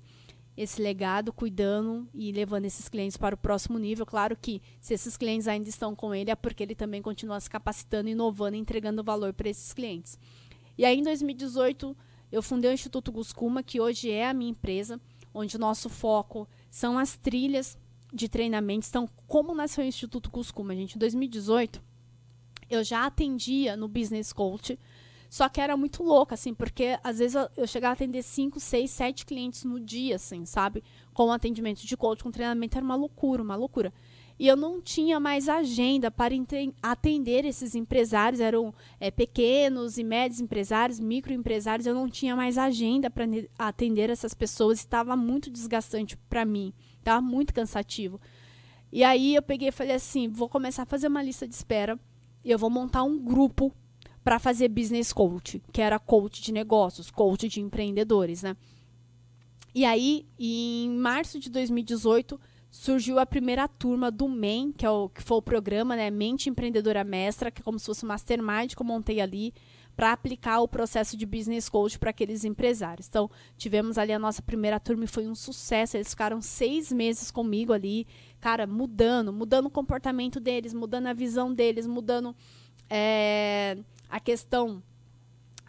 esse 0.57 0.81
legado, 0.81 1.33
cuidando 1.33 2.09
e 2.15 2.33
levando 2.33 2.65
esses 2.65 2.89
clientes 2.89 3.17
para 3.17 3.35
o 3.35 3.39
próximo 3.39 3.79
nível. 3.79 4.07
Claro 4.07 4.37
que 4.37 4.63
se 4.81 4.95
esses 4.95 5.17
clientes 5.17 5.47
ainda 5.47 5.69
estão 5.69 5.95
com 5.95 6.15
ele, 6.15 6.31
é 6.31 6.35
porque 6.35 6.63
ele 6.63 6.75
também 6.75 7.03
continua 7.03 7.39
se 7.41 7.51
capacitando, 7.51 8.09
inovando 8.09 8.57
e 8.57 8.61
entregando 8.61 9.05
valor 9.05 9.35
para 9.35 9.51
esses 9.51 9.73
clientes. 9.75 10.19
E 10.79 10.85
aí, 10.85 10.99
em 10.99 11.03
2018, 11.03 11.97
eu 12.33 12.43
fundei 12.43 12.71
o 12.71 12.75
Instituto 12.75 13.13
Guscuma, 13.13 13.63
que 13.63 13.81
hoje 13.81 14.11
é 14.11 14.29
a 14.29 14.35
minha 14.35 14.51
empresa, 14.51 15.01
onde 15.33 15.57
o 15.57 15.61
nosso 15.61 15.89
foco 15.89 16.49
são 16.71 16.99
as 16.99 17.17
trilhas 17.17 17.79
de 18.13 18.29
treinamentos. 18.29 18.89
Então, 18.89 19.09
como 19.27 19.55
nasceu 19.55 19.85
o 19.85 19.87
Instituto 19.87 20.31
Cuscuma, 20.31 20.75
gente? 20.75 20.97
Em 20.97 20.99
2018, 20.99 21.83
eu 22.71 22.83
já 22.83 23.07
atendia 23.07 23.77
no 23.77 23.89
Business 23.89 24.33
Coach, 24.33 24.79
só 25.29 25.49
que 25.49 25.61
era 25.61 25.77
muito 25.77 26.03
louca, 26.03 26.35
assim, 26.35 26.55
porque 26.55 26.99
às 27.03 27.19
vezes 27.19 27.37
eu 27.57 27.67
chegava 27.67 27.93
a 27.93 27.95
atender 27.95 28.23
5, 28.23 28.61
6, 28.61 28.91
7 28.91 29.27
clientes 29.27 29.65
no 29.65 29.81
dia, 29.81 30.17
assim, 30.17 30.45
sabe? 30.45 30.83
Com 31.13 31.33
atendimento 31.33 31.85
de 31.85 31.97
coach, 31.97 32.23
com 32.23 32.31
treinamento, 32.31 32.79
era 32.79 32.85
uma 32.85 32.95
loucura, 32.95 33.43
uma 33.43 33.57
loucura. 33.57 33.93
E 34.39 34.47
eu 34.47 34.57
não 34.57 34.83
tinha 34.83 35.19
mais 35.19 35.49
agenda 35.49 36.11
para 36.11 36.35
atender 36.83 37.45
esses 37.47 37.75
empresários, 37.75 38.39
eram 38.41 38.73
é, 39.01 39.11
pequenos 39.11 39.97
e 39.97 40.05
médios 40.05 40.41
empresários, 40.41 41.01
microempresários, 41.01 41.87
eu 41.87 41.95
não 41.95 42.09
tinha 42.09 42.37
mais 42.37 42.59
agenda 42.59 43.09
para 43.11 43.25
atender 43.59 44.11
essas 44.11 44.35
pessoas, 44.35 44.79
estava 44.79 45.17
muito 45.17 45.51
desgastante 45.51 46.17
para 46.29 46.45
mim. 46.45 46.73
Tava 47.07 47.21
muito 47.21 47.55
cansativo. 47.55 48.21
E 48.91 49.05
aí 49.05 49.37
eu 49.37 49.43
peguei 49.43 49.69
e 49.69 49.73
falei 49.73 49.95
assim: 49.95 50.27
vou 50.27 50.49
começar 50.49 50.83
a 50.83 50.87
fazer 50.87 51.07
uma 51.07 51.23
lista 51.23 51.47
de 51.47 51.55
espera 51.55 51.97
e 52.45 52.51
eu 52.51 52.59
vou 52.59 52.69
montar 52.69 53.05
um 53.05 53.17
grupo 53.17 53.73
para 54.25 54.41
fazer 54.41 54.67
business 54.67 55.13
coach, 55.13 55.63
que 55.71 55.81
era 55.81 56.01
coach 56.01 56.43
de 56.43 56.51
negócios, 56.51 57.09
coach 57.09 57.49
de 57.49 57.61
empreendedores, 57.61 58.43
né? 58.43 58.57
E 59.73 59.85
aí, 59.85 60.27
em 60.37 60.91
março 60.99 61.39
de 61.39 61.49
2018, 61.49 62.41
surgiu 62.69 63.21
a 63.21 63.25
primeira 63.25 63.69
turma 63.69 64.11
do 64.11 64.29
MEN, 64.29 64.73
que, 64.73 64.85
é 64.85 64.91
o, 64.91 65.09
que 65.09 65.23
foi 65.23 65.37
o 65.37 65.43
programa, 65.43 65.95
né? 65.95 66.11
Mente 66.11 66.51
Empreendedora 66.51 67.05
Mestra, 67.05 67.53
que 67.53 67.61
é 67.61 67.65
como 67.65 67.79
se 67.79 67.87
fosse 67.87 68.05
um 68.05 68.09
mastermind 68.09 68.75
que 68.75 68.83
eu 68.83 68.87
montei 68.87 69.21
ali 69.21 69.55
para 69.97 70.13
aplicar 70.13 70.61
o 70.61 70.69
processo 70.69 71.17
de 71.17 71.25
business 71.25 71.69
coach 71.69 71.99
para 71.99 72.11
aqueles 72.11 72.45
empresários. 72.45 73.09
Então, 73.09 73.31
tivemos 73.57 73.97
ali 73.97 74.13
a 74.13 74.19
nossa 74.19 74.43
primeira 74.43 74.79
turma 74.79 75.05
e 75.05 75.09
foi 75.09 75.27
um 75.27 75.35
sucesso. 75.35 75.97
Eles 75.97 76.11
ficaram 76.11 76.43
seis 76.43 76.93
meses 76.93 77.31
comigo 77.31 77.73
ali, 77.73 78.07
cara, 78.39 78.67
mudando, 78.67 79.33
mudando 79.33 79.67
o 79.67 79.71
comportamento 79.71 80.39
deles, 80.39 80.75
mudando 80.75 81.07
a 81.07 81.15
visão 81.15 81.53
deles, 81.53 81.87
mudando 81.87 82.37
é, 82.91 83.79
a 84.11 84.21
questão 84.21 84.83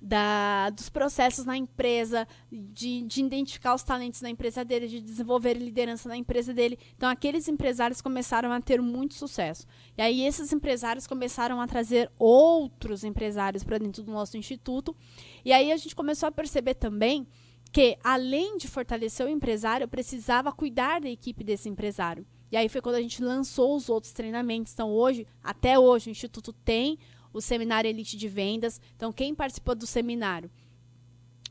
da, 0.02 0.70
dos 0.70 0.90
processos 0.90 1.46
na 1.46 1.58
empresa, 1.58 2.28
de, 2.52 3.02
de, 3.02 3.24
identificar 3.24 3.74
os 3.74 3.84
talentos 3.84 4.22
na 4.22 4.30
empresa 4.30 4.64
dele, 4.64 4.88
de 4.88 5.02
desenvolver 5.02 5.54
liderança 5.56 6.08
na 6.08 6.18
empresa 6.18 6.54
dele. 6.54 6.78
Então, 6.96 7.10
aqueles 7.10 7.48
empresários 7.48 8.02
começaram 8.02 8.52
a 8.52 8.62
ter 8.62 8.82
muito 8.82 9.16
sucesso. 9.16 9.66
E 9.98 10.02
aí, 10.02 10.26
esses 10.26 10.52
empresários 10.54 11.08
começaram 11.08 11.60
a 11.60 11.68
trazer 11.68 12.12
outros 12.18 13.04
empresários 13.04 13.64
para 13.64 13.78
dentro 13.78 14.04
do 14.04 14.12
nosso 14.12 14.38
instituto. 14.38 14.96
E 15.44 15.52
aí, 15.52 15.72
a 15.72 15.78
gente 15.78 15.96
começou 15.96 16.28
a 16.28 16.32
perceber 16.32 16.76
também 16.76 17.28
que, 17.72 17.98
além 18.04 18.58
de 18.58 18.68
fortalecer 18.68 19.26
o 19.26 19.30
empresário, 19.30 19.88
precisava 19.88 20.52
cuidar 20.52 21.02
da 21.02 21.10
equipe 21.10 21.44
desse 21.44 21.68
empresário. 21.68 22.26
E 22.52 22.56
aí 22.56 22.70
foi 22.70 22.82
quando 22.82 22.96
a 22.96 23.02
gente 23.02 23.22
lançou 23.22 23.76
os 23.76 23.90
outros 23.90 24.14
treinamentos. 24.14 24.74
Então, 24.74 24.90
hoje, 24.90 25.28
até 25.44 25.78
hoje, 25.78 26.10
o 26.10 26.12
Instituto 26.12 26.54
tem 26.54 26.98
o 27.34 27.42
Seminário 27.42 27.90
Elite 27.90 28.18
de 28.18 28.28
Vendas. 28.28 28.80
Então, 28.96 29.12
quem 29.12 29.36
participou 29.36 29.76
do 29.76 29.88
seminário 29.88 30.50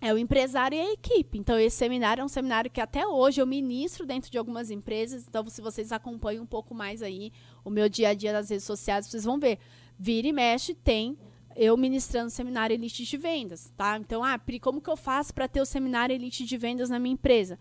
é 0.00 0.12
o 0.12 0.18
empresário 0.18 0.76
e 0.76 0.80
a 0.80 0.92
equipe. 0.92 1.38
Então, 1.38 1.58
esse 1.58 1.76
seminário 1.76 2.20
é 2.20 2.24
um 2.24 2.28
seminário 2.28 2.70
que 2.70 2.80
até 2.80 3.06
hoje 3.06 3.40
eu 3.40 3.46
ministro 3.46 4.04
dentro 4.04 4.30
de 4.30 4.38
algumas 4.38 4.70
empresas. 4.70 5.26
Então, 5.26 5.46
se 5.48 5.62
vocês 5.62 5.92
acompanham 5.92 6.44
um 6.44 6.46
pouco 6.46 6.74
mais 6.74 7.02
aí 7.02 7.32
o 7.64 7.70
meu 7.70 7.88
dia 7.88 8.10
a 8.10 8.14
dia 8.14 8.32
nas 8.32 8.50
redes 8.50 8.64
sociais, 8.64 9.06
vocês 9.06 9.24
vão 9.24 9.38
ver. 9.38 9.58
Vira 9.98 10.28
e 10.28 10.32
mexe 10.32 10.74
tem 10.74 11.16
eu 11.56 11.74
ministrando 11.74 12.28
seminário 12.28 12.74
Elite 12.74 13.02
de 13.02 13.16
Vendas, 13.16 13.72
tá? 13.76 13.96
Então, 13.96 14.22
ah, 14.22 14.38
Pri, 14.38 14.60
como 14.60 14.80
que 14.80 14.90
eu 14.90 14.96
faço 14.96 15.32
para 15.32 15.48
ter 15.48 15.62
o 15.62 15.64
seminário 15.64 16.14
Elite 16.14 16.44
de 16.44 16.58
Vendas 16.58 16.90
na 16.90 16.98
minha 16.98 17.14
empresa? 17.14 17.58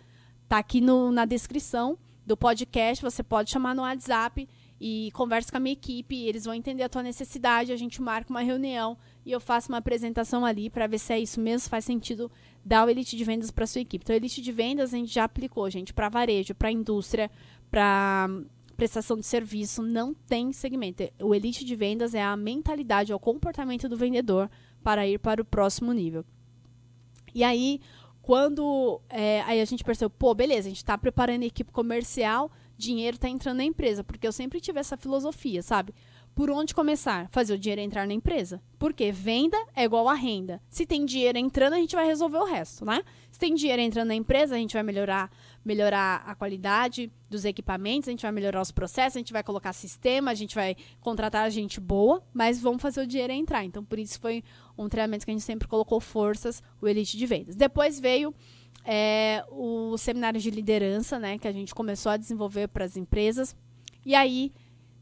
Tá 0.49 0.57
aqui 0.57 0.81
no, 0.81 1.11
na 1.11 1.23
descrição 1.23 1.97
do 2.25 2.35
podcast, 2.35 3.01
você 3.01 3.23
pode 3.23 3.49
chamar 3.49 3.73
no 3.73 3.83
WhatsApp 3.83 4.49
e 4.79 5.09
converso 5.13 5.51
com 5.51 5.57
a 5.57 5.59
minha 5.59 5.73
equipe, 5.73 6.15
eles 6.25 6.45
vão 6.45 6.53
entender 6.53 6.83
a 6.83 6.89
tua 6.89 7.01
necessidade, 7.01 7.71
a 7.71 7.77
gente 7.77 8.01
marca 8.01 8.29
uma 8.29 8.41
reunião 8.41 8.97
e 9.25 9.31
eu 9.31 9.39
faço 9.39 9.69
uma 9.69 9.77
apresentação 9.77 10.45
ali 10.45 10.69
para 10.69 10.85
ver 10.87 10.99
se 10.99 11.13
é 11.13 11.19
isso 11.19 11.39
mesmo, 11.39 11.69
faz 11.69 11.85
sentido 11.85 12.29
dar 12.63 12.85
o 12.85 12.89
elite 12.89 13.15
de 13.15 13.23
vendas 13.23 13.51
para 13.51 13.65
sua 13.65 13.81
equipe. 13.81 14.03
Então, 14.03 14.13
o 14.13 14.17
elite 14.17 14.41
de 14.41 14.51
vendas 14.51 14.93
a 14.93 14.97
gente 14.97 15.13
já 15.13 15.23
aplicou, 15.23 15.69
gente, 15.69 15.93
para 15.93 16.09
varejo, 16.09 16.53
para 16.53 16.71
indústria, 16.71 17.31
para 17.71 18.29
prestação 18.75 19.15
de 19.15 19.25
serviço, 19.25 19.81
não 19.81 20.13
tem 20.13 20.51
segmento. 20.51 21.03
O 21.21 21.33
elite 21.33 21.63
de 21.63 21.75
vendas 21.75 22.13
é 22.13 22.21
a 22.21 22.35
mentalidade, 22.35 23.11
é 23.11 23.15
o 23.15 23.19
comportamento 23.19 23.87
do 23.87 23.95
vendedor 23.95 24.49
para 24.83 25.07
ir 25.07 25.19
para 25.19 25.41
o 25.41 25.45
próximo 25.45 25.93
nível. 25.93 26.25
E 27.33 27.43
aí, 27.43 27.79
quando 28.21 29.01
é, 29.09 29.41
aí 29.43 29.61
a 29.61 29.65
gente 29.65 29.83
percebeu, 29.83 30.09
pô, 30.09 30.33
beleza, 30.33 30.67
a 30.67 30.69
gente 30.69 30.77
está 30.77 30.97
preparando 30.97 31.43
a 31.43 31.45
equipe 31.45 31.71
comercial, 31.71 32.51
dinheiro 32.77 33.15
está 33.15 33.29
entrando 33.29 33.57
na 33.57 33.63
empresa, 33.63 34.03
porque 34.03 34.27
eu 34.27 34.31
sempre 34.31 34.59
tive 34.59 34.79
essa 34.79 34.97
filosofia, 34.97 35.61
sabe? 35.61 35.93
Por 36.35 36.49
onde 36.49 36.75
começar? 36.75 37.29
Fazer 37.29 37.53
o 37.53 37.57
dinheiro 37.57 37.81
entrar 37.81 38.05
na 38.05 38.13
empresa. 38.13 38.61
Porque 38.77 39.09
venda 39.09 39.57
é 39.73 39.85
igual 39.85 40.09
a 40.09 40.13
renda. 40.13 40.61
Se 40.69 40.85
tem 40.85 41.05
dinheiro 41.05 41.37
entrando, 41.37 41.73
a 41.73 41.77
gente 41.77 41.95
vai 41.95 42.05
resolver 42.05 42.39
o 42.39 42.43
resto, 42.43 42.83
né? 42.83 43.01
Se 43.31 43.39
tem 43.39 43.53
dinheiro 43.53 43.81
entrando 43.81 44.09
na 44.09 44.15
empresa, 44.15 44.55
a 44.55 44.57
gente 44.57 44.73
vai 44.73 44.83
melhorar, 44.83 45.31
melhorar 45.63 46.23
a 46.25 46.35
qualidade 46.35 47.09
dos 47.29 47.45
equipamentos, 47.45 48.09
a 48.09 48.11
gente 48.11 48.23
vai 48.23 48.33
melhorar 48.33 48.61
os 48.61 48.69
processos, 48.69 49.15
a 49.15 49.19
gente 49.19 49.31
vai 49.31 49.43
colocar 49.43 49.71
sistema, 49.71 50.29
a 50.29 50.33
gente 50.33 50.55
vai 50.55 50.75
contratar 50.99 51.49
gente 51.49 51.79
boa, 51.79 52.21
mas 52.33 52.59
vamos 52.59 52.81
fazer 52.81 53.01
o 53.01 53.07
dinheiro 53.07 53.31
entrar. 53.31 53.63
Então, 53.63 53.83
por 53.83 53.97
isso 53.97 54.19
foi 54.19 54.43
um 54.77 54.89
treinamento 54.89 55.23
que 55.23 55.31
a 55.31 55.33
gente 55.33 55.43
sempre 55.43 55.69
colocou 55.69 56.01
forças, 56.01 56.61
o 56.81 56.87
Elite 56.87 57.17
de 57.17 57.25
Vendas. 57.25 57.55
Depois 57.55 57.97
veio 57.97 58.35
é, 58.85 59.43
o 59.49 59.97
seminário 59.97 60.39
de 60.39 60.51
liderança, 60.51 61.17
né, 61.17 61.37
que 61.37 61.47
a 61.47 61.51
gente 61.51 61.73
começou 61.73 62.11
a 62.11 62.17
desenvolver 62.17 62.67
para 62.67 62.85
as 62.85 62.95
empresas. 62.95 63.55
E 64.05 64.13
aí, 64.13 64.53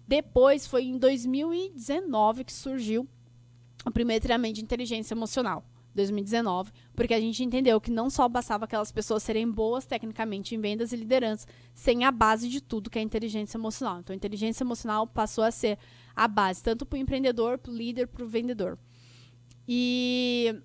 depois, 0.07 0.65
foi 0.65 0.85
em 0.85 0.97
2019 0.97 2.45
que 2.45 2.53
surgiu 2.53 3.07
o 3.85 3.91
primeiro 3.91 4.21
treinamento 4.21 4.55
de 4.55 4.63
inteligência 4.63 5.13
emocional. 5.13 5.65
2019, 5.95 6.71
porque 6.95 7.13
a 7.13 7.19
gente 7.19 7.43
entendeu 7.43 7.79
que 7.79 7.91
não 7.91 8.09
só 8.09 8.27
bastava 8.27 8.65
aquelas 8.65 8.91
pessoas 8.91 9.21
serem 9.21 9.49
boas 9.49 9.85
tecnicamente 9.85 10.55
em 10.55 10.59
vendas 10.59 10.91
e 10.91 10.95
liderança, 10.95 11.45
sem 11.73 12.03
a 12.03 12.11
base 12.11 12.49
de 12.49 12.61
tudo 12.61 12.89
que 12.89 12.97
é 12.97 13.01
inteligência 13.03 13.57
emocional. 13.57 13.99
Então, 13.99 14.15
inteligência 14.15 14.63
emocional 14.63 15.05
passou 15.05 15.43
a 15.43 15.51
ser 15.51 15.77
a 16.15 16.27
base, 16.27 16.63
tanto 16.63 16.83
para 16.83 16.97
o 16.97 16.99
empreendedor, 16.99 17.57
para 17.59 17.71
o 17.71 17.75
líder, 17.75 18.07
para 18.07 18.23
o 18.23 18.27
vendedor. 18.27 18.77
E 19.67 20.55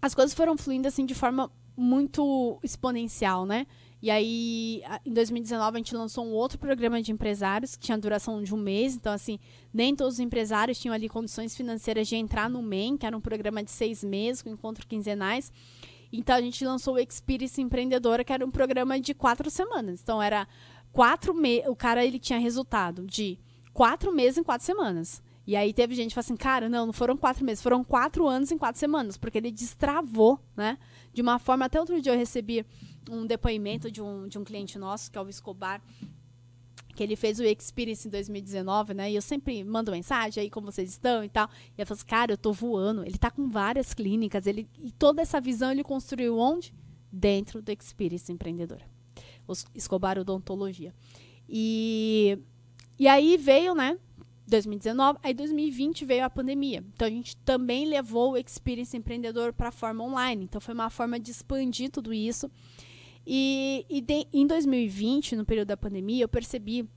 as 0.00 0.14
coisas 0.14 0.34
foram 0.34 0.56
fluindo 0.56 0.88
assim 0.88 1.04
de 1.06 1.14
forma 1.14 1.50
muito 1.76 2.58
exponencial, 2.62 3.46
né? 3.46 3.66
E 4.02 4.10
aí, 4.10 4.82
em 5.06 5.12
2019, 5.12 5.76
a 5.76 5.78
gente 5.78 5.94
lançou 5.94 6.24
um 6.24 6.32
outro 6.32 6.58
programa 6.58 7.00
de 7.00 7.12
empresários, 7.12 7.76
que 7.76 7.84
tinha 7.84 7.96
duração 7.96 8.42
de 8.42 8.52
um 8.52 8.58
mês. 8.58 8.96
Então, 8.96 9.12
assim, 9.12 9.38
nem 9.72 9.94
todos 9.94 10.14
os 10.14 10.20
empresários 10.20 10.78
tinham 10.80 10.92
ali 10.92 11.08
condições 11.08 11.56
financeiras 11.56 12.08
de 12.08 12.16
entrar 12.16 12.50
no 12.50 12.60
MEN, 12.60 12.96
que 12.96 13.06
era 13.06 13.16
um 13.16 13.20
programa 13.20 13.62
de 13.62 13.70
seis 13.70 14.02
meses, 14.02 14.42
com 14.42 14.50
encontros 14.50 14.86
quinzenais. 14.86 15.52
Então, 16.12 16.34
a 16.34 16.40
gente 16.40 16.64
lançou 16.64 16.94
o 16.94 16.98
Experience 16.98 17.62
Empreendedora, 17.62 18.24
que 18.24 18.32
era 18.32 18.44
um 18.44 18.50
programa 18.50 18.98
de 18.98 19.14
quatro 19.14 19.48
semanas. 19.48 20.00
Então, 20.02 20.20
era 20.20 20.48
quatro 20.92 21.32
meses. 21.32 21.68
O 21.68 21.76
cara, 21.76 22.04
ele 22.04 22.18
tinha 22.18 22.40
resultado 22.40 23.06
de 23.06 23.38
quatro 23.72 24.12
meses 24.12 24.36
em 24.36 24.42
quatro 24.42 24.66
semanas. 24.66 25.22
E 25.46 25.56
aí 25.56 25.72
teve 25.72 25.94
gente 25.94 26.10
que 26.10 26.14
falou 26.14 26.24
assim, 26.24 26.36
cara, 26.36 26.68
não, 26.68 26.86
não 26.86 26.92
foram 26.92 27.16
quatro 27.16 27.44
meses, 27.44 27.62
foram 27.62 27.82
quatro 27.82 28.28
anos 28.28 28.52
em 28.52 28.58
quatro 28.58 28.78
semanas, 28.78 29.16
porque 29.16 29.38
ele 29.38 29.50
destravou, 29.50 30.38
né? 30.56 30.78
De 31.12 31.20
uma 31.20 31.38
forma, 31.38 31.64
até 31.64 31.80
outro 31.80 32.00
dia 32.00 32.12
eu 32.12 32.18
recebi 32.18 32.64
um 33.10 33.26
depoimento 33.26 33.90
de 33.90 34.00
um, 34.00 34.28
de 34.28 34.38
um 34.38 34.44
cliente 34.44 34.78
nosso, 34.78 35.10
que 35.10 35.18
é 35.18 35.20
o 35.20 35.28
Escobar, 35.28 35.82
que 36.94 37.02
ele 37.02 37.16
fez 37.16 37.40
o 37.40 37.44
Experience 37.44 38.06
em 38.06 38.10
2019, 38.10 38.94
né? 38.94 39.10
E 39.10 39.16
eu 39.16 39.22
sempre 39.22 39.64
mando 39.64 39.90
mensagem 39.90 40.42
aí 40.42 40.50
como 40.50 40.70
vocês 40.70 40.90
estão 40.90 41.24
e 41.24 41.28
tal. 41.28 41.48
E 41.76 41.80
eu 41.80 41.86
falo 41.86 41.96
assim, 41.96 42.06
cara, 42.06 42.32
eu 42.32 42.38
tô 42.38 42.52
voando. 42.52 43.04
Ele 43.04 43.18
tá 43.18 43.30
com 43.30 43.48
várias 43.48 43.94
clínicas, 43.94 44.46
ele 44.46 44.68
e 44.80 44.92
toda 44.92 45.22
essa 45.22 45.40
visão 45.40 45.72
ele 45.72 45.82
construiu 45.82 46.38
onde? 46.38 46.72
Dentro 47.10 47.60
do 47.60 47.72
Experience 47.72 48.30
Empreendedora. 48.30 48.84
Escobar 49.74 50.18
Odontologia. 50.18 50.94
E 51.48 52.38
e 52.98 53.08
aí 53.08 53.36
veio, 53.36 53.74
né? 53.74 53.98
2019, 54.46 55.18
aí 55.22 55.32
2020 55.32 56.04
veio 56.04 56.24
a 56.24 56.30
pandemia. 56.30 56.84
Então 56.94 57.06
a 57.06 57.10
gente 57.10 57.36
também 57.38 57.86
levou 57.86 58.32
o 58.32 58.36
Experience 58.36 58.96
Empreendedor 58.96 59.52
para 59.52 59.68
a 59.68 59.72
forma 59.72 60.04
online. 60.04 60.44
Então 60.44 60.60
foi 60.60 60.74
uma 60.74 60.90
forma 60.90 61.18
de 61.18 61.30
expandir 61.30 61.90
tudo 61.90 62.12
isso. 62.12 62.50
E, 63.26 63.86
e 63.88 64.00
de, 64.00 64.26
em 64.32 64.46
2020, 64.46 65.36
no 65.36 65.44
período 65.44 65.68
da 65.68 65.76
pandemia, 65.76 66.24
eu 66.24 66.28
percebi 66.28 66.88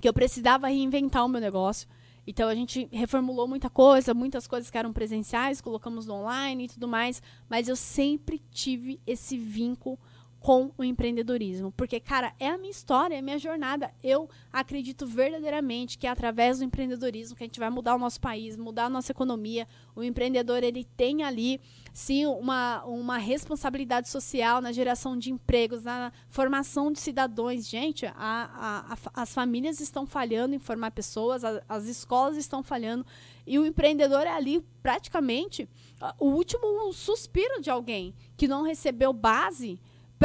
que 0.00 0.08
eu 0.08 0.12
precisava 0.12 0.68
reinventar 0.68 1.24
o 1.24 1.28
meu 1.28 1.40
negócio. 1.40 1.88
Então 2.26 2.48
a 2.48 2.54
gente 2.54 2.88
reformulou 2.90 3.46
muita 3.46 3.68
coisa, 3.68 4.14
muitas 4.14 4.46
coisas 4.46 4.70
que 4.70 4.78
eram 4.78 4.92
presenciais, 4.92 5.60
colocamos 5.60 6.06
no 6.06 6.14
online 6.14 6.64
e 6.64 6.68
tudo 6.68 6.88
mais, 6.88 7.22
mas 7.48 7.68
eu 7.68 7.76
sempre 7.76 8.40
tive 8.50 9.00
esse 9.06 9.36
vínculo 9.36 9.98
com 10.44 10.70
o 10.76 10.84
empreendedorismo. 10.84 11.72
Porque, 11.72 11.98
cara, 11.98 12.34
é 12.38 12.48
a 12.48 12.58
minha 12.58 12.70
história, 12.70 13.14
é 13.14 13.18
a 13.20 13.22
minha 13.22 13.38
jornada. 13.38 13.90
Eu 14.02 14.28
acredito 14.52 15.06
verdadeiramente 15.06 15.96
que 15.96 16.06
é 16.06 16.10
através 16.10 16.58
do 16.58 16.64
empreendedorismo 16.64 17.34
que 17.34 17.42
a 17.42 17.46
gente 17.46 17.58
vai 17.58 17.70
mudar 17.70 17.94
o 17.94 17.98
nosso 17.98 18.20
país, 18.20 18.54
mudar 18.54 18.84
a 18.84 18.90
nossa 18.90 19.10
economia. 19.10 19.66
O 19.96 20.02
empreendedor, 20.02 20.62
ele 20.62 20.84
tem 20.98 21.22
ali, 21.22 21.58
sim, 21.94 22.26
uma, 22.26 22.84
uma 22.84 23.16
responsabilidade 23.16 24.10
social 24.10 24.60
na 24.60 24.70
geração 24.70 25.16
de 25.16 25.32
empregos, 25.32 25.82
na 25.82 26.12
formação 26.28 26.92
de 26.92 27.00
cidadãos. 27.00 27.66
Gente, 27.66 28.04
a, 28.04 28.12
a, 28.14 28.92
a, 28.92 29.22
as 29.22 29.32
famílias 29.32 29.80
estão 29.80 30.04
falhando 30.04 30.54
em 30.54 30.58
formar 30.58 30.90
pessoas, 30.90 31.42
as 31.42 31.86
escolas 31.86 32.36
estão 32.36 32.62
falhando. 32.62 33.06
E 33.46 33.58
o 33.58 33.64
empreendedor 33.64 34.26
é 34.26 34.32
ali 34.32 34.62
praticamente 34.82 35.66
o 36.18 36.26
último 36.26 36.92
suspiro 36.92 37.62
de 37.62 37.70
alguém 37.70 38.14
que 38.36 38.46
não 38.46 38.62
recebeu 38.62 39.10
base 39.10 39.80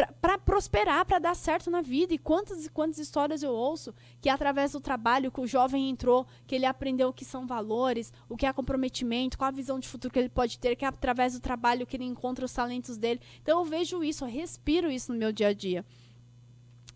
para 0.07 0.37
prosperar, 0.37 1.05
para 1.05 1.19
dar 1.19 1.35
certo 1.35 1.69
na 1.69 1.81
vida. 1.81 2.13
E 2.13 2.17
quantas 2.17 2.65
e 2.65 2.69
quantas 2.69 2.99
histórias 2.99 3.43
eu 3.43 3.51
ouço 3.51 3.93
que 4.21 4.29
através 4.29 4.71
do 4.71 4.79
trabalho 4.79 5.31
que 5.31 5.41
o 5.41 5.47
jovem 5.47 5.89
entrou, 5.89 6.25
que 6.45 6.55
ele 6.55 6.65
aprendeu 6.65 7.09
o 7.09 7.13
que 7.13 7.25
são 7.25 7.47
valores, 7.47 8.13
o 8.27 8.37
que 8.37 8.45
é 8.45 8.53
comprometimento, 8.53 9.37
qual 9.37 9.47
a 9.47 9.51
visão 9.51 9.79
de 9.79 9.87
futuro 9.87 10.13
que 10.13 10.19
ele 10.19 10.29
pode 10.29 10.59
ter, 10.59 10.75
que 10.75 10.85
é 10.85 10.87
através 10.87 11.33
do 11.33 11.39
trabalho 11.39 11.85
que 11.85 11.97
ele 11.97 12.05
encontra 12.05 12.45
os 12.45 12.53
talentos 12.53 12.97
dele. 12.97 13.21
Então 13.41 13.59
eu 13.59 13.65
vejo 13.65 14.03
isso, 14.03 14.23
eu 14.23 14.29
respiro 14.29 14.91
isso 14.91 15.11
no 15.11 15.17
meu 15.17 15.31
dia 15.31 15.47
a 15.47 15.53
dia. 15.53 15.85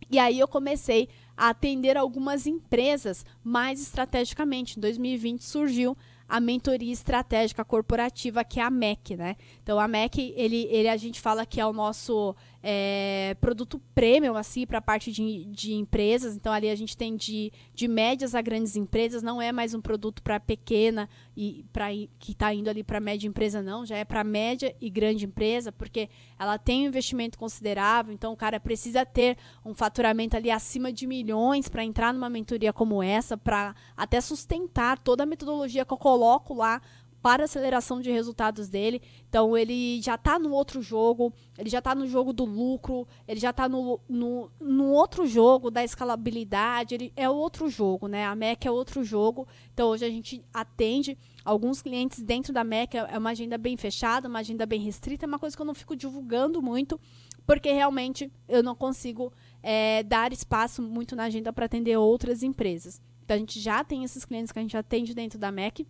E 0.10 0.20
aí 0.20 0.40
eu 0.40 0.48
comecei 0.48 1.10
a 1.36 1.50
atender 1.50 1.98
algumas 1.98 2.46
empresas 2.46 3.26
mais 3.44 3.82
estrategicamente. 3.82 4.78
Em 4.78 4.82
2020 4.82 5.44
surgiu 5.44 5.98
a 6.28 6.40
mentoria 6.40 6.92
estratégica 6.92 7.66
corporativa, 7.66 8.44
que 8.44 8.60
é 8.60 8.64
a 8.64 8.70
MEC, 8.70 9.16
né? 9.16 9.36
Então 9.62 9.80
a 9.80 9.88
MEC, 9.88 10.34
ele, 10.36 10.68
ele 10.70 10.88
a 10.88 10.98
gente 10.98 11.20
fala 11.20 11.46
que 11.46 11.60
é 11.60 11.66
o 11.66 11.74
nosso 11.74 12.36
é, 12.66 13.36
produto 13.42 13.78
premium, 13.94 14.36
assim, 14.36 14.66
para 14.66 14.78
a 14.78 14.82
parte 14.82 15.12
de, 15.12 15.44
de 15.46 15.74
empresas. 15.74 16.34
Então, 16.34 16.54
ali 16.54 16.70
a 16.70 16.76
gente 16.76 16.96
tem 16.96 17.18
de, 17.18 17.52
de 17.76 17.90
médias 17.90 18.34
a 18.34 18.42
grandes 18.42 18.78
empresas, 18.78 19.22
não 19.22 19.42
é 19.42 19.52
mais 19.52 19.74
um 19.74 19.82
produto 19.82 20.24
para 20.24 20.40
pequena 20.40 21.10
e 21.36 21.66
para 21.74 21.88
que 22.18 22.32
está 22.32 22.54
indo 22.54 22.70
ali 22.70 22.82
para 22.82 23.02
média 23.02 23.28
empresa, 23.28 23.62
não, 23.62 23.86
já 23.86 23.98
é 23.98 24.06
para 24.06 24.24
média 24.24 24.74
e 24.80 24.90
grande 24.90 25.26
empresa, 25.26 25.74
porque 25.74 26.10
ela 26.40 26.58
tem 26.58 26.86
um 26.86 26.88
investimento 26.88 27.38
considerável, 27.38 28.14
então 28.14 28.32
o 28.32 28.38
cara 28.38 28.60
precisa 28.60 29.06
ter 29.06 29.38
um 29.66 29.74
faturamento 29.74 30.38
ali 30.38 30.50
acima 30.50 30.94
de 30.94 31.06
milhões 31.06 31.68
para 31.68 31.84
entrar 31.84 32.14
numa 32.14 32.30
mentoria 32.30 32.72
como 32.72 33.04
essa, 33.04 33.36
para 33.36 33.76
até 33.98 34.22
sustentar 34.22 34.98
toda 35.00 35.24
a 35.24 35.26
metodologia 35.26 35.84
que 35.84 35.92
eu 35.92 35.98
coloco 35.98 36.54
lá 36.54 36.82
para 37.24 37.46
aceleração 37.46 38.02
de 38.02 38.12
resultados 38.12 38.68
dele. 38.68 39.02
Então 39.30 39.58
ele 39.58 40.02
já 40.02 40.16
está 40.16 40.38
no 40.38 40.52
outro 40.52 40.82
jogo, 40.82 41.34
ele 41.58 41.70
já 41.70 41.80
está 41.80 41.96
no 41.96 42.06
jogo 42.06 42.34
do 42.34 42.44
lucro, 42.44 43.08
ele 43.26 43.40
já 43.40 43.52
está 43.52 43.70
no, 43.70 43.98
no, 44.10 44.52
no, 44.60 44.90
outro 44.92 45.26
jogo 45.26 45.72
da 45.72 45.82
escalabilidade, 45.86 46.94
ele 46.94 47.14
é 47.16 47.30
outro 47.30 47.70
jogo, 47.70 48.10
né? 48.10 48.26
A 48.26 48.36
MEC 48.36 48.68
é 48.68 48.72
outro 48.72 49.06
jogo. 49.06 49.48
Então 49.74 49.88
hoje 49.88 50.04
a 50.04 50.10
gente 50.10 50.44
atende 50.54 51.18
alguns 51.46 51.82
clientes 51.82 52.22
dentro 52.22 52.52
da 52.52 52.62
MEC, 52.62 52.98
é 52.98 53.18
uma 53.18 53.30
agenda 53.30 53.58
bem 53.58 53.78
fechada, 53.78 54.28
uma 54.28 54.40
agenda 54.40 54.66
bem 54.66 54.82
restrita, 54.82 55.26
é 55.26 55.28
uma 55.28 55.40
coisa 55.40 55.56
que 55.56 55.62
eu 55.62 55.66
não 55.66 55.74
fico 55.74 55.96
divulgando 55.96 56.62
muito, 56.62 57.00
porque 57.46 57.72
realmente 57.72 58.30
eu 58.50 58.62
não 58.62 58.76
consigo 58.76 59.32
é, 59.62 60.04
dar 60.04 60.34
espaço 60.34 60.82
muito 60.82 61.16
na 61.16 61.24
agenda 61.24 61.54
para 61.54 61.68
atender 61.68 61.96
outras 61.96 62.44
empresas. 62.44 63.02
Então 63.24 63.36
a 63.36 63.40
gente 63.40 63.62
já 63.62 63.82
tem 63.82 64.04
esses 64.04 64.26
clientes 64.26 64.52
que 64.52 64.60
a 64.60 64.62
gente 64.62 64.76
atende 64.76 65.14
dentro 65.14 65.40
da 65.40 65.50
MEC 65.54 65.88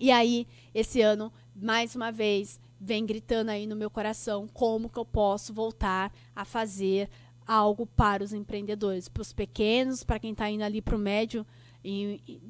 e 0.00 0.10
aí, 0.10 0.48
esse 0.74 1.02
ano, 1.02 1.30
mais 1.54 1.94
uma 1.94 2.10
vez, 2.10 2.58
vem 2.80 3.04
gritando 3.04 3.50
aí 3.50 3.66
no 3.66 3.76
meu 3.76 3.90
coração 3.90 4.48
como 4.48 4.88
que 4.88 4.98
eu 4.98 5.04
posso 5.04 5.52
voltar 5.52 6.10
a 6.34 6.44
fazer 6.44 7.10
algo 7.46 7.84
para 7.84 8.24
os 8.24 8.32
empreendedores, 8.32 9.08
para 9.08 9.20
os 9.20 9.32
pequenos, 9.32 10.02
para 10.02 10.18
quem 10.18 10.32
está 10.32 10.48
indo 10.48 10.64
ali 10.64 10.80
para 10.80 10.96
o 10.96 10.98
médio, 10.98 11.44
e, 11.84 12.22
e, 12.26 12.40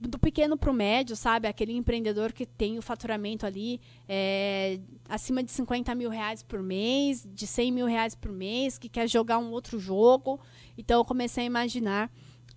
do 0.00 0.18
pequeno 0.18 0.56
para 0.56 0.70
o 0.70 0.74
médio, 0.74 1.16
sabe? 1.16 1.48
Aquele 1.48 1.72
empreendedor 1.72 2.32
que 2.32 2.44
tem 2.44 2.76
o 2.76 2.82
faturamento 2.82 3.46
ali 3.46 3.80
é, 4.08 4.78
acima 5.08 5.42
de 5.42 5.50
50 5.50 5.94
mil 5.94 6.10
reais 6.10 6.42
por 6.42 6.62
mês, 6.62 7.26
de 7.32 7.46
100 7.46 7.72
mil 7.72 7.86
reais 7.86 8.14
por 8.14 8.30
mês, 8.30 8.78
que 8.78 8.88
quer 8.88 9.08
jogar 9.08 9.38
um 9.38 9.50
outro 9.50 9.78
jogo. 9.78 10.40
Então, 10.76 11.00
eu 11.00 11.04
comecei 11.04 11.44
a 11.44 11.46
imaginar 11.46 12.10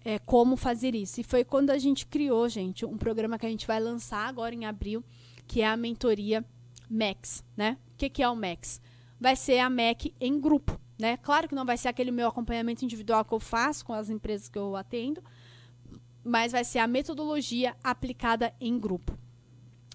é, 0.04 0.20
como 0.20 0.56
fazer 0.56 0.96
isso. 0.96 1.20
E 1.20 1.24
foi 1.24 1.44
quando 1.44 1.70
a 1.70 1.78
gente 1.78 2.06
criou, 2.06 2.48
gente, 2.48 2.86
um 2.86 2.98
programa 2.98 3.38
que 3.38 3.46
a 3.46 3.50
gente 3.50 3.68
vai 3.68 3.80
lançar 3.80 4.28
agora 4.28 4.56
em 4.56 4.66
abril, 4.66 5.04
que 5.48 5.62
é 5.62 5.68
a 5.68 5.78
mentoria 5.78 6.46
Max, 6.90 7.44
né? 7.56 7.78
O 7.94 7.98
que, 7.98 8.10
que 8.10 8.24
é 8.24 8.30
o 8.30 8.36
Max? 8.36 8.82
Vai 9.20 9.36
ser 9.36 9.60
a 9.60 9.70
MEC 9.70 10.14
em 10.20 10.40
grupo, 10.40 10.80
né? 10.98 11.18
Claro 11.18 11.48
que 11.48 11.56
não 11.56 11.66
vai 11.66 11.78
ser 11.78 11.90
aquele 11.90 12.12
meu 12.12 12.28
acompanhamento 12.28 12.86
individual 12.86 13.26
que 13.26 13.34
eu 13.34 13.40
faço 13.40 13.86
com 13.86 13.94
as 13.94 14.10
empresas 14.10 14.48
que 14.48 14.58
eu 14.58 14.76
atendo, 14.76 15.22
mas 16.24 16.52
vai 16.52 16.64
ser 16.64 16.80
a 16.80 16.88
metodologia 16.88 17.76
aplicada 17.84 18.54
em 18.60 18.80
grupo. 18.80 19.18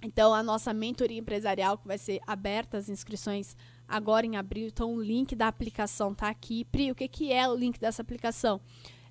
Então, 0.03 0.35
a 0.35 0.43
nossa 0.43 0.75
mentoria 0.75 1.19
empresarial, 1.19 1.79
que 1.79 1.89
vai 1.89 1.97
ser 1.97 2.21
aberta 2.27 2.77
as 2.77 2.91
inscrições 2.91 3.57
agora 3.89 4.27
em 4.27 4.37
abril. 4.37 4.67
Então, 4.67 4.95
o 4.95 5.01
link 5.01 5.35
da 5.35 5.49
aplicação 5.49 6.13
está 6.13 6.29
aqui. 6.29 6.67
Pri, 6.67 6.91
o 6.91 6.95
que, 6.95 7.09
que 7.09 7.33
é 7.33 7.49
o 7.49 7.55
link 7.55 7.81
dessa 7.81 8.03
aplicação? 8.03 8.61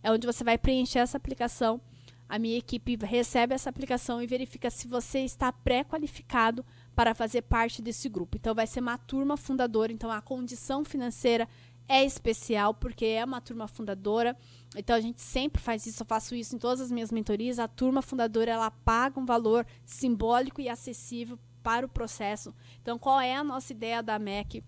É 0.04 0.12
onde 0.12 0.28
você 0.28 0.44
vai 0.44 0.58
preencher 0.58 1.00
essa 1.00 1.18
aplicação. 1.18 1.82
A 2.30 2.38
minha 2.38 2.58
equipe 2.58 2.96
recebe 3.04 3.54
essa 3.54 3.70
aplicação 3.70 4.22
e 4.22 4.28
verifica 4.28 4.70
se 4.70 4.88
você 4.88 5.20
está 5.20 5.52
pré-qualificado 5.52 6.66
para 6.96 7.16
fazer 7.16 7.44
parte 7.44 7.82
desse 7.82 8.10
grupo. 8.10 8.38
Então, 8.38 8.54
vai 8.54 8.68
ser 8.68 8.80
uma 8.80 8.98
turma 8.98 9.38
fundadora. 9.38 9.92
Então, 9.92 10.12
a 10.12 10.22
condição 10.22 10.84
financeira 10.84 11.48
é 11.88 12.04
especial 12.04 12.74
porque 12.74 13.06
é 13.06 13.24
uma 13.24 13.42
turma 13.42 13.68
fundadora. 13.68 14.38
Então 14.76 14.96
a 14.96 15.02
gente 15.02 15.22
sempre 15.22 15.62
faz 15.62 15.86
isso, 15.86 16.02
eu 16.02 16.08
faço 16.08 16.36
isso 16.36 16.56
em 16.56 16.60
todas 16.60 16.82
as 16.82 16.92
minhas 16.92 17.12
mentorias. 17.12 17.60
A 17.60 17.68
turma 17.68 18.02
fundadora 18.02 18.52
ela 18.52 18.72
paga 18.72 19.20
um 19.20 19.26
valor 19.26 19.66
simbólico 19.86 20.62
e 20.62 20.70
acessível 20.70 21.38
para 21.62 21.86
o 21.86 21.90
processo. 21.90 22.54
Então 22.82 22.98
qual 22.98 23.20
é 23.20 23.36
a 23.36 23.44
nossa 23.44 23.72
ideia 23.72 24.02
da 24.02 24.18
MEC? 24.18 24.64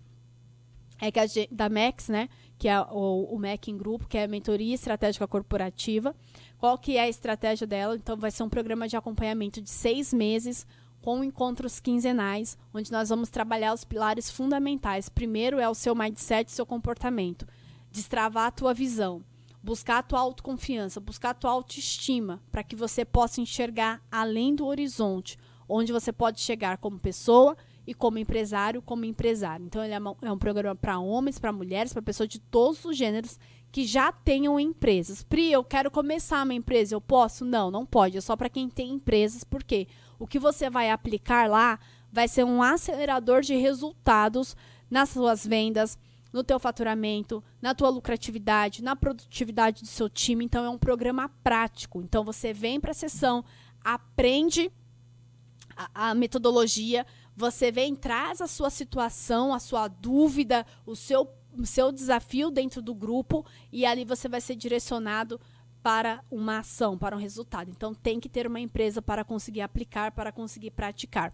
É 1.00 1.10
que 1.10 1.20
a, 1.20 1.24
da 1.50 1.68
MEX, 1.68 2.08
né? 2.08 2.28
Que 2.58 2.68
é 2.68 2.80
o, 2.80 3.34
o 3.34 3.38
MEC 3.38 3.70
em 3.70 3.76
grupo, 3.76 4.06
que 4.06 4.16
é 4.16 4.24
a 4.24 4.28
mentoria 4.28 4.74
estratégica 4.74 5.26
corporativa. 5.26 6.14
Qual 6.58 6.78
que 6.78 6.96
é 6.96 7.02
a 7.02 7.08
estratégia 7.08 7.66
dela? 7.66 7.96
Então, 7.96 8.16
vai 8.16 8.30
ser 8.30 8.42
um 8.42 8.48
programa 8.48 8.88
de 8.88 8.96
acompanhamento 8.96 9.60
de 9.60 9.70
seis 9.70 10.12
meses, 10.12 10.66
com 11.02 11.22
encontros 11.22 11.78
quinzenais, 11.78 12.58
onde 12.74 12.90
nós 12.90 13.10
vamos 13.10 13.30
trabalhar 13.30 13.72
os 13.72 13.84
pilares 13.84 14.30
fundamentais. 14.30 15.08
Primeiro 15.08 15.60
é 15.60 15.68
o 15.68 15.74
seu 15.74 15.94
mindset, 15.94 16.50
seu 16.50 16.66
comportamento. 16.66 17.46
Destravar 17.92 18.46
a 18.46 18.50
tua 18.50 18.74
visão. 18.74 19.22
Buscar 19.62 19.98
a 19.98 20.02
tua 20.02 20.20
autoconfiança, 20.20 20.98
buscar 20.98 21.30
a 21.30 21.34
tua 21.34 21.50
autoestima, 21.50 22.42
para 22.50 22.62
que 22.62 22.74
você 22.74 23.04
possa 23.04 23.40
enxergar 23.40 24.02
além 24.10 24.54
do 24.54 24.66
horizonte, 24.66 25.38
onde 25.68 25.92
você 25.92 26.12
pode 26.12 26.40
chegar 26.40 26.78
como 26.78 26.98
pessoa 26.98 27.56
e 27.86 27.94
como 27.94 28.18
empresário, 28.18 28.82
como 28.82 29.04
empresário. 29.04 29.66
Então, 29.66 29.84
ele 29.84 29.94
é, 29.94 29.98
uma, 29.98 30.16
é 30.22 30.32
um 30.32 30.38
programa 30.38 30.74
para 30.74 30.98
homens, 30.98 31.38
para 31.38 31.52
mulheres, 31.52 31.92
para 31.92 32.02
pessoas 32.02 32.28
de 32.28 32.38
todos 32.38 32.84
os 32.84 32.96
gêneros 32.96 33.38
que 33.70 33.84
já 33.84 34.10
tenham 34.10 34.58
empresas. 34.58 35.22
Pri, 35.22 35.52
eu 35.52 35.62
quero 35.62 35.90
começar 35.90 36.42
uma 36.42 36.54
empresa, 36.54 36.94
eu 36.94 37.00
posso? 37.00 37.44
Não, 37.44 37.70
não 37.70 37.84
pode. 37.84 38.16
É 38.16 38.20
só 38.20 38.34
para 38.36 38.48
quem 38.48 38.68
tem 38.68 38.94
empresas, 38.94 39.44
porque 39.44 39.86
o 40.18 40.26
que 40.26 40.38
você 40.38 40.70
vai 40.70 40.90
aplicar 40.90 41.48
lá 41.48 41.78
vai 42.10 42.26
ser 42.26 42.44
um 42.44 42.62
acelerador 42.62 43.42
de 43.42 43.54
resultados 43.54 44.56
nas 44.90 45.10
suas 45.10 45.46
vendas, 45.46 45.98
no 46.32 46.42
teu 46.42 46.58
faturamento, 46.58 47.42
na 47.60 47.74
tua 47.74 47.88
lucratividade, 47.88 48.82
na 48.82 48.96
produtividade 48.96 49.82
do 49.82 49.88
seu 49.88 50.08
time. 50.08 50.44
Então 50.44 50.64
é 50.64 50.70
um 50.70 50.78
programa 50.78 51.28
prático. 51.42 52.00
Então 52.00 52.24
você 52.24 52.52
vem 52.52 52.80
para 52.80 52.92
a 52.92 52.94
sessão, 52.94 53.44
aprende 53.84 54.70
a, 55.76 56.10
a 56.10 56.14
metodologia, 56.14 57.06
você 57.36 57.70
vem, 57.70 57.94
traz 57.94 58.40
a 58.40 58.46
sua 58.46 58.70
situação, 58.70 59.52
a 59.52 59.58
sua 59.58 59.88
dúvida, 59.88 60.66
o 60.86 60.96
seu 60.96 61.28
seu 61.64 61.90
desafio 61.90 62.50
dentro 62.50 62.82
do 62.82 62.94
grupo 62.94 63.46
e 63.72 63.86
ali 63.86 64.04
você 64.04 64.28
vai 64.28 64.42
ser 64.42 64.56
direcionado 64.56 65.40
para 65.82 66.22
uma 66.30 66.58
ação, 66.58 66.98
para 66.98 67.16
um 67.16 67.18
resultado. 67.18 67.70
Então 67.70 67.94
tem 67.94 68.20
que 68.20 68.28
ter 68.28 68.46
uma 68.46 68.60
empresa 68.60 69.00
para 69.00 69.24
conseguir 69.24 69.60
aplicar, 69.60 70.12
para 70.12 70.32
conseguir 70.32 70.72
praticar. 70.72 71.32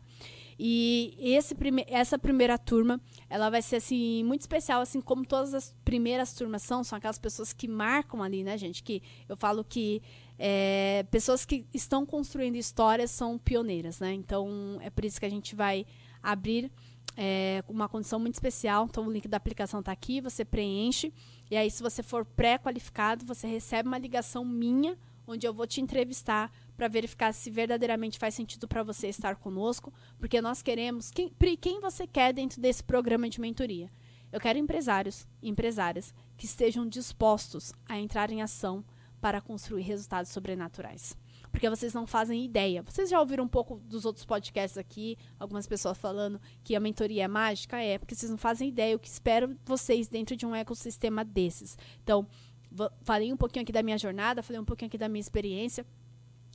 E 0.59 1.16
esse 1.18 1.55
prime 1.55 1.84
essa 1.88 2.18
primeira 2.18 2.59
turma, 2.59 3.00
ela 3.28 3.50
vai 3.50 3.62
ser 3.62 3.76
assim 3.76 4.22
muito 4.24 4.42
especial, 4.42 4.80
assim 4.80 5.00
como 5.00 5.26
todas 5.26 5.55
as 5.55 5.74
primeiras 5.84 6.32
turmas 6.34 6.62
são, 6.62 6.84
são 6.84 6.96
aquelas 6.96 7.18
pessoas 7.18 7.53
que 7.53 7.66
marcam 7.66 8.22
ali, 8.22 8.44
né, 8.44 8.57
gente? 8.57 8.82
Que 8.82 9.03
eu 9.28 9.36
falo 9.36 9.64
que 9.64 10.03
é, 10.38 11.05
pessoas 11.11 11.44
que 11.44 11.66
estão 11.72 12.05
construindo 12.05 12.57
histórias 12.57 13.11
são 13.11 13.38
pioneiras, 13.38 14.00
né? 14.00 14.12
Então 14.12 14.78
é 14.80 14.90
por 14.90 15.05
isso 15.05 15.18
que 15.18 15.26
a 15.26 15.30
gente 15.30 15.55
vai 15.55 15.86
abrir 16.22 16.70
é, 17.16 17.62
uma 17.68 17.88
condição 17.88 18.18
muito 18.18 18.34
especial. 18.34 18.86
Então, 18.88 19.07
o 19.07 19.12
link 19.12 19.28
da 19.28 19.36
aplicação 19.36 19.80
está 19.80 19.92
aqui, 19.92 20.20
você 20.20 20.44
preenche. 20.44 21.12
E 21.50 21.57
aí, 21.57 21.70
se 21.70 21.82
você 21.82 22.03
for 22.03 22.24
pré-qualificado, 22.24 23.24
você 23.24 23.46
recebe 23.46 23.88
uma 23.88 23.98
ligação 23.98 24.44
minha, 24.44 24.96
onde 25.26 25.46
eu 25.46 25.53
vou 25.53 25.66
te 25.66 25.80
entrevistar 25.80 26.50
para 26.83 26.89
verificar 26.89 27.33
se 27.33 27.49
verdadeiramente 27.49 28.18
faz 28.18 28.35
sentido 28.35 28.66
para 28.66 28.83
você 28.83 29.07
estar 29.07 29.37
conosco, 29.37 29.95
porque 30.18 30.41
nós 30.41 30.62
queremos. 30.62 31.12
Quem, 31.12 31.33
quem 31.61 31.80
você 31.80 32.09
quer 32.09 32.33
dentro 32.33 32.61
desse 32.61 32.83
programa 32.83 33.28
de 33.28 33.41
mentoria? 33.41 33.89
Eu 34.33 34.41
quero 34.41 34.59
empresários 34.59 35.24
e 35.41 35.49
empresárias 35.49 36.12
que 36.37 36.45
estejam 36.45 36.85
dispostos 36.89 37.72
a 37.89 38.01
entrar 38.01 38.33
em 38.33 38.43
ação 38.43 38.85
para 39.20 39.41
construir 39.41 39.83
resultados 39.83 40.33
sobrenaturais 40.33 41.16
porque 41.53 41.68
vocês 41.68 41.93
não 41.93 42.07
fazem 42.07 42.47
ideia. 42.47 42.83
Vocês 42.83 43.11
já 43.11 43.20
ouviram 43.20 43.45
um 43.45 43.49
pouco 43.49 43.78
dos 43.85 44.07
outros 44.07 44.24
podcasts 44.24 44.78
aqui, 44.78 45.18
algumas 45.39 45.66
pessoas 45.66 45.99
falando 45.99 46.41
que 46.64 46.74
a 46.74 46.80
mentoria 46.80 47.24
é 47.24 47.28
mágica? 47.28 47.78
É, 47.78 47.99
porque 47.99 48.14
vocês 48.14 48.30
não 48.30 48.39
fazem 48.39 48.70
ideia 48.70 48.97
o 48.97 48.99
que 48.99 49.07
espero 49.07 49.55
vocês 49.62 50.09
dentro 50.09 50.35
de 50.35 50.47
um 50.47 50.55
ecossistema 50.55 51.22
desses. 51.22 51.76
Então, 52.03 52.26
falei 53.03 53.30
um 53.30 53.37
pouquinho 53.37 53.64
aqui 53.64 53.72
da 53.72 53.83
minha 53.83 53.99
jornada, 53.99 54.43
falei 54.43 54.59
um 54.61 54.64
pouquinho 54.64 54.87
aqui 54.87 54.97
da 54.97 55.11
minha 55.11 55.20
experiência. 55.20 55.85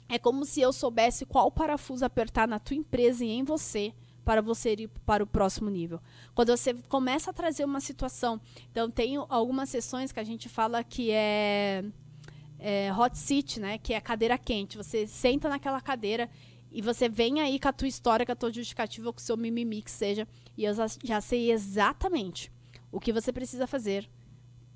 É 0.09 0.17
como 0.17 0.45
se 0.45 0.61
eu 0.61 0.71
soubesse 0.71 1.25
qual 1.25 1.51
parafuso 1.51 2.05
apertar 2.05 2.47
na 2.47 2.59
tua 2.59 2.75
empresa 2.75 3.25
e 3.25 3.29
em 3.29 3.43
você 3.43 3.93
para 4.23 4.41
você 4.41 4.73
ir 4.73 4.89
para 5.05 5.23
o 5.23 5.27
próximo 5.27 5.69
nível. 5.69 6.01
Quando 6.35 6.49
você 6.49 6.73
começa 6.89 7.31
a 7.31 7.33
trazer 7.33 7.63
uma 7.63 7.79
situação, 7.79 8.41
então 8.71 8.91
tem 8.91 9.15
algumas 9.29 9.69
sessões 9.69 10.11
que 10.11 10.19
a 10.19 10.23
gente 10.23 10.49
fala 10.49 10.83
que 10.83 11.11
é 11.11 11.83
é, 12.59 12.91
hot 12.93 13.17
seat, 13.17 13.59
né? 13.59 13.77
Que 13.77 13.93
é 13.93 14.01
cadeira 14.01 14.37
quente. 14.37 14.77
Você 14.77 15.07
senta 15.07 15.49
naquela 15.49 15.79
cadeira 15.79 16.29
e 16.71 16.81
você 16.81 17.07
vem 17.07 17.39
aí 17.39 17.59
com 17.59 17.67
a 17.67 17.73
tua 17.73 17.87
história, 17.87 18.25
com 18.25 18.31
a 18.31 18.35
tua 18.35 18.51
justificativa, 18.51 19.13
com 19.13 19.19
o 19.19 19.21
seu 19.21 19.37
mimimi, 19.37 19.81
que 19.81 19.91
seja. 19.91 20.27
E 20.57 20.65
eu 20.65 20.73
já 21.03 21.21
sei 21.21 21.51
exatamente 21.51 22.51
o 22.91 22.99
que 22.99 23.13
você 23.13 23.31
precisa 23.31 23.67
fazer 23.67 24.09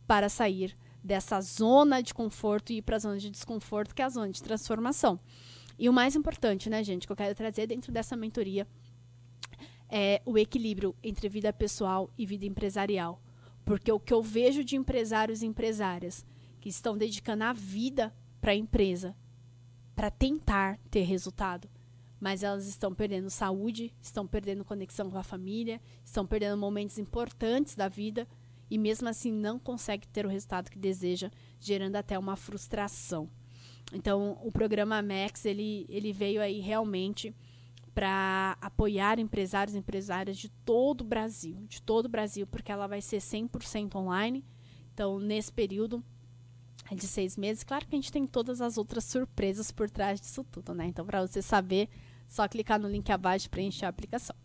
para 0.07 0.29
sair 0.29 0.77
dessa 1.03 1.41
zona 1.41 2.01
de 2.01 2.13
conforto 2.13 2.71
e 2.71 2.77
ir 2.77 2.81
para 2.81 2.95
a 2.95 2.99
zona 2.99 3.17
de 3.17 3.29
desconforto, 3.29 3.95
que 3.95 4.01
é 4.01 4.05
a 4.05 4.09
zona 4.09 4.29
de 4.29 4.41
transformação. 4.41 5.19
E 5.77 5.89
o 5.89 5.93
mais 5.93 6.15
importante, 6.15 6.69
né, 6.69 6.83
gente, 6.83 7.07
que 7.07 7.11
eu 7.11 7.15
quero 7.15 7.35
trazer 7.35 7.67
dentro 7.67 7.91
dessa 7.91 8.15
mentoria 8.15 8.67
é 9.89 10.21
o 10.25 10.37
equilíbrio 10.37 10.95
entre 11.03 11.27
vida 11.27 11.51
pessoal 11.51 12.09
e 12.17 12.25
vida 12.25 12.45
empresarial. 12.45 13.21
Porque 13.65 13.91
o 13.91 13.99
que 13.99 14.13
eu 14.13 14.21
vejo 14.21 14.63
de 14.63 14.75
empresários 14.75 15.41
e 15.41 15.47
empresárias 15.47 16.25
que 16.59 16.69
estão 16.69 16.97
dedicando 16.97 17.43
a 17.43 17.53
vida 17.53 18.13
para 18.39 18.51
a 18.51 18.55
empresa 18.55 19.15
para 19.95 20.09
tentar 20.09 20.79
ter 20.89 21.01
resultado, 21.01 21.69
mas 22.19 22.43
elas 22.43 22.67
estão 22.67 22.93
perdendo 22.93 23.29
saúde, 23.29 23.93
estão 24.01 24.25
perdendo 24.25 24.65
conexão 24.65 25.11
com 25.11 25.17
a 25.17 25.23
família, 25.23 25.81
estão 26.03 26.25
perdendo 26.25 26.57
momentos 26.57 26.97
importantes 26.97 27.75
da 27.75 27.87
vida 27.87 28.27
e 28.71 28.77
mesmo 28.77 29.09
assim 29.09 29.33
não 29.33 29.59
consegue 29.59 30.07
ter 30.07 30.25
o 30.25 30.29
resultado 30.29 30.71
que 30.71 30.79
deseja, 30.79 31.29
gerando 31.59 31.97
até 31.97 32.17
uma 32.17 32.37
frustração. 32.37 33.29
Então, 33.91 34.39
o 34.41 34.49
programa 34.49 35.01
Max, 35.01 35.43
ele, 35.43 35.85
ele 35.89 36.13
veio 36.13 36.41
aí 36.41 36.61
realmente 36.61 37.35
para 37.93 38.57
apoiar 38.61 39.19
empresários 39.19 39.75
e 39.75 39.79
empresárias 39.79 40.37
de 40.37 40.47
todo 40.63 41.01
o 41.01 41.03
Brasil, 41.03 41.57
de 41.67 41.81
todo 41.81 42.05
o 42.05 42.09
Brasil, 42.09 42.47
porque 42.47 42.71
ela 42.71 42.87
vai 42.87 43.01
ser 43.01 43.17
100% 43.17 43.93
online. 43.95 44.45
Então, 44.93 45.19
nesse 45.19 45.51
período, 45.51 46.01
de 46.95 47.07
seis 47.07 47.35
meses. 47.35 47.65
Claro 47.65 47.85
que 47.85 47.93
a 47.93 47.97
gente 47.97 48.11
tem 48.11 48.25
todas 48.25 48.61
as 48.61 48.77
outras 48.77 49.03
surpresas 49.03 49.69
por 49.69 49.89
trás 49.89 50.21
disso 50.21 50.45
tudo, 50.45 50.73
né? 50.73 50.85
Então, 50.85 51.05
para 51.05 51.27
você 51.27 51.41
saber, 51.41 51.89
só 52.25 52.47
clicar 52.47 52.79
no 52.79 52.87
link 52.87 53.09
abaixo 53.11 53.47
e 53.47 53.49
preencher 53.49 53.85
a 53.85 53.89
aplicação. 53.89 54.35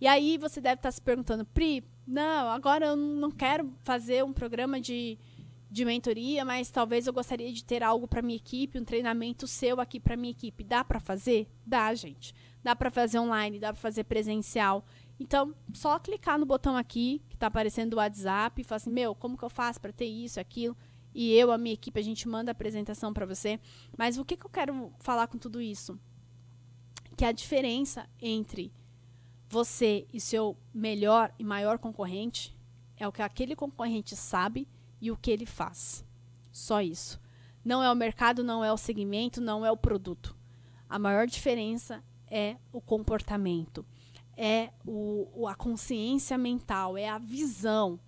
E 0.00 0.08
aí 0.08 0.36
você 0.38 0.60
deve 0.60 0.80
estar 0.80 0.88
tá 0.88 0.92
se 0.92 1.00
perguntando, 1.00 1.44
Pri, 1.44 1.84
não, 2.06 2.50
agora 2.50 2.86
eu 2.86 2.96
não 2.96 3.30
quero 3.30 3.72
fazer 3.82 4.24
um 4.24 4.32
programa 4.32 4.80
de, 4.80 5.18
de 5.70 5.84
mentoria, 5.84 6.44
mas 6.44 6.70
talvez 6.70 7.06
eu 7.06 7.12
gostaria 7.12 7.52
de 7.52 7.64
ter 7.64 7.82
algo 7.82 8.06
para 8.06 8.22
minha 8.22 8.36
equipe, 8.36 8.78
um 8.78 8.84
treinamento 8.84 9.46
seu 9.46 9.80
aqui 9.80 9.98
para 9.98 10.16
minha 10.16 10.30
equipe. 10.30 10.62
Dá 10.62 10.84
para 10.84 11.00
fazer? 11.00 11.48
Dá, 11.64 11.92
gente. 11.94 12.34
Dá 12.62 12.76
para 12.76 12.90
fazer 12.90 13.18
online, 13.18 13.58
dá 13.58 13.72
para 13.72 13.80
fazer 13.80 14.04
presencial. 14.04 14.84
Então, 15.18 15.54
só 15.72 15.98
clicar 15.98 16.38
no 16.38 16.46
botão 16.46 16.76
aqui, 16.76 17.22
que 17.28 17.36
está 17.36 17.46
aparecendo 17.46 17.94
o 17.94 17.96
WhatsApp, 17.96 18.60
e 18.60 18.64
falar 18.64 18.76
assim, 18.76 18.90
meu, 18.90 19.14
como 19.14 19.36
que 19.36 19.44
eu 19.44 19.50
faço 19.50 19.80
para 19.80 19.92
ter 19.92 20.06
isso, 20.06 20.38
aquilo? 20.38 20.76
e 21.16 21.32
eu, 21.32 21.50
a 21.50 21.56
minha 21.56 21.72
equipe, 21.72 21.98
a 21.98 22.02
gente 22.02 22.28
manda 22.28 22.50
a 22.50 22.52
apresentação 22.52 23.10
para 23.10 23.24
você. 23.24 23.58
Mas 23.96 24.18
o 24.18 24.24
que, 24.24 24.36
que 24.36 24.44
eu 24.44 24.50
quero 24.50 24.92
falar 24.98 25.26
com 25.28 25.38
tudo 25.38 25.62
isso? 25.62 25.98
Que 27.16 27.24
a 27.24 27.32
diferença 27.32 28.06
entre 28.20 28.70
você 29.48 30.06
e 30.12 30.20
seu 30.20 30.56
melhor 30.74 31.32
e 31.38 31.44
maior 31.44 31.78
concorrente 31.78 32.56
é 32.96 33.06
o 33.06 33.12
que 33.12 33.22
aquele 33.22 33.54
concorrente 33.54 34.16
sabe 34.16 34.68
e 35.00 35.10
o 35.10 35.16
que 35.16 35.30
ele 35.30 35.46
faz. 35.46 36.04
Só 36.50 36.80
isso. 36.80 37.20
Não 37.64 37.82
é 37.82 37.90
o 37.90 37.96
mercado, 37.96 38.42
não 38.42 38.64
é 38.64 38.72
o 38.72 38.76
segmento, 38.76 39.40
não 39.40 39.64
é 39.64 39.70
o 39.70 39.76
produto. 39.76 40.36
A 40.88 40.98
maior 40.98 41.26
diferença 41.26 42.02
é 42.28 42.56
o 42.72 42.80
comportamento, 42.80 43.84
é 44.36 44.70
o, 44.86 45.46
a 45.48 45.54
consciência 45.54 46.38
mental, 46.38 46.96
é 46.96 47.08
a 47.08 47.18
visão. 47.18 47.98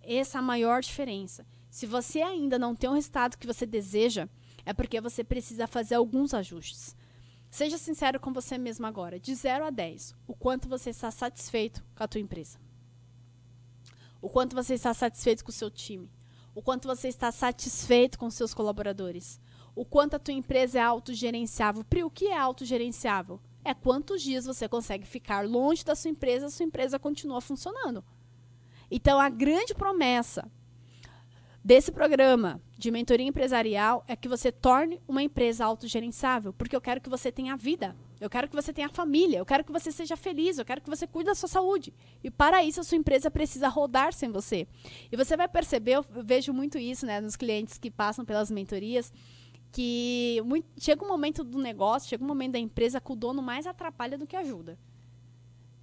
Essa 0.00 0.38
é 0.38 0.40
a 0.40 0.42
maior 0.42 0.80
diferença. 0.80 1.46
Se 1.68 1.84
você 1.86 2.22
ainda 2.22 2.58
não 2.58 2.74
tem 2.74 2.88
o 2.88 2.94
resultado 2.94 3.36
que 3.36 3.46
você 3.46 3.66
deseja, 3.66 4.28
é 4.64 4.72
porque 4.72 5.00
você 5.00 5.22
precisa 5.22 5.66
fazer 5.66 5.96
alguns 5.96 6.32
ajustes. 6.32 6.96
Seja 7.50 7.78
sincero 7.78 8.20
com 8.20 8.32
você 8.32 8.58
mesmo 8.58 8.86
agora, 8.86 9.18
de 9.18 9.34
0 9.34 9.64
a 9.64 9.70
10, 9.70 10.14
o 10.26 10.34
quanto 10.34 10.68
você 10.68 10.90
está 10.90 11.10
satisfeito 11.10 11.84
com 11.96 12.04
a 12.04 12.08
tua 12.08 12.20
empresa. 12.20 12.58
O 14.20 14.28
quanto 14.28 14.54
você 14.54 14.74
está 14.74 14.92
satisfeito 14.92 15.44
com 15.44 15.50
o 15.50 15.54
seu 15.54 15.70
time. 15.70 16.10
O 16.54 16.60
quanto 16.60 16.88
você 16.88 17.08
está 17.08 17.30
satisfeito 17.30 18.18
com 18.18 18.30
seus 18.30 18.52
colaboradores. 18.52 19.40
O 19.74 19.84
quanto 19.84 20.16
a 20.16 20.18
tua 20.18 20.34
empresa 20.34 20.78
é 20.78 20.82
autogerenciável. 20.82 21.84
Pri, 21.84 22.02
o 22.02 22.10
que 22.10 22.26
é 22.26 22.36
autogerenciável? 22.36 23.40
É 23.64 23.72
quantos 23.72 24.22
dias 24.22 24.44
você 24.44 24.68
consegue 24.68 25.06
ficar 25.06 25.46
longe 25.46 25.84
da 25.84 25.94
sua 25.94 26.10
empresa, 26.10 26.46
a 26.46 26.50
sua 26.50 26.64
empresa 26.64 26.98
continua 26.98 27.40
funcionando. 27.40 28.04
Então, 28.90 29.20
a 29.20 29.28
grande 29.28 29.74
promessa 29.74 30.50
desse 31.68 31.92
programa 31.92 32.62
de 32.78 32.90
mentoria 32.90 33.26
empresarial 33.26 34.02
é 34.08 34.16
que 34.16 34.26
você 34.26 34.50
torne 34.50 35.02
uma 35.06 35.22
empresa 35.22 35.66
autogerenciável, 35.66 36.50
porque 36.50 36.74
eu 36.74 36.80
quero 36.80 36.98
que 36.98 37.10
você 37.10 37.30
tenha 37.30 37.54
vida, 37.58 37.94
eu 38.18 38.30
quero 38.30 38.48
que 38.48 38.56
você 38.56 38.72
tenha 38.72 38.88
família, 38.88 39.36
eu 39.36 39.44
quero 39.44 39.62
que 39.62 39.70
você 39.70 39.92
seja 39.92 40.16
feliz, 40.16 40.56
eu 40.56 40.64
quero 40.64 40.80
que 40.80 40.88
você 40.88 41.06
cuide 41.06 41.26
da 41.26 41.34
sua 41.34 41.46
saúde. 41.46 41.92
E 42.24 42.30
para 42.30 42.64
isso 42.64 42.80
a 42.80 42.82
sua 42.82 42.96
empresa 42.96 43.30
precisa 43.30 43.68
rodar 43.68 44.14
sem 44.14 44.32
você. 44.32 44.66
E 45.12 45.14
você 45.14 45.36
vai 45.36 45.46
perceber, 45.46 45.96
eu 45.96 46.04
vejo 46.24 46.54
muito 46.54 46.78
isso, 46.78 47.04
né, 47.04 47.20
nos 47.20 47.36
clientes 47.36 47.76
que 47.76 47.90
passam 47.90 48.24
pelas 48.24 48.50
mentorias, 48.50 49.12
que 49.70 50.40
muito, 50.46 50.66
chega 50.78 51.04
um 51.04 51.08
momento 51.08 51.44
do 51.44 51.58
negócio, 51.58 52.08
chega 52.08 52.24
um 52.24 52.26
momento 52.26 52.52
da 52.52 52.58
empresa 52.58 52.98
que 52.98 53.12
o 53.12 53.14
dono 53.14 53.42
mais 53.42 53.66
atrapalha 53.66 54.16
do 54.16 54.26
que 54.26 54.36
ajuda. 54.36 54.78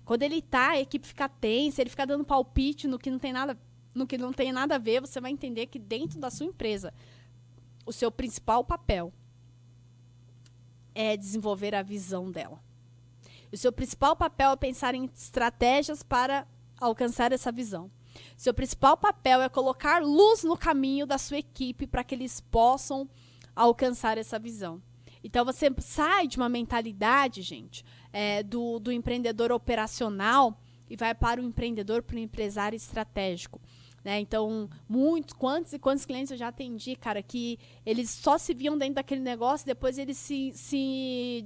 Quando 0.04 0.24
ele 0.24 0.42
tá, 0.42 0.72
a 0.72 0.80
equipe 0.80 1.06
fica 1.06 1.30
tensa, 1.30 1.80
ele 1.80 1.92
fica 1.92 2.08
dando 2.08 2.26
palpite 2.26 2.88
no 2.88 2.98
que 2.98 3.12
não 3.12 3.20
tem 3.20 3.32
nada 3.32 3.56
no 3.96 4.06
que 4.06 4.18
não 4.18 4.34
tem 4.34 4.52
nada 4.52 4.76
a 4.76 4.78
ver, 4.78 5.00
você 5.00 5.22
vai 5.22 5.32
entender 5.32 5.68
que 5.68 5.80
dentro 5.80 6.20
da 6.20 6.30
sua 6.30 6.46
empresa, 6.46 6.94
o 7.86 7.94
seu 7.94 8.12
principal 8.12 8.64
papel 8.64 9.14
é 10.94 11.16
desenvolver 11.16 11.74
a 11.74 11.82
visão 11.82 12.30
dela. 12.30 12.60
O 13.52 13.58
seu 13.58 13.72
principal 13.72 14.16
papel 14.16 14.52
é 14.52 14.56
pensar 14.58 14.94
em 14.94 15.06
estratégias 15.06 16.04
para 16.04 16.46
alcançar 16.80 17.32
essa 17.32 17.52
visão. 17.52 17.90
O 18.38 18.42
seu 18.42 18.54
principal 18.54 18.98
papel 18.98 19.42
é 19.42 19.50
colocar 19.50 20.02
luz 20.02 20.44
no 20.44 20.58
caminho 20.58 21.06
da 21.06 21.18
sua 21.18 21.38
equipe 21.38 21.88
para 21.88 22.04
que 22.04 22.16
eles 22.16 22.42
possam 22.42 23.10
alcançar 23.56 24.18
essa 24.18 24.38
visão. 24.38 24.82
Então 25.24 25.44
você 25.44 25.74
sai 25.80 26.28
de 26.28 26.38
uma 26.38 26.50
mentalidade, 26.50 27.42
gente, 27.42 27.84
é, 28.12 28.44
do, 28.44 28.80
do 28.80 28.92
empreendedor 28.92 29.52
operacional 29.52 30.60
e 30.90 30.96
vai 30.96 31.16
para 31.16 31.42
o 31.42 31.44
empreendedor, 31.44 32.04
para 32.04 32.16
o 32.16 32.20
empresário 32.20 32.76
estratégico. 32.76 33.60
Né? 34.06 34.20
Então, 34.20 34.70
muitos, 34.88 35.34
quantos 35.34 35.74
e 35.74 35.80
quantos 35.80 36.06
clientes 36.06 36.30
eu 36.30 36.38
já 36.38 36.50
atendi, 36.50 36.96
cara, 36.96 37.24
que 37.24 37.58
eles 37.84 38.12
só 38.12 38.38
se 38.38 38.54
viam 38.54 38.78
dentro 38.78 38.96
daquele 38.96 39.22
negócio, 39.22 39.66
depois 39.66 39.98
eles 39.98 40.16
se, 40.16 40.52
se 40.54 41.44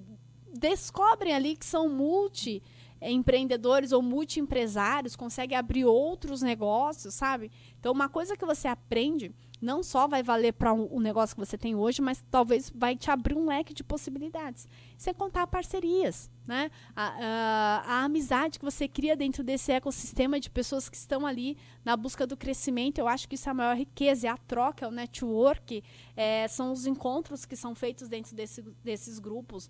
descobrem 0.53 1.33
ali 1.33 1.55
que 1.55 1.65
são 1.65 1.87
multi 1.87 2.61
empreendedores 3.01 3.91
ou 3.91 4.01
multiempresários, 4.01 5.15
consegue 5.15 5.55
abrir 5.55 5.85
outros 5.85 6.41
negócios, 6.41 7.13
sabe? 7.13 7.51
Então, 7.79 7.91
uma 7.93 8.09
coisa 8.09 8.35
que 8.35 8.45
você 8.45 8.67
aprende 8.67 9.33
não 9.61 9.83
só 9.83 10.07
vai 10.07 10.23
valer 10.23 10.53
para 10.53 10.73
o 10.73 10.97
um, 10.97 10.99
negócio 10.99 11.35
que 11.35 11.45
você 11.45 11.57
tem 11.57 11.75
hoje, 11.75 12.01
mas 12.01 12.23
talvez 12.31 12.71
vai 12.73 12.95
te 12.95 13.11
abrir 13.11 13.35
um 13.35 13.45
leque 13.45 13.73
de 13.73 13.83
possibilidades. 13.83 14.67
Sem 14.97 15.13
contar 15.13 15.45
parcerias, 15.47 16.31
né? 16.47 16.71
A, 16.95 17.07
a, 17.07 17.83
a, 17.85 18.03
amizade 18.05 18.57
que 18.57 18.63
você 18.63 18.87
cria 18.87 19.17
dentro 19.17 19.43
desse 19.43 19.71
ecossistema 19.71 20.39
de 20.39 20.49
pessoas 20.49 20.87
que 20.87 20.95
estão 20.95 21.25
ali 21.25 21.57
na 21.83 21.97
busca 21.97 22.25
do 22.25 22.37
crescimento, 22.37 22.99
eu 22.99 23.07
acho 23.07 23.27
que 23.27 23.35
isso 23.35 23.49
é 23.49 23.51
a 23.51 23.55
maior 23.55 23.75
riqueza, 23.75 24.27
é 24.27 24.29
a 24.29 24.37
troca, 24.37 24.85
é 24.85 24.87
o 24.87 24.91
network, 24.91 25.83
é, 26.15 26.47
são 26.47 26.71
os 26.71 26.85
encontros 26.85 27.45
que 27.45 27.55
são 27.55 27.75
feitos 27.75 28.07
dentro 28.07 28.33
desse, 28.35 28.61
desses 28.61 29.19
grupos. 29.19 29.67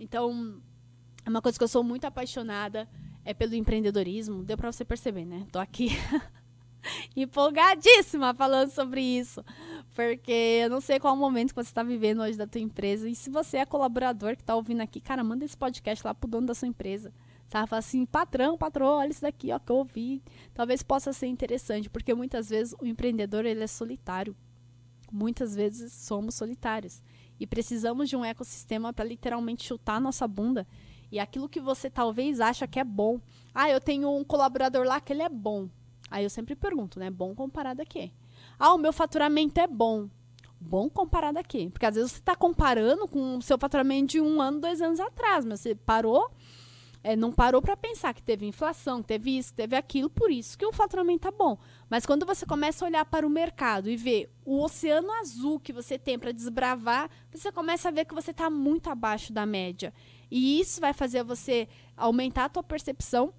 Então, 0.00 0.60
é 1.24 1.30
uma 1.30 1.42
coisa 1.42 1.58
que 1.58 1.64
eu 1.64 1.68
sou 1.68 1.84
muito 1.84 2.04
apaixonada 2.04 2.88
é 3.24 3.34
pelo 3.34 3.54
empreendedorismo. 3.54 4.42
Deu 4.42 4.56
para 4.56 4.72
você 4.72 4.84
perceber, 4.84 5.24
né? 5.24 5.46
Tô 5.52 5.58
aqui 5.58 5.90
empolgadíssima 7.14 8.32
falando 8.34 8.70
sobre 8.70 9.02
isso. 9.02 9.44
Porque 9.94 10.60
eu 10.62 10.70
não 10.70 10.80
sei 10.80 10.98
qual 10.98 11.14
o 11.14 11.16
momento 11.16 11.50
que 11.50 11.62
você 11.62 11.68
está 11.68 11.82
vivendo 11.82 12.22
hoje 12.22 12.38
da 12.38 12.46
tua 12.46 12.60
empresa. 12.60 13.08
E 13.08 13.14
se 13.14 13.30
você 13.30 13.58
é 13.58 13.66
colaborador 13.66 14.36
que 14.36 14.42
está 14.42 14.54
ouvindo 14.54 14.80
aqui, 14.80 15.00
cara, 15.00 15.22
manda 15.22 15.44
esse 15.44 15.56
podcast 15.56 16.06
lá 16.06 16.14
pro 16.14 16.30
dono 16.30 16.46
da 16.46 16.54
sua 16.54 16.68
empresa. 16.68 17.12
Sabe? 17.48 17.68
Fala 17.68 17.80
assim, 17.80 18.04
patrão, 18.04 18.58
patrão, 18.58 18.86
olha 18.86 19.10
isso 19.10 19.22
daqui, 19.22 19.52
ó, 19.52 19.58
que 19.58 19.72
eu 19.72 19.76
ouvi. 19.76 20.22
Talvez 20.54 20.82
possa 20.82 21.12
ser 21.12 21.26
interessante, 21.26 21.88
porque 21.88 22.14
muitas 22.14 22.48
vezes 22.48 22.74
o 22.80 22.86
empreendedor, 22.86 23.44
ele 23.44 23.64
é 23.64 23.66
solitário. 23.66 24.36
Muitas 25.10 25.54
vezes 25.54 25.92
somos 25.92 26.34
solitários. 26.34 27.02
E 27.40 27.46
precisamos 27.46 28.08
de 28.08 28.16
um 28.16 28.24
ecossistema 28.24 28.92
para 28.92 29.04
literalmente 29.04 29.64
chutar 29.64 30.00
nossa 30.00 30.28
bunda. 30.28 30.66
E 31.10 31.18
aquilo 31.18 31.48
que 31.48 31.60
você 31.60 31.88
talvez 31.88 32.40
acha 32.40 32.66
que 32.66 32.78
é 32.78 32.84
bom. 32.84 33.20
Ah, 33.54 33.70
eu 33.70 33.80
tenho 33.80 34.14
um 34.14 34.24
colaborador 34.24 34.86
lá 34.86 35.00
que 35.00 35.12
ele 35.12 35.22
é 35.22 35.28
bom. 35.28 35.68
Aí 36.10 36.24
eu 36.24 36.30
sempre 36.30 36.54
pergunto, 36.54 36.98
né? 36.98 37.10
Bom 37.10 37.34
comparado 37.34 37.82
a 37.82 37.84
quê? 37.84 38.10
Ah, 38.58 38.74
o 38.74 38.78
meu 38.78 38.92
faturamento 38.92 39.60
é 39.60 39.66
bom. 39.66 40.08
Bom 40.60 40.88
comparado 40.88 41.38
a 41.38 41.44
quê? 41.44 41.68
Porque 41.72 41.86
às 41.86 41.94
vezes 41.94 42.12
você 42.12 42.18
está 42.18 42.34
comparando 42.34 43.06
com 43.06 43.36
o 43.36 43.42
seu 43.42 43.56
faturamento 43.58 44.12
de 44.12 44.20
um 44.20 44.40
ano, 44.40 44.60
dois 44.60 44.82
anos 44.82 44.98
atrás, 44.98 45.44
mas 45.44 45.60
você 45.60 45.74
parou, 45.74 46.30
é, 47.04 47.14
não 47.14 47.32
parou 47.32 47.62
para 47.62 47.76
pensar 47.76 48.12
que 48.12 48.22
teve 48.22 48.44
inflação, 48.44 49.00
que 49.00 49.08
teve 49.08 49.38
isso, 49.38 49.50
que 49.50 49.56
teve 49.56 49.76
aquilo, 49.76 50.10
por 50.10 50.32
isso 50.32 50.58
que 50.58 50.66
o 50.66 50.72
faturamento 50.72 51.20
tá 51.20 51.30
bom. 51.30 51.56
Mas 51.88 52.04
quando 52.04 52.26
você 52.26 52.44
começa 52.44 52.84
a 52.84 52.88
olhar 52.88 53.04
para 53.04 53.26
o 53.26 53.30
mercado 53.30 53.88
e 53.88 53.96
ver 53.96 54.32
o 54.44 54.60
oceano 54.62 55.12
azul 55.12 55.60
que 55.60 55.72
você 55.72 55.96
tem 55.96 56.18
para 56.18 56.32
desbravar, 56.32 57.08
você 57.30 57.52
começa 57.52 57.88
a 57.88 57.92
ver 57.92 58.04
que 58.04 58.14
você 58.14 58.32
está 58.32 58.50
muito 58.50 58.90
abaixo 58.90 59.32
da 59.32 59.46
média. 59.46 59.94
E 60.30 60.60
isso 60.60 60.80
vai 60.80 60.92
fazer 60.92 61.22
você 61.22 61.68
aumentar 61.96 62.46
a 62.46 62.48
tua 62.48 62.62
percepção 62.62 63.32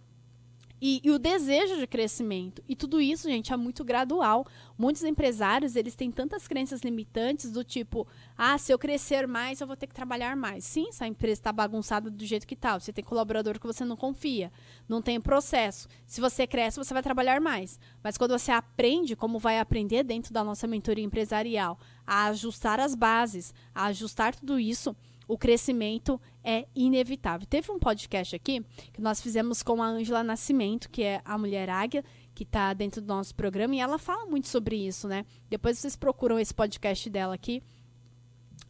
e, 0.82 1.02
e, 1.04 1.12
o 1.12 1.20
desejo 1.20 1.78
de 1.78 1.86
crescimento. 1.86 2.64
E 2.68 2.76
tudo 2.76 3.02
isso, 3.02 3.30
gente, 3.30 3.52
é 3.52 3.58
muito 3.58 3.84
gradual. 3.84 4.46
Muitos 4.78 5.04
empresários, 5.04 5.76
eles 5.76 5.94
têm 5.94 6.10
tantas 6.10 6.48
crenças 6.48 6.82
limitantes 6.82 7.52
do 7.52 7.66
tipo, 7.66 8.08
ah, 8.38 8.58
se 8.58 8.72
eu 8.72 8.80
crescer 8.80 9.28
mais, 9.28 9.60
eu 9.60 9.68
vou 9.68 9.76
ter 9.76 9.88
que 9.88 9.94
trabalhar 9.94 10.38
mais. 10.38 10.64
Sim, 10.64 10.90
se 10.92 11.04
a 11.04 11.08
empresa 11.08 11.42
está 11.42 11.52
bagunçada 11.52 12.10
do 12.10 12.26
jeito 12.26 12.48
que 12.48 12.54
está. 12.54 12.80
Você 12.80 12.94
tem 12.94 13.04
colaborador 13.04 13.60
que 13.60 13.68
você 13.68 13.84
não 13.84 13.98
confia. 13.98 14.52
Não 14.88 15.02
tem 15.02 15.20
processo. 15.20 15.88
Se 16.08 16.22
você 16.22 16.48
cresce, 16.48 16.78
você 16.78 16.94
vai 16.94 17.04
trabalhar 17.04 17.42
mais. 17.42 17.78
Mas 18.02 18.18
quando 18.18 18.32
você 18.32 18.52
aprende, 18.52 19.18
como 19.18 19.38
vai 19.38 19.60
aprender 19.60 20.04
dentro 20.04 20.34
da 20.34 20.46
nossa 20.46 20.66
mentoria 20.66 21.04
empresarial, 21.04 21.78
a 22.08 22.28
ajustar 22.28 22.80
as 22.80 22.96
bases, 22.96 23.54
a 23.76 23.88
ajustar 23.88 24.34
tudo 24.34 24.58
isso, 24.58 24.96
o 25.28 25.38
crescimento 25.38 26.20
é 26.50 26.66
inevitável. 26.76 27.46
Teve 27.48 27.72
um 27.72 27.78
podcast 27.78 28.36
aqui 28.36 28.66
que 28.92 29.00
nós 29.00 29.22
fizemos 29.22 29.62
com 29.62 29.84
a 29.84 29.88
Ângela 29.88 30.24
Nascimento, 30.24 30.90
que 30.90 31.04
é 31.04 31.22
a 31.24 31.38
mulher 31.38 31.70
águia, 31.70 32.04
que 32.34 32.42
está 32.42 32.74
dentro 32.74 33.02
do 33.02 33.08
nosso 33.08 33.36
programa, 33.36 33.76
e 33.76 33.80
ela 33.80 34.00
fala 34.00 34.26
muito 34.26 34.48
sobre 34.48 34.76
isso, 34.76 35.08
né? 35.08 35.26
Depois 35.48 35.78
vocês 35.78 35.96
procuram 35.96 36.40
esse 36.40 36.54
podcast 36.54 37.08
dela 37.08 37.36
aqui 37.36 37.62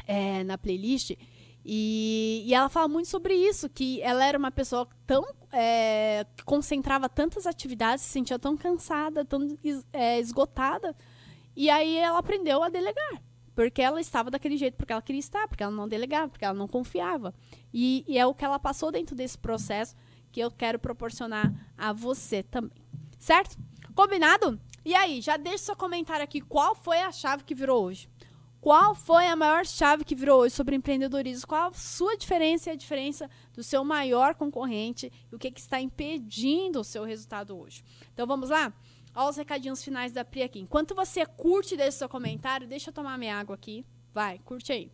é, 0.05 0.43
na 0.43 0.57
playlist. 0.57 1.11
E, 1.63 2.43
e, 2.45 2.53
ela 2.53 2.67
fala 2.67 2.87
muito 2.89 3.07
sobre 3.07 3.33
isso, 3.33 3.69
que 3.69 4.01
ela 4.01 4.25
era 4.25 4.37
uma 4.37 4.51
pessoa 4.51 4.87
tão. 5.07 5.23
É, 5.51 6.25
que 6.35 6.43
concentrava 6.43 7.07
tantas 7.07 7.47
atividades, 7.47 8.03
se 8.03 8.11
sentia 8.11 8.37
tão 8.37 8.57
cansada, 8.57 9.23
tão 9.23 9.57
é, 9.93 10.19
esgotada. 10.19 10.95
E 11.55 11.69
aí 11.69 11.95
ela 11.97 12.19
aprendeu 12.19 12.61
a 12.61 12.69
delegar. 12.69 13.21
Porque 13.59 13.81
ela 13.81 13.99
estava 13.99 14.31
daquele 14.31 14.55
jeito, 14.55 14.77
porque 14.77 14.93
ela 14.93 15.01
queria 15.01 15.19
estar, 15.19 15.45
porque 15.45 15.61
ela 15.61 15.73
não 15.73 15.85
delegava, 15.85 16.29
porque 16.29 16.45
ela 16.45 16.53
não 16.53 16.65
confiava. 16.65 17.35
E, 17.73 18.05
e 18.07 18.17
é 18.17 18.25
o 18.25 18.33
que 18.33 18.45
ela 18.45 18.57
passou 18.57 18.89
dentro 18.89 19.13
desse 19.13 19.37
processo 19.37 19.97
que 20.31 20.39
eu 20.39 20.49
quero 20.49 20.79
proporcionar 20.79 21.53
a 21.77 21.91
você 21.91 22.41
também. 22.41 22.71
Certo? 23.19 23.57
Combinado? 23.93 24.57
E 24.85 24.95
aí, 24.95 25.19
já 25.19 25.35
deixa 25.35 25.65
seu 25.65 25.75
comentário 25.75 26.23
aqui. 26.23 26.39
Qual 26.39 26.73
foi 26.73 26.99
a 26.99 27.11
chave 27.11 27.43
que 27.43 27.53
virou 27.53 27.83
hoje? 27.83 28.09
Qual 28.61 28.95
foi 28.95 29.27
a 29.27 29.35
maior 29.35 29.65
chave 29.65 30.05
que 30.05 30.15
virou 30.15 30.39
hoje 30.39 30.55
sobre 30.55 30.77
empreendedorismo? 30.77 31.45
Qual 31.45 31.67
a 31.67 31.73
sua 31.73 32.15
diferença 32.15 32.69
e 32.69 32.71
a 32.73 32.77
diferença 32.77 33.29
do 33.53 33.61
seu 33.61 33.83
maior 33.83 34.35
concorrente? 34.35 35.11
E 35.29 35.35
o 35.35 35.37
que, 35.37 35.51
que 35.51 35.59
está 35.59 35.81
impedindo 35.81 36.79
o 36.79 36.83
seu 36.85 37.03
resultado 37.03 37.59
hoje? 37.59 37.83
Então 38.13 38.25
vamos 38.25 38.49
lá? 38.49 38.71
Olha 39.15 39.29
os 39.29 39.37
recadinhos 39.37 39.83
finais 39.83 40.11
da 40.11 40.23
Pri 40.23 40.43
aqui. 40.43 40.59
Enquanto 40.59 40.95
você 40.95 41.25
curte 41.25 41.75
desse 41.75 41.97
seu 41.97 42.09
comentário, 42.09 42.67
deixa 42.67 42.89
eu 42.89 42.93
tomar 42.93 43.17
minha 43.17 43.37
água 43.37 43.55
aqui. 43.55 43.85
Vai, 44.13 44.39
curte 44.39 44.71
aí. 44.71 44.91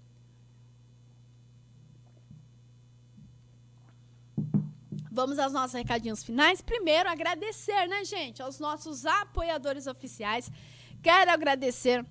Vamos 5.12 5.40
aos 5.40 5.54
nossos 5.54 5.74
recadinhos 5.74 6.24
finais. 6.24 6.62
Primeiro, 6.62 7.10
agradecer, 7.10 7.88
né, 7.88 8.04
gente, 8.04 8.42
aos 8.42 8.60
nossos 8.60 9.06
apoiadores 9.06 9.88
oficiais. 9.88 10.52
Quero 11.02 11.32
agradecer 11.32 12.06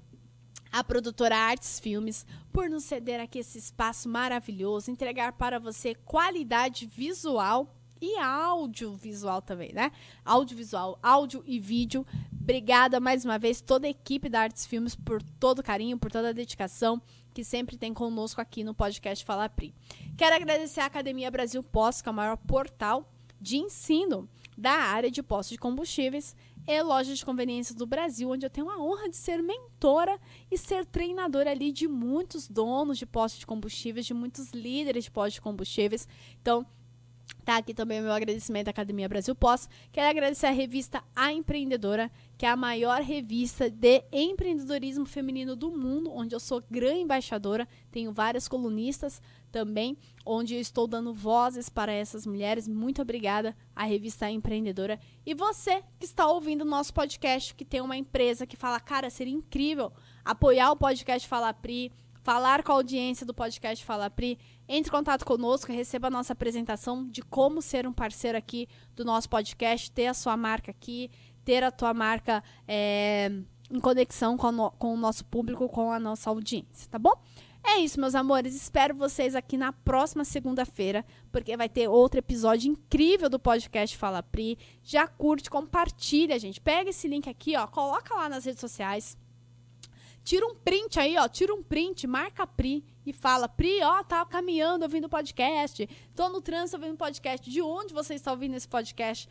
a 0.73 0.83
produtora 0.83 1.37
Artes 1.37 1.79
Filmes 1.79 2.27
por 2.53 2.69
nos 2.71 2.85
ceder 2.85 3.21
aqui 3.21 3.41
esse 3.41 3.59
espaço 3.59 4.09
maravilhoso, 4.09 4.91
entregar 4.91 5.33
para 5.33 5.61
você 5.61 5.95
qualidade 5.95 6.87
visual 6.87 7.77
e 8.05 8.19
audiovisual 8.19 9.41
também, 9.41 9.73
né? 9.73 9.91
Audiovisual, 10.23 10.99
áudio 11.03 11.43
e 11.47 11.59
vídeo. 11.59 12.07
Obrigada 12.39 13.01
mais 13.01 13.25
uma 13.25 13.39
vez 13.39 13.63
toda 13.63 13.87
a 13.87 13.91
equipe 13.91 14.29
da 14.29 14.41
Artes 14.41 14.67
Filmes 14.67 14.95
por 14.95 15.23
todo 15.23 15.61
o 15.61 15.63
carinho, 15.63 15.99
por 15.99 16.13
toda 16.13 16.29
a 16.29 16.33
dedicação 16.33 17.01
que 17.33 17.43
sempre 17.43 17.79
tem 17.79 17.95
conosco 17.95 18.43
aqui 18.43 18.63
no 18.63 18.75
podcast 18.75 19.25
Fala 19.25 19.49
Pri. 19.49 19.75
Quero 20.19 20.37
agradecer 20.37 20.81
à 20.81 20.85
Academia 20.85 21.31
Brasil 21.31 21.63
Posto, 21.63 22.03
que 22.03 22.09
é 22.11 22.13
o 22.13 22.15
maior 22.15 22.37
portal 22.37 23.11
de 23.41 23.57
ensino 23.57 24.29
da 24.57 24.73
área 24.73 25.11
de 25.11 25.23
postos 25.23 25.55
de 25.55 25.59
combustíveis 25.59 26.37
e 26.67 26.83
lojas 26.83 27.19
de 27.19 27.25
conveniência 27.25 27.75
do 27.75 27.87
Brasil, 27.87 28.31
onde 28.31 28.47
eu 28.47 28.51
tenho 28.51 28.71
a 28.71 28.79
honra 28.79 29.09
de 29.09 29.17
ser 29.17 29.43
mentora 29.43 30.19
e 30.51 30.57
ser 30.57 30.87
treinadora 30.87 31.51
ali 31.51 31.71
de 31.71 31.87
muitos 31.87 32.49
donos 32.49 32.99
de 32.99 33.07
postos 33.07 33.41
de 33.41 33.47
combustíveis, 33.47 34.07
de 34.07 34.15
muitos 34.15 34.51
líderes 34.51 35.05
de 35.05 35.11
postos 35.11 35.35
de 35.35 35.41
combustíveis. 35.41 36.09
Então, 36.41 36.67
Tá 37.45 37.59
aqui 37.59 37.75
também 37.75 38.01
o 38.01 38.05
meu 38.05 38.13
agradecimento 38.13 38.69
à 38.69 38.71
Academia 38.71 39.07
Brasil 39.07 39.35
Pós. 39.35 39.69
Quero 39.93 40.09
agradecer 40.09 40.47
a 40.47 40.51
revista 40.51 41.05
A 41.15 41.31
Empreendedora, 41.31 42.11
que 42.39 42.47
é 42.47 42.49
a 42.49 42.57
maior 42.57 43.03
revista 43.03 43.69
de 43.69 44.03
empreendedorismo 44.11 45.05
feminino 45.05 45.55
do 45.55 45.71
mundo, 45.71 46.11
onde 46.11 46.35
eu 46.35 46.41
sou 46.41 46.65
grande 46.71 47.01
embaixadora. 47.01 47.69
Tenho 47.91 48.13
várias 48.13 48.49
colunistas 48.49 49.21
também, 49.53 49.99
onde 50.25 50.55
eu 50.55 50.61
estou 50.61 50.87
dando 50.87 51.13
vozes 51.13 51.69
para 51.69 51.93
essas 51.93 52.27
mulheres. 52.27 52.67
Muito 52.67 53.03
obrigada 53.03 53.55
à 53.77 53.85
revista 53.85 54.25
A 54.25 54.31
Empreendedora. 54.31 54.99
E 55.27 55.35
você 55.35 55.83
que 55.99 56.07
está 56.07 56.27
ouvindo 56.27 56.63
o 56.63 56.65
nosso 56.65 56.95
podcast, 56.95 57.55
que 57.55 57.65
tem 57.65 57.83
uma 57.83 57.97
empresa 57.97 58.47
que 58.47 58.57
fala, 58.57 58.81
cara, 58.81 59.11
seria 59.11 59.35
incrível 59.35 59.93
apoiar 60.25 60.73
o 60.73 60.77
podcast 60.77 61.29
Fala 61.29 61.53
Pri, 61.53 61.93
falar 62.25 62.63
com 62.63 62.73
a 62.73 62.77
audiência 62.77 63.27
do 63.27 63.35
podcast 63.35 63.85
Fala 63.85 64.09
Pri, 64.09 64.39
entre 64.69 64.89
em 64.89 64.93
contato 64.93 65.25
conosco, 65.25 65.73
receba 65.73 66.09
a 66.09 66.11
nossa 66.11 66.33
apresentação 66.33 67.07
de 67.07 67.23
como 67.23 67.61
ser 67.61 67.87
um 67.87 67.93
parceiro 67.93 68.39
aqui 68.39 68.69
do 68.95 69.05
nosso 69.05 69.29
podcast, 69.29 69.91
ter 69.91 70.07
a 70.07 70.15
sua 70.15 70.37
marca 70.37 70.71
aqui, 70.71 71.11
ter 71.45 71.63
a 71.63 71.71
tua 71.71 71.93
marca 71.93 72.43
é, 72.67 73.31
em 73.71 73.81
conexão 73.81 74.37
com, 74.37 74.51
no, 74.51 74.71
com 74.73 74.95
o 74.95 74.97
nosso 74.97 75.25
público, 75.25 75.69
com 75.69 75.93
a 75.93 75.99
nossa 75.99 76.31
audiência, 76.31 76.89
tá 76.91 76.99
bom? 76.99 77.13
É 77.67 77.79
isso, 77.79 77.99
meus 77.99 78.15
amores. 78.15 78.55
Espero 78.55 78.95
vocês 78.95 79.35
aqui 79.35 79.57
na 79.57 79.73
próxima 79.73 80.23
segunda-feira, 80.23 81.05
porque 81.33 81.57
vai 81.57 81.69
ter 81.69 81.89
outro 81.89 82.19
episódio 82.19 82.71
incrível 82.71 83.31
do 83.31 83.39
podcast 83.39 83.97
Fala 83.97 84.23
Pri. 84.23 84.59
Já 84.83 85.09
curte, 85.09 85.49
compartilha, 85.49 86.39
gente. 86.39 86.61
Pega 86.61 86.91
esse 86.91 87.09
link 87.09 87.29
aqui, 87.29 87.57
ó, 87.57 87.67
coloca 87.67 88.15
lá 88.15 88.29
nas 88.29 88.45
redes 88.45 88.61
sociais 88.61 89.17
Tira 90.25 90.47
um 90.47 90.55
print 90.55 90.99
aí, 90.99 91.17
ó. 91.19 91.29
Tira 91.29 91.55
um 91.55 91.63
print, 91.63 92.07
marca 92.07 92.45
a 92.45 92.47
Pri 92.47 92.83
e 93.05 93.13
fala: 93.13 93.47
Pri, 93.47 93.83
ó, 93.83 94.03
tá 94.03 94.25
caminhando 94.25 94.83
ouvindo 94.83 95.09
podcast. 95.09 95.87
Tô 96.17 96.31
no 96.31 96.41
trânsito 96.41 96.79
ouvindo 96.79 96.97
podcast. 96.97 97.49
De 97.49 97.61
onde 97.61 97.93
você 97.93 98.15
está 98.15 98.33
ouvindo 98.33 98.57
esse 98.57 98.67
podcast? 98.67 99.29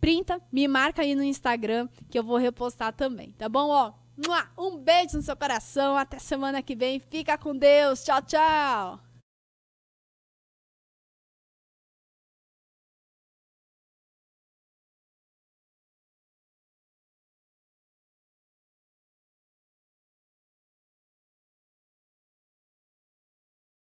Printa, 0.00 0.40
me 0.52 0.68
marca 0.68 1.02
aí 1.02 1.14
no 1.14 1.22
Instagram 1.24 1.88
que 2.08 2.18
eu 2.18 2.22
vou 2.22 2.36
repostar 2.36 2.92
também, 2.92 3.32
tá 3.32 3.48
bom? 3.48 3.68
Ó, 3.70 3.92
um 4.56 4.76
beijo 4.76 5.16
no 5.16 5.22
seu 5.22 5.36
coração. 5.36 5.96
Até 5.96 6.18
semana 6.18 6.62
que 6.62 6.76
vem. 6.76 7.00
Fica 7.00 7.36
com 7.36 7.56
Deus. 7.56 8.04
Tchau, 8.04 8.22
tchau. 8.22 9.03